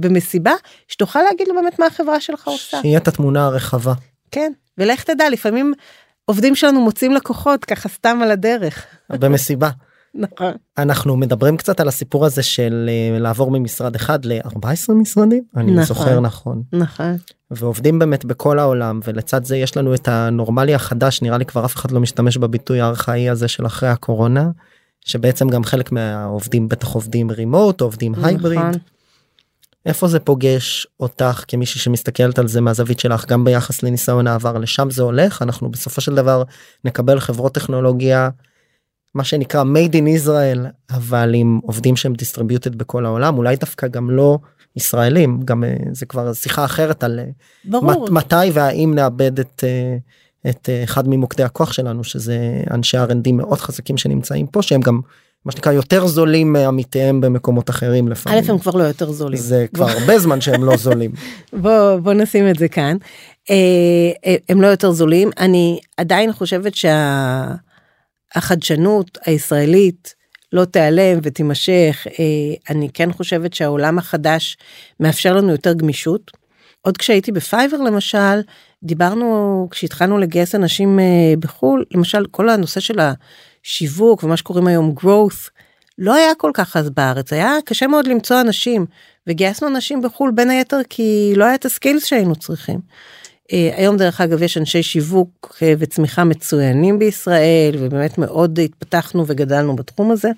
במסיבה 0.00 0.52
שתוכל 0.88 1.22
להגיד 1.22 1.48
לו 1.48 1.54
באמת 1.54 1.78
מה 1.78 1.86
החברה 1.86 2.20
שלך 2.20 2.48
עושה. 2.48 2.78
שיהיה 2.82 2.98
את 2.98 3.08
התמונה 3.08 3.46
הרחבה. 3.46 3.92
כן 4.30 4.52
ולך 4.78 5.02
תדע 5.02 5.30
לפעמים 5.30 5.72
עובדים 6.24 6.54
שלנו 6.54 6.80
מוצאים 6.80 7.12
לקוחות 7.12 7.64
ככה 7.64 7.88
סתם 7.88 8.18
על 8.22 8.30
הדרך. 8.30 8.86
במסיבה. 9.20 9.70
נכון. 10.14 10.52
אנחנו 10.78 11.16
מדברים 11.16 11.56
קצת 11.56 11.80
על 11.80 11.88
הסיפור 11.88 12.26
הזה 12.26 12.42
של 12.42 12.90
אה, 12.90 13.18
לעבור 13.18 13.50
ממשרד 13.50 13.94
אחד 13.94 14.24
ל-14 14.24 14.92
משרדים 14.92 15.44
אני 15.56 15.72
נכון. 15.72 15.84
זוכר 15.84 16.20
נכון 16.20 16.62
נכון. 16.72 17.16
ועובדים 17.56 17.98
באמת 17.98 18.24
בכל 18.24 18.58
העולם 18.58 19.00
ולצד 19.04 19.44
זה 19.44 19.56
יש 19.56 19.76
לנו 19.76 19.94
את 19.94 20.08
הנורמלי 20.08 20.74
החדש 20.74 21.22
נראה 21.22 21.38
לי 21.38 21.44
כבר 21.44 21.64
אף 21.64 21.76
אחד 21.76 21.90
לא 21.90 22.00
משתמש 22.00 22.36
בביטוי 22.36 22.80
הארכאי 22.80 23.28
הזה 23.28 23.48
של 23.48 23.66
אחרי 23.66 23.88
הקורונה 23.88 24.50
שבעצם 25.04 25.48
גם 25.48 25.64
חלק 25.64 25.92
מהעובדים 25.92 26.68
בטח 26.68 26.88
עובדים 26.88 27.30
רימוט 27.30 27.80
עובדים 27.80 28.14
הייבריד. 28.22 28.58
נכון. 28.58 28.72
איפה 29.86 30.08
זה 30.08 30.20
פוגש 30.20 30.86
אותך 31.00 31.44
כמישהי 31.48 31.80
שמסתכלת 31.80 32.38
על 32.38 32.48
זה 32.48 32.60
מהזווית 32.60 33.00
שלך 33.00 33.26
גם 33.26 33.44
ביחס 33.44 33.82
לניסיון 33.82 34.26
העבר 34.26 34.58
לשם 34.58 34.90
זה 34.90 35.02
הולך 35.02 35.42
אנחנו 35.42 35.70
בסופו 35.70 36.00
של 36.00 36.14
דבר 36.14 36.42
נקבל 36.84 37.20
חברות 37.20 37.54
טכנולוגיה 37.54 38.28
מה 39.14 39.24
שנקרא 39.24 39.62
made 39.62 39.92
in 39.92 40.26
Israel 40.26 40.68
אבל 40.90 41.32
עם 41.34 41.60
עובדים 41.62 41.96
שהם 41.96 42.12
distributed 42.12 42.76
בכל 42.76 43.06
העולם 43.06 43.38
אולי 43.38 43.56
דווקא 43.56 43.86
גם 43.88 44.10
לא 44.10 44.38
ישראלים 44.76 45.40
גם 45.44 45.64
אה, 45.64 45.74
זה 45.92 46.06
כבר 46.06 46.32
שיחה 46.32 46.64
אחרת 46.64 47.04
על 47.04 47.18
אה, 47.20 47.24
ברור. 47.64 48.04
מת- 48.04 48.10
מתי 48.10 48.50
והאם 48.52 48.94
נאבד 48.94 49.40
את. 49.40 49.64
אה, 49.66 49.96
את 50.50 50.68
אחד 50.84 51.08
ממוקדי 51.08 51.42
הכוח 51.42 51.72
שלנו 51.72 52.04
שזה 52.04 52.38
אנשי 52.70 52.96
R&D 52.98 53.32
מאוד 53.32 53.58
חזקים 53.58 53.96
שנמצאים 53.96 54.46
פה 54.46 54.62
שהם 54.62 54.80
גם 54.80 55.00
מה 55.44 55.52
שנקרא 55.52 55.72
יותר 55.72 56.06
זולים 56.06 56.52
מעמיתיהם 56.52 57.20
במקומות 57.20 57.70
אחרים 57.70 58.08
לפעמים. 58.08 58.38
א' 58.38 58.50
הם 58.50 58.58
כבר 58.58 58.72
לא 58.72 58.82
יותר 58.82 59.12
זולים. 59.12 59.40
זה 59.40 59.66
כבר 59.74 59.88
הרבה 59.88 60.18
זמן 60.18 60.40
שהם 60.40 60.64
לא 60.64 60.76
זולים. 60.76 61.12
בוא 61.62 61.96
בוא 61.96 62.12
נשים 62.12 62.50
את 62.50 62.58
זה 62.58 62.68
כאן. 62.68 62.96
הם 64.48 64.62
לא 64.62 64.66
יותר 64.66 64.90
זולים 64.90 65.30
אני 65.38 65.80
עדיין 65.96 66.32
חושבת 66.32 66.72
שהחדשנות 68.34 69.18
הישראלית 69.26 70.14
לא 70.52 70.64
תיעלם 70.64 71.18
ותימשך 71.22 72.06
אה, 72.06 72.74
אני 72.74 72.88
כן 72.94 73.12
חושבת 73.12 73.54
שהעולם 73.54 73.98
החדש 73.98 74.56
מאפשר 75.00 75.36
לנו 75.36 75.50
יותר 75.50 75.72
גמישות. 75.72 76.30
עוד 76.82 76.96
כשהייתי 76.96 77.32
ב 77.32 77.38
Fiverr 77.38 77.76
למשל 77.76 78.40
דיברנו 78.82 79.68
כשהתחלנו 79.70 80.18
לגייס 80.18 80.54
אנשים 80.54 80.98
אה, 80.98 81.34
בחו"ל 81.38 81.84
למשל 81.90 82.26
כל 82.30 82.48
הנושא 82.48 82.80
של 82.80 82.98
השיווק 83.00 84.24
ומה 84.24 84.36
שקוראים 84.36 84.66
היום 84.66 84.94
growth 85.00 85.50
לא 85.98 86.14
היה 86.14 86.34
כל 86.34 86.50
כך 86.54 86.76
אז 86.76 86.90
בארץ 86.90 87.32
היה 87.32 87.52
קשה 87.64 87.86
מאוד 87.86 88.06
למצוא 88.06 88.40
אנשים 88.40 88.86
וגייסנו 89.26 89.68
אנשים 89.68 90.02
בחו"ל 90.02 90.30
בין 90.30 90.50
היתר 90.50 90.80
כי 90.88 91.32
לא 91.36 91.44
היה 91.44 91.54
את 91.54 91.64
ה 91.64 91.70
skills 91.70 92.04
שהיינו 92.04 92.36
צריכים. 92.36 92.80
אה, 93.52 93.70
היום 93.76 93.96
דרך 93.96 94.20
אגב 94.20 94.42
יש 94.42 94.58
אנשי 94.58 94.82
שיווק 94.82 95.56
אה, 95.62 95.74
וצמיחה 95.78 96.24
מצוינים 96.24 96.98
בישראל 96.98 97.74
ובאמת 97.78 98.18
מאוד 98.18 98.58
התפתחנו 98.58 99.24
וגדלנו 99.26 99.76
בתחום 99.76 100.10
הזה. 100.10 100.28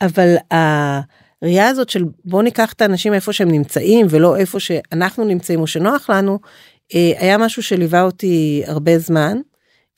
אבל 0.00 0.34
הראייה 0.50 1.68
הזאת 1.68 1.88
של 1.88 2.04
בוא 2.24 2.42
ניקח 2.42 2.72
את 2.72 2.82
האנשים 2.82 3.14
איפה 3.14 3.32
שהם 3.32 3.50
נמצאים 3.50 4.06
ולא 4.10 4.36
איפה 4.36 4.60
שאנחנו 4.60 5.24
נמצאים 5.24 5.60
או 5.60 5.66
שנוח 5.66 6.10
לנו 6.10 6.38
אה, 6.94 7.12
היה 7.18 7.38
משהו 7.38 7.62
שליווה 7.62 8.02
אותי 8.02 8.62
הרבה 8.66 8.98
זמן. 8.98 9.38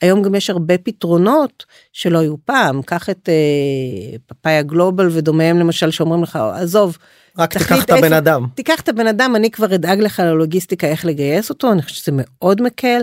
היום 0.01 0.21
גם 0.21 0.35
יש 0.35 0.49
הרבה 0.49 0.77
פתרונות 0.77 1.65
שלא 1.93 2.19
היו 2.19 2.35
פעם 2.45 2.81
קח 2.81 3.09
את 3.09 3.29
אה, 3.29 4.17
פאפאיה 4.25 4.61
גלובל 4.61 5.09
ודומיהם 5.11 5.59
למשל 5.59 5.91
שאומרים 5.91 6.23
לך 6.23 6.35
עזוב 6.35 6.97
רק 7.37 7.57
תיקח 7.57 7.83
את 7.83 7.89
הבן 7.89 8.13
אדם. 8.13 8.45
תיקח 8.55 8.81
את 8.81 8.89
הבן 8.89 9.07
אדם 9.07 9.35
אני 9.35 9.51
כבר 9.51 9.75
אדאג 9.75 9.99
לך 9.99 10.19
ללוגיסטיקה 10.19 10.87
איך 10.87 11.05
לגייס 11.05 11.49
אותו 11.49 11.71
אני 11.71 11.81
חושבת 11.81 11.97
שזה 11.97 12.11
מאוד 12.15 12.61
מקל 12.61 13.01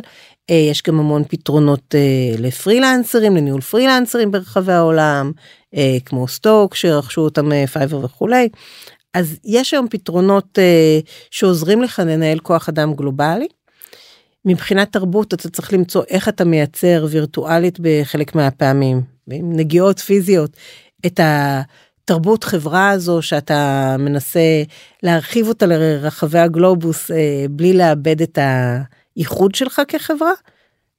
אה, 0.51 0.55
יש 0.70 0.82
גם 0.82 0.99
המון 0.99 1.22
פתרונות 1.28 1.95
אה, 1.95 2.34
לפרילנסרים 2.38 3.36
לניהול 3.36 3.61
פרילנסרים 3.61 4.30
ברחבי 4.30 4.72
העולם 4.72 5.32
אה, 5.76 5.97
כמו 6.05 6.28
Stoke 6.28 6.74
שרכשו 6.74 7.20
אותם 7.20 7.53
אה, 7.53 7.66
Fiverr 7.66 8.05
וכולי. 8.05 8.49
אז 9.14 9.38
יש 9.45 9.74
היום 9.74 9.88
פתרונות 9.88 10.59
אה, 10.59 10.99
שעוזרים 11.30 11.82
לך 11.82 12.03
לנהל 12.07 12.38
כוח 12.38 12.68
אדם 12.68 12.95
גלובלי. 12.95 13.47
מבחינת 14.45 14.92
תרבות 14.92 15.34
אתה 15.34 15.51
צריך 15.51 15.72
למצוא 15.72 16.03
איך 16.09 16.28
אתה 16.28 16.45
מייצר 16.45 17.07
וירטואלית 17.11 17.78
בחלק 17.80 18.34
מהפעמים 18.34 19.03
עם 19.30 19.57
נגיעות 19.57 19.99
פיזיות 19.99 20.57
את 21.07 21.20
התרבות 21.22 22.45
חברה 22.45 22.90
הזו 22.90 23.22
שאתה 23.22 23.97
מנסה 23.99 24.62
להרחיב 25.03 25.49
אותה 25.49 25.66
לרחבי 25.66 26.38
הגלובוס 26.38 27.11
אה, 27.11 27.47
בלי 27.51 27.72
לאבד 27.72 28.22
את 28.22 28.38
הייחוד 29.16 29.55
שלך 29.55 29.82
כחברה. 29.88 30.32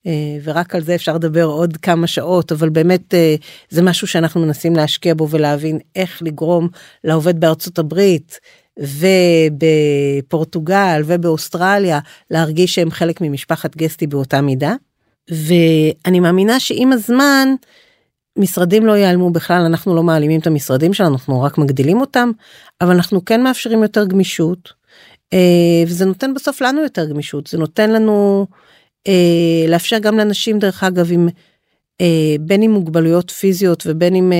אה, 0.07 0.37
ורק 0.43 0.75
על 0.75 0.81
זה 0.81 0.95
אפשר 0.95 1.13
לדבר 1.13 1.43
עוד 1.43 1.77
כמה 1.77 2.07
שעות 2.07 2.51
אבל 2.51 2.69
באמת 2.69 3.13
אה, 3.13 3.35
זה 3.69 3.81
משהו 3.81 4.07
שאנחנו 4.07 4.41
מנסים 4.41 4.75
להשקיע 4.75 5.13
בו 5.13 5.29
ולהבין 5.29 5.79
איך 5.95 6.21
לגרום 6.21 6.67
לעובד 7.03 7.39
בארצות 7.39 7.79
הברית 7.79 8.39
ובפורטוגל 8.79 11.01
ובאוסטרליה 11.05 11.99
להרגיש 12.31 12.75
שהם 12.75 12.91
חלק 12.91 13.21
ממשפחת 13.21 13.77
גסטי 13.77 14.07
באותה 14.07 14.41
מידה. 14.41 14.73
ואני 15.29 16.19
מאמינה 16.19 16.59
שעם 16.59 16.91
הזמן 16.91 17.47
משרדים 18.37 18.85
לא 18.85 18.91
ייעלמו 18.91 19.29
בכלל 19.29 19.61
אנחנו 19.61 19.95
לא 19.95 20.03
מעלימים 20.03 20.39
את 20.39 20.47
המשרדים 20.47 20.93
שלנו 20.93 21.13
אנחנו 21.13 21.41
רק 21.41 21.57
מגדילים 21.57 22.01
אותם 22.01 22.31
אבל 22.81 22.91
אנחנו 22.91 23.25
כן 23.25 23.43
מאפשרים 23.43 23.81
יותר 23.81 24.05
גמישות 24.05 24.73
אה, 25.33 25.83
וזה 25.87 26.05
נותן 26.05 26.33
בסוף 26.33 26.61
לנו 26.61 26.83
יותר 26.83 27.05
גמישות 27.05 27.47
זה 27.47 27.57
נותן 27.57 27.91
לנו 27.91 28.47
אה, 29.07 29.65
לאפשר 29.67 29.99
גם 29.99 30.17
לאנשים 30.17 30.59
דרך 30.59 30.83
אגב 30.83 31.11
עם 31.11 31.29
אה, 32.01 32.35
בין 32.39 32.61
עם 32.61 32.71
מוגבלויות 32.71 33.31
פיזיות 33.31 33.83
ובין 33.85 34.15
עם 34.15 34.33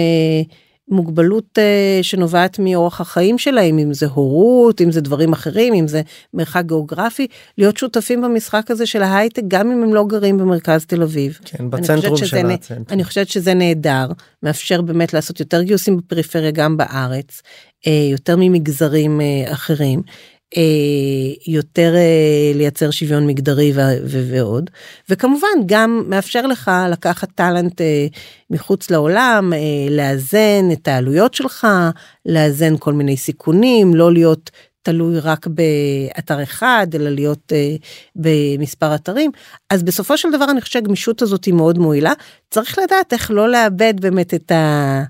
מוגבלות 0.88 1.60
אה, 1.60 2.00
שנובעת 2.02 2.60
מאורח 2.60 3.02
החיים 3.02 3.38
שלהם 3.38 3.80
אם 3.80 3.94
זה 3.94 4.06
הורות 4.06 4.82
אם 4.82 4.92
זה 4.92 5.02
דברים 5.02 5.34
אחרים 5.34 5.74
אם 5.74 5.88
זה 5.88 6.02
מרחק 6.34 6.64
גיאוגרפי 6.66 7.28
להיות 7.58 7.78
שותפים 7.78 8.22
במשחק 8.22 8.72
הזה 8.72 8.86
של 8.86 9.04
ההייטק 9.04 9.42
גם 9.48 9.72
אם 9.72 9.84
הם 9.84 9.94
לא 9.94 10.06
גרים 10.06 10.38
במרכז 10.38 10.86
תל 10.86 11.04
אביב. 11.04 11.40
כן, 11.46 11.70
בצנטרום 11.70 12.18
של 12.18 12.52
הצנטרום. 12.52 12.86
אני 12.90 13.04
חושבת 13.04 13.30
שזה 13.30 13.54
נהדר 13.54 14.08
מאפשר 14.44 14.82
באמת 14.82 15.14
לעשות 15.14 15.40
יותר 15.40 15.62
גיוסים 15.62 15.98
בפריפריה 15.98 16.52
גם 16.52 16.78
בארץ 16.78 17.42
אה, 17.88 18.08
יותר 18.12 18.36
ממגזרים 18.40 19.22
אה, 19.22 19.54
אחרים. 19.54 20.02
אה, 20.58 20.62
יותר 21.48 21.96
אה, 21.96 22.52
לייצר 22.56 22.92
שוויון 22.92 23.28
מגדרי 23.28 23.72
ו- 23.76 24.22
ועוד. 24.32 24.70
וכמובן 25.10 25.58
גם 25.66 26.04
מאפשר 26.08 26.48
לך 26.48 26.72
לקחת 26.92 27.30
טאלנט 27.36 27.82
אה, 27.82 28.08
מחוץ 28.50 28.92
לעולם 28.92 29.54
לאזן 29.90 30.72
את 30.74 30.88
העלויות 30.88 31.34
שלך 31.34 31.68
לאזן 32.26 32.78
כל 32.78 32.94
מיני 32.94 33.18
סיכונים 33.18 33.96
לא 33.96 34.14
להיות 34.14 34.52
תלוי 34.86 35.20
רק 35.20 35.48
באתר 35.48 36.44
אחד 36.44 36.88
אלא 36.96 37.10
להיות 37.10 37.54
אה, 37.54 37.76
במספר 38.16 38.96
אתרים. 38.96 39.32
אז 39.70 39.84
בסופו 39.84 40.18
של 40.18 40.32
דבר 40.32 40.46
אני 40.52 40.62
חושבת 40.62 40.74
שהגמישות 40.74 41.22
הזאת 41.22 41.46
היא 41.46 41.54
מאוד 41.54 41.78
מועילה. 41.78 42.14
צריך 42.50 42.80
לדעת 42.84 43.14
איך 43.14 43.32
לא 43.32 43.50
לאבד 43.50 43.94
באמת 44.02 44.34
את 44.34 44.52
ה... 44.52 45.04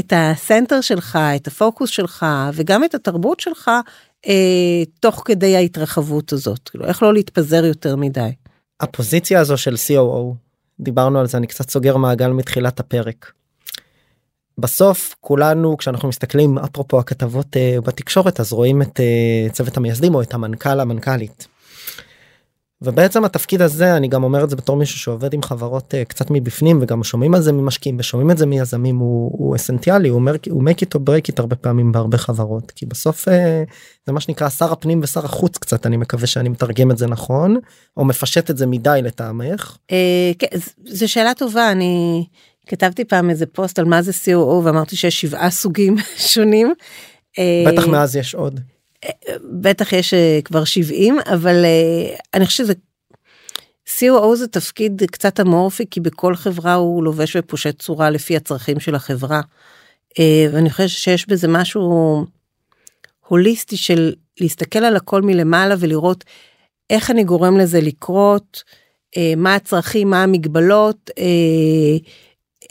את 0.00 0.12
הסנטר 0.16 0.80
שלך 0.80 1.18
את 1.36 1.46
הפוקוס 1.46 1.90
שלך 1.90 2.26
וגם 2.52 2.84
את 2.84 2.94
התרבות 2.94 3.40
שלך 3.40 3.70
אה, 4.26 4.82
תוך 5.00 5.22
כדי 5.24 5.56
ההתרחבות 5.56 6.32
הזאת 6.32 6.68
כאילו 6.68 6.84
איך 6.84 7.02
לא 7.02 7.14
להתפזר 7.14 7.64
יותר 7.64 7.96
מדי. 7.96 8.30
הפוזיציה 8.80 9.40
הזו 9.40 9.56
של 9.56 9.74
COO 9.74 10.34
דיברנו 10.80 11.20
על 11.20 11.26
זה 11.26 11.38
אני 11.38 11.46
קצת 11.46 11.70
סוגר 11.70 11.96
מעגל 11.96 12.28
מתחילת 12.28 12.80
הפרק. 12.80 13.32
בסוף 14.58 15.14
כולנו 15.20 15.76
כשאנחנו 15.76 16.08
מסתכלים 16.08 16.58
אפרופו 16.58 16.98
הכתבות 16.98 17.56
uh, 17.56 17.80
בתקשורת 17.80 18.40
אז 18.40 18.52
רואים 18.52 18.82
את 18.82 19.00
uh, 19.00 19.52
צוות 19.52 19.76
המייסדים 19.76 20.14
או 20.14 20.22
את 20.22 20.34
המנכ"ל 20.34 20.80
המנכ"לית. 20.80 21.46
ובעצם 22.84 23.24
התפקיד 23.24 23.62
הזה 23.62 23.96
אני 23.96 24.08
גם 24.08 24.24
אומר 24.24 24.44
את 24.44 24.50
זה 24.50 24.56
בתור 24.56 24.76
מישהו 24.76 24.98
שעובד 24.98 25.34
עם 25.34 25.42
חברות 25.42 25.94
uh, 25.94 26.08
קצת 26.08 26.30
מבפנים 26.30 26.78
וגם 26.82 27.04
שומעים 27.04 27.34
על 27.34 27.42
זה 27.42 27.52
ממשקיעים 27.52 27.96
ושומעים 27.98 28.30
את 28.30 28.38
זה 28.38 28.46
מיזמים 28.46 28.96
הוא, 28.96 29.30
הוא 29.32 29.56
אסנטיאלי 29.56 30.08
הוא 30.08 30.18
אומר 30.18 30.34
הוא 30.50 30.62
make 30.62 30.84
it 30.84 30.98
or 30.98 31.00
break 31.00 31.32
it 31.32 31.34
הרבה 31.38 31.56
פעמים 31.56 31.92
בהרבה 31.92 32.18
חברות 32.18 32.70
כי 32.70 32.86
בסוף 32.86 33.28
uh, 33.28 33.30
זה 34.06 34.12
מה 34.12 34.20
שנקרא 34.20 34.48
שר 34.48 34.72
הפנים 34.72 35.00
ושר 35.02 35.24
החוץ 35.24 35.58
קצת 35.58 35.86
אני 35.86 35.96
מקווה 35.96 36.26
שאני 36.26 36.48
מתרגם 36.48 36.90
את 36.90 36.98
זה 36.98 37.06
נכון 37.06 37.56
או 37.96 38.04
מפשט 38.04 38.50
את 38.50 38.56
זה 38.56 38.66
מדי 38.66 39.00
לטעמך. 39.02 39.76
אה, 39.90 40.32
כן, 40.38 40.46
זו 40.86 41.08
שאלה 41.08 41.34
טובה 41.34 41.72
אני 41.72 42.24
כתבתי 42.66 43.04
פעם 43.04 43.30
איזה 43.30 43.46
פוסט 43.46 43.78
על 43.78 43.84
מה 43.84 44.02
זה 44.02 44.12
COO 44.12 44.64
ואמרתי 44.64 44.96
שיש 44.96 45.20
שבעה 45.20 45.50
סוגים 45.50 45.96
שונים. 46.32 46.72
בטח 47.66 47.86
מאז 47.86 48.16
יש 48.16 48.34
עוד. 48.34 48.60
בטח 49.60 49.92
יש 49.92 50.14
אה, 50.14 50.40
כבר 50.44 50.64
70 50.64 51.18
אבל 51.26 51.64
אה, 51.64 52.16
אני 52.34 52.46
חושבת 52.46 52.66
שזה 52.66 52.74
COO 53.86 54.34
זה 54.34 54.48
תפקיד 54.48 55.02
קצת 55.10 55.40
אמורפי 55.40 55.84
כי 55.90 56.00
בכל 56.00 56.36
חברה 56.36 56.74
הוא 56.74 57.04
לובש 57.04 57.36
ופושט 57.36 57.78
צורה 57.78 58.10
לפי 58.10 58.36
הצרכים 58.36 58.80
של 58.80 58.94
החברה. 58.94 59.40
אה, 60.18 60.46
ואני 60.52 60.70
חושבת 60.70 60.88
שיש 60.88 61.28
בזה 61.28 61.48
משהו 61.48 62.26
הוליסטי 63.28 63.76
של 63.76 64.12
להסתכל 64.40 64.78
על 64.78 64.96
הכל 64.96 65.22
מלמעלה 65.22 65.74
ולראות 65.78 66.24
איך 66.90 67.10
אני 67.10 67.24
גורם 67.24 67.58
לזה 67.58 67.80
לקרות, 67.80 68.62
מה 69.36 69.54
הצרכים, 69.54 70.10
מה 70.10 70.22
המגבלות, 70.22 71.10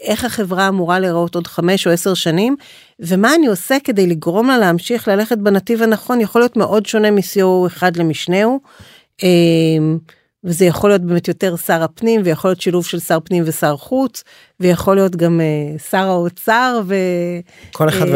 איך 0.02 0.26
החברה 0.26 0.68
אמורה 0.68 1.00
להיראות 1.00 1.36
עוד 1.36 1.48
חמש 1.48 1.88
או 1.88 1.91
עשר 1.91 2.14
שנים, 2.14 2.56
ומה 3.00 3.36
אני 3.36 3.48
עושה 3.48 3.78
כדי 3.84 4.08
לגרום 4.08 4.48
לה 4.48 4.58
להמשיך 4.58 5.08
ללכת 5.08 5.38
בנתיב 5.38 5.82
הנכון, 5.82 6.22
יכול 6.22 6.41
להיות 6.41 6.58
מאוד 6.58 6.86
שונה 6.86 7.12
מ-CO 7.12 7.68
אחד 7.68 7.98
למשנהו. 7.98 8.60
אמ, 9.24 9.98
וזה 10.44 10.66
יכול 10.66 10.89
להיות 10.89 11.02
באמת 11.02 11.28
יותר 11.28 11.56
שר 11.56 11.84
הפנים 11.84 12.22
ויכול 12.24 12.50
להיות 12.50 12.62
שילוב 12.62 12.86
של 12.86 13.00
שר 13.00 13.20
פנים 13.24 13.44
ושר 13.46 13.78
חוץ 13.78 14.24
ויכול 14.60 14.96
להיות 14.96 15.16
גם 15.16 15.39
uh, 15.39 15.82
שר 15.82 16.08
האוצר 16.08 16.82
כל 17.72 17.89
אחד 17.89 18.08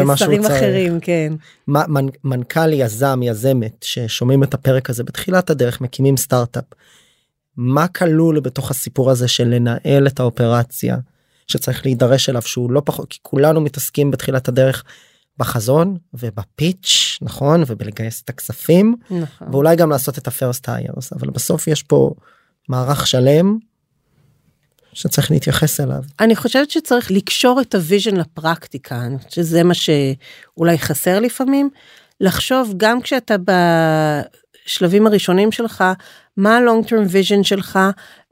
uh. 0.44 0.46
אחרים 0.46 1.00
כן. 1.00 1.32
מנ, 1.68 2.06
מנכ"ל 2.24 2.72
יזם 2.72 3.20
יזמת 3.22 3.76
ששומעים 3.84 4.42
את 4.42 4.54
הפרק 4.54 4.90
הזה 4.90 5.04
בתחילת 5.04 5.50
הדרך 5.50 5.80
מקימים 5.80 6.16
סטארט-אפ. 6.16 6.64
מה 7.56 7.88
כלול 7.88 8.40
בתוך 8.40 8.70
הסיפור 8.70 9.10
הזה 9.10 9.28
של 9.28 9.48
לנהל 9.48 10.06
את 10.06 10.20
האופרציה 10.20 10.96
שצריך 11.48 11.86
להידרש 11.86 12.28
אליו 12.28 12.42
שהוא 12.42 12.72
לא 12.72 12.82
פחות 12.84 13.08
כי 13.10 13.18
כולנו 13.22 13.60
מתעסקים 13.60 14.10
בתחילת 14.10 14.48
הדרך 14.48 14.84
בחזון 15.38 15.96
וב 16.14 16.44
pitch 16.44 17.18
נכון 17.22 17.64
ובלגייס 17.66 18.22
את 18.22 18.28
הכספים 18.28 18.96
נכון. 19.10 19.48
ואולי 19.52 19.76
גם 19.76 19.90
לעשות 19.90 20.18
את 20.18 20.28
ה 20.28 20.35
first 20.35 20.68
hires 20.68 21.12
אבל 21.12 21.30
בסוף 21.30 21.66
יש 21.66 21.82
פה 21.82 22.10
מערך 22.68 23.06
שלם 23.06 23.58
שצריך 24.92 25.30
להתייחס 25.30 25.80
אליו. 25.80 26.02
אני 26.20 26.36
חושבת 26.36 26.70
שצריך 26.70 27.10
לקשור 27.10 27.60
את 27.60 27.74
ה 27.74 27.80
vision 27.80 28.16
לפרקטיקה 28.16 29.08
שזה 29.28 29.64
מה 29.64 29.74
שאולי 29.74 30.78
חסר 30.78 31.20
לפעמים 31.20 31.70
לחשוב 32.20 32.74
גם 32.76 33.00
כשאתה 33.00 33.36
בשלבים 34.66 35.06
הראשונים 35.06 35.52
שלך 35.52 35.84
מה 36.38 36.56
ה-long 36.56 36.86
term 36.86 37.12
vision 37.12 37.42
שלך 37.42 37.78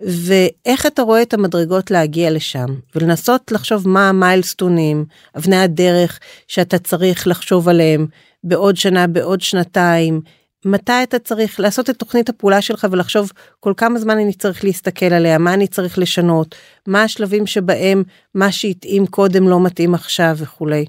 ואיך 0.00 0.86
אתה 0.86 1.02
רואה 1.02 1.22
את 1.22 1.34
המדרגות 1.34 1.90
להגיע 1.90 2.30
לשם 2.30 2.66
ולנסות 2.94 3.52
לחשוב 3.52 3.88
מה 3.88 4.08
המיילסטונים 4.08 5.04
אבני 5.36 5.56
הדרך 5.56 6.18
שאתה 6.48 6.78
צריך 6.78 7.26
לחשוב 7.26 7.68
עליהם 7.68 8.06
בעוד 8.44 8.76
שנה 8.76 9.06
בעוד 9.06 9.40
שנתיים 9.40 10.20
מתי 10.64 11.02
אתה 11.02 11.18
צריך 11.18 11.60
לעשות 11.60 11.90
את 11.90 11.96
תוכנית 11.96 12.28
הפעולה 12.28 12.62
שלך 12.62 12.86
ולחשוב 12.90 13.32
כל 13.60 13.72
כמה 13.76 13.98
זמן 13.98 14.18
אני 14.18 14.32
צריך 14.32 14.64
להסתכל 14.64 15.06
עליה 15.06 15.38
מה 15.38 15.54
אני 15.54 15.66
צריך 15.66 15.98
לשנות 15.98 16.54
מה 16.86 17.02
השלבים 17.02 17.46
שבהם 17.46 18.02
מה 18.34 18.52
שהתאים 18.52 19.06
קודם 19.06 19.48
לא 19.48 19.60
מתאים 19.60 19.94
עכשיו 19.94 20.34
וכולי. 20.36 20.84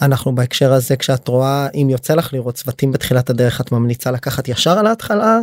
אנחנו 0.00 0.34
בהקשר 0.34 0.72
הזה 0.72 0.96
כשאת 0.96 1.28
רואה 1.28 1.68
אם 1.74 1.88
יוצא 1.90 2.14
לך 2.14 2.32
לראות 2.32 2.54
צוותים 2.54 2.92
בתחילת 2.92 3.30
הדרך 3.30 3.60
את 3.60 3.72
ממליצה 3.72 4.10
לקחת 4.10 4.48
ישר 4.48 4.78
על 4.78 4.86
ההתחלה 4.86 5.38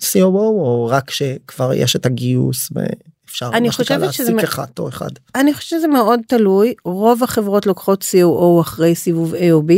COO 0.00 0.24
או 0.24 0.86
רק 0.90 1.10
שכבר 1.10 1.72
יש 1.72 1.96
את 1.96 2.06
הגיוס 2.06 2.72
ואפשר 2.72 3.50
אני 3.52 3.70
חושבת 3.70 4.12
שזה 4.12 4.32
אחד 4.44 4.66
או 4.78 4.88
אחד. 4.88 5.10
אני 5.34 5.54
חושבת 5.54 5.80
שזה 5.80 5.88
מאוד 5.88 6.20
תלוי 6.28 6.74
רוב 6.84 7.22
החברות 7.22 7.66
לוקחות 7.66 8.02
COO 8.02 8.60
אחרי 8.60 8.94
סיבוב 8.94 9.34
A 9.34 9.50
או 9.52 9.62
B 9.68 9.72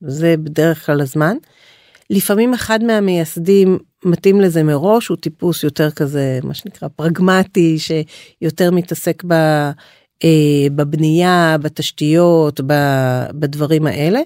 זה 0.00 0.34
בדרך 0.36 0.86
כלל 0.86 1.00
הזמן. 1.00 1.36
לפעמים 2.10 2.54
אחד 2.54 2.84
מהמייסדים 2.84 3.78
מתאים 4.04 4.40
לזה 4.40 4.62
מראש 4.62 5.08
הוא 5.08 5.16
טיפוס 5.16 5.64
יותר 5.64 5.90
כזה 5.90 6.38
מה 6.42 6.54
שנקרא 6.54 6.88
פרגמטי 6.96 7.76
שיותר 7.78 8.70
מתעסק 8.70 9.22
ב, 9.26 9.32
אה, 10.24 10.66
בבנייה 10.76 11.56
בתשתיות 11.60 12.60
בדברים 13.34 13.86
האלה. 13.86 14.20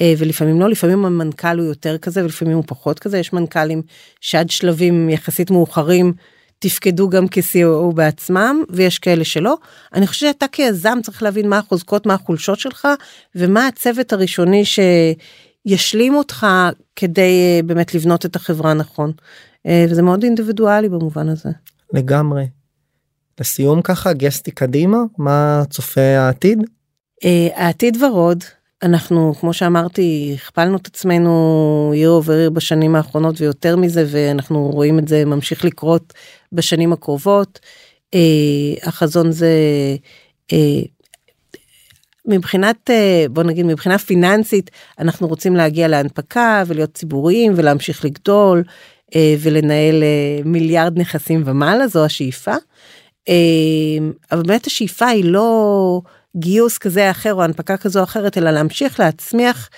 אה, 0.00 0.14
ולפעמים 0.18 0.60
לא 0.60 0.68
לפעמים 0.68 1.04
המנכ"ל 1.04 1.58
הוא 1.58 1.66
יותר 1.66 1.98
כזה 1.98 2.22
ולפעמים 2.24 2.56
הוא 2.56 2.64
פחות 2.66 2.98
כזה 2.98 3.18
יש 3.18 3.32
מנכ"לים 3.32 3.82
שעד 4.20 4.50
שלבים 4.50 5.10
יחסית 5.10 5.50
מאוחרים 5.50 6.12
תפקדו 6.58 7.08
גם 7.08 7.26
כ-COO 7.30 7.94
בעצמם 7.94 8.62
ויש 8.70 8.98
כאלה 8.98 9.24
שלא. 9.24 9.56
אני 9.94 10.06
חושבת 10.06 10.32
שאתה 10.32 10.48
כיזם 10.48 10.98
צריך 11.02 11.22
להבין 11.22 11.48
מה 11.48 11.58
החוזקות 11.58 12.06
מה 12.06 12.14
החולשות 12.14 12.58
שלך 12.58 12.88
ומה 13.34 13.66
הצוות 13.66 14.12
הראשוני 14.12 14.62
שישלים 15.66 16.14
אותך 16.14 16.46
כדי 16.96 17.56
אה, 17.56 17.60
באמת 17.62 17.94
לבנות 17.94 18.26
את 18.26 18.36
החברה 18.36 18.74
נכון. 18.74 19.12
אה, 19.66 19.86
וזה 19.90 20.02
מאוד 20.02 20.22
אינדיבידואלי 20.22 20.88
במובן 20.88 21.28
הזה. 21.28 21.50
לגמרי. 21.92 22.48
לסיום 23.40 23.82
ככה 23.82 24.12
גסטי 24.12 24.50
קדימה 24.50 24.98
מה 25.18 25.62
צופה 25.70 26.00
העתיד? 26.00 26.58
העתיד 27.54 28.02
ורוד 28.02 28.44
אנחנו 28.82 29.34
כמו 29.40 29.52
שאמרתי 29.52 30.32
הכפלנו 30.34 30.76
את 30.76 30.86
עצמנו 30.86 31.92
year 31.94 32.24
over 32.24 32.28
year 32.28 32.50
בשנים 32.50 32.96
האחרונות 32.96 33.40
ויותר 33.40 33.76
מזה 33.76 34.04
ואנחנו 34.10 34.70
רואים 34.70 34.98
את 34.98 35.08
זה 35.08 35.24
ממשיך 35.24 35.64
לקרות 35.64 36.12
בשנים 36.52 36.92
הקרובות. 36.92 37.60
אה, 38.14 38.88
החזון 38.88 39.32
זה 39.32 39.50
אה, 40.52 40.82
מבחינת 42.26 42.90
אה, 42.90 43.26
בוא 43.30 43.42
נגיד 43.42 43.66
מבחינה 43.66 43.98
פיננסית 43.98 44.70
אנחנו 44.98 45.28
רוצים 45.28 45.56
להגיע 45.56 45.88
להנפקה 45.88 46.62
ולהיות 46.66 46.94
ציבוריים 46.94 47.52
ולהמשיך 47.56 48.04
לגדול 48.04 48.62
אה, 49.14 49.34
ולנהל 49.40 50.02
אה, 50.02 50.40
מיליארד 50.44 50.98
נכסים 50.98 51.42
ומעלה 51.46 51.88
זו 51.88 52.04
השאיפה. 52.04 52.54
אבל 54.32 54.42
באמת 54.42 54.66
השאיפה 54.66 55.06
היא 55.06 55.24
לא 55.24 56.00
גיוס 56.36 56.78
כזה 56.78 57.10
אחר 57.10 57.34
או 57.34 57.42
הנפקה 57.42 57.76
כזו 57.76 57.98
או 57.98 58.04
אחרת 58.04 58.38
אלא 58.38 58.50
להמשיך 58.50 59.00
להצמיח 59.00 59.68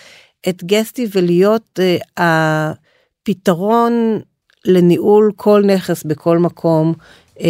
את 0.49 0.65
גסטי 0.65 1.07
ולהיות 1.15 1.79
uh, 1.79 2.23
הפתרון 3.27 4.21
לניהול 4.65 5.33
כל 5.37 5.63
נכס 5.67 6.05
בכל 6.05 6.39
מקום 6.39 6.95
uh, 7.39 7.41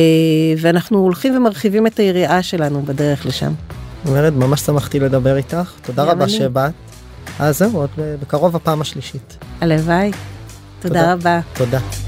ואנחנו 0.59 0.99
הולכים 0.99 1.37
ומרחיבים 1.37 1.87
את 1.87 1.99
היריעה 1.99 2.43
שלנו 2.43 2.83
בדרך 2.83 3.27
לשם. 3.27 3.53
אומרת 4.07 4.33
ממש 4.33 4.61
שמחתי 4.61 5.01
לדבר 5.01 5.37
איתך 5.37 5.73
תודה 5.83 6.05
רבה 6.05 6.25
אני. 6.25 6.33
שבאת. 6.33 6.73
אז 7.39 7.59
זהו 7.59 7.77
עוד 7.77 7.91
בקרוב 7.97 8.57
הפעם 8.57 8.81
השלישית. 8.81 9.37
הלוואי. 9.61 10.11
תודה, 10.81 11.01
תודה 11.01 11.13
רבה. 11.13 11.41
תודה. 11.55 12.08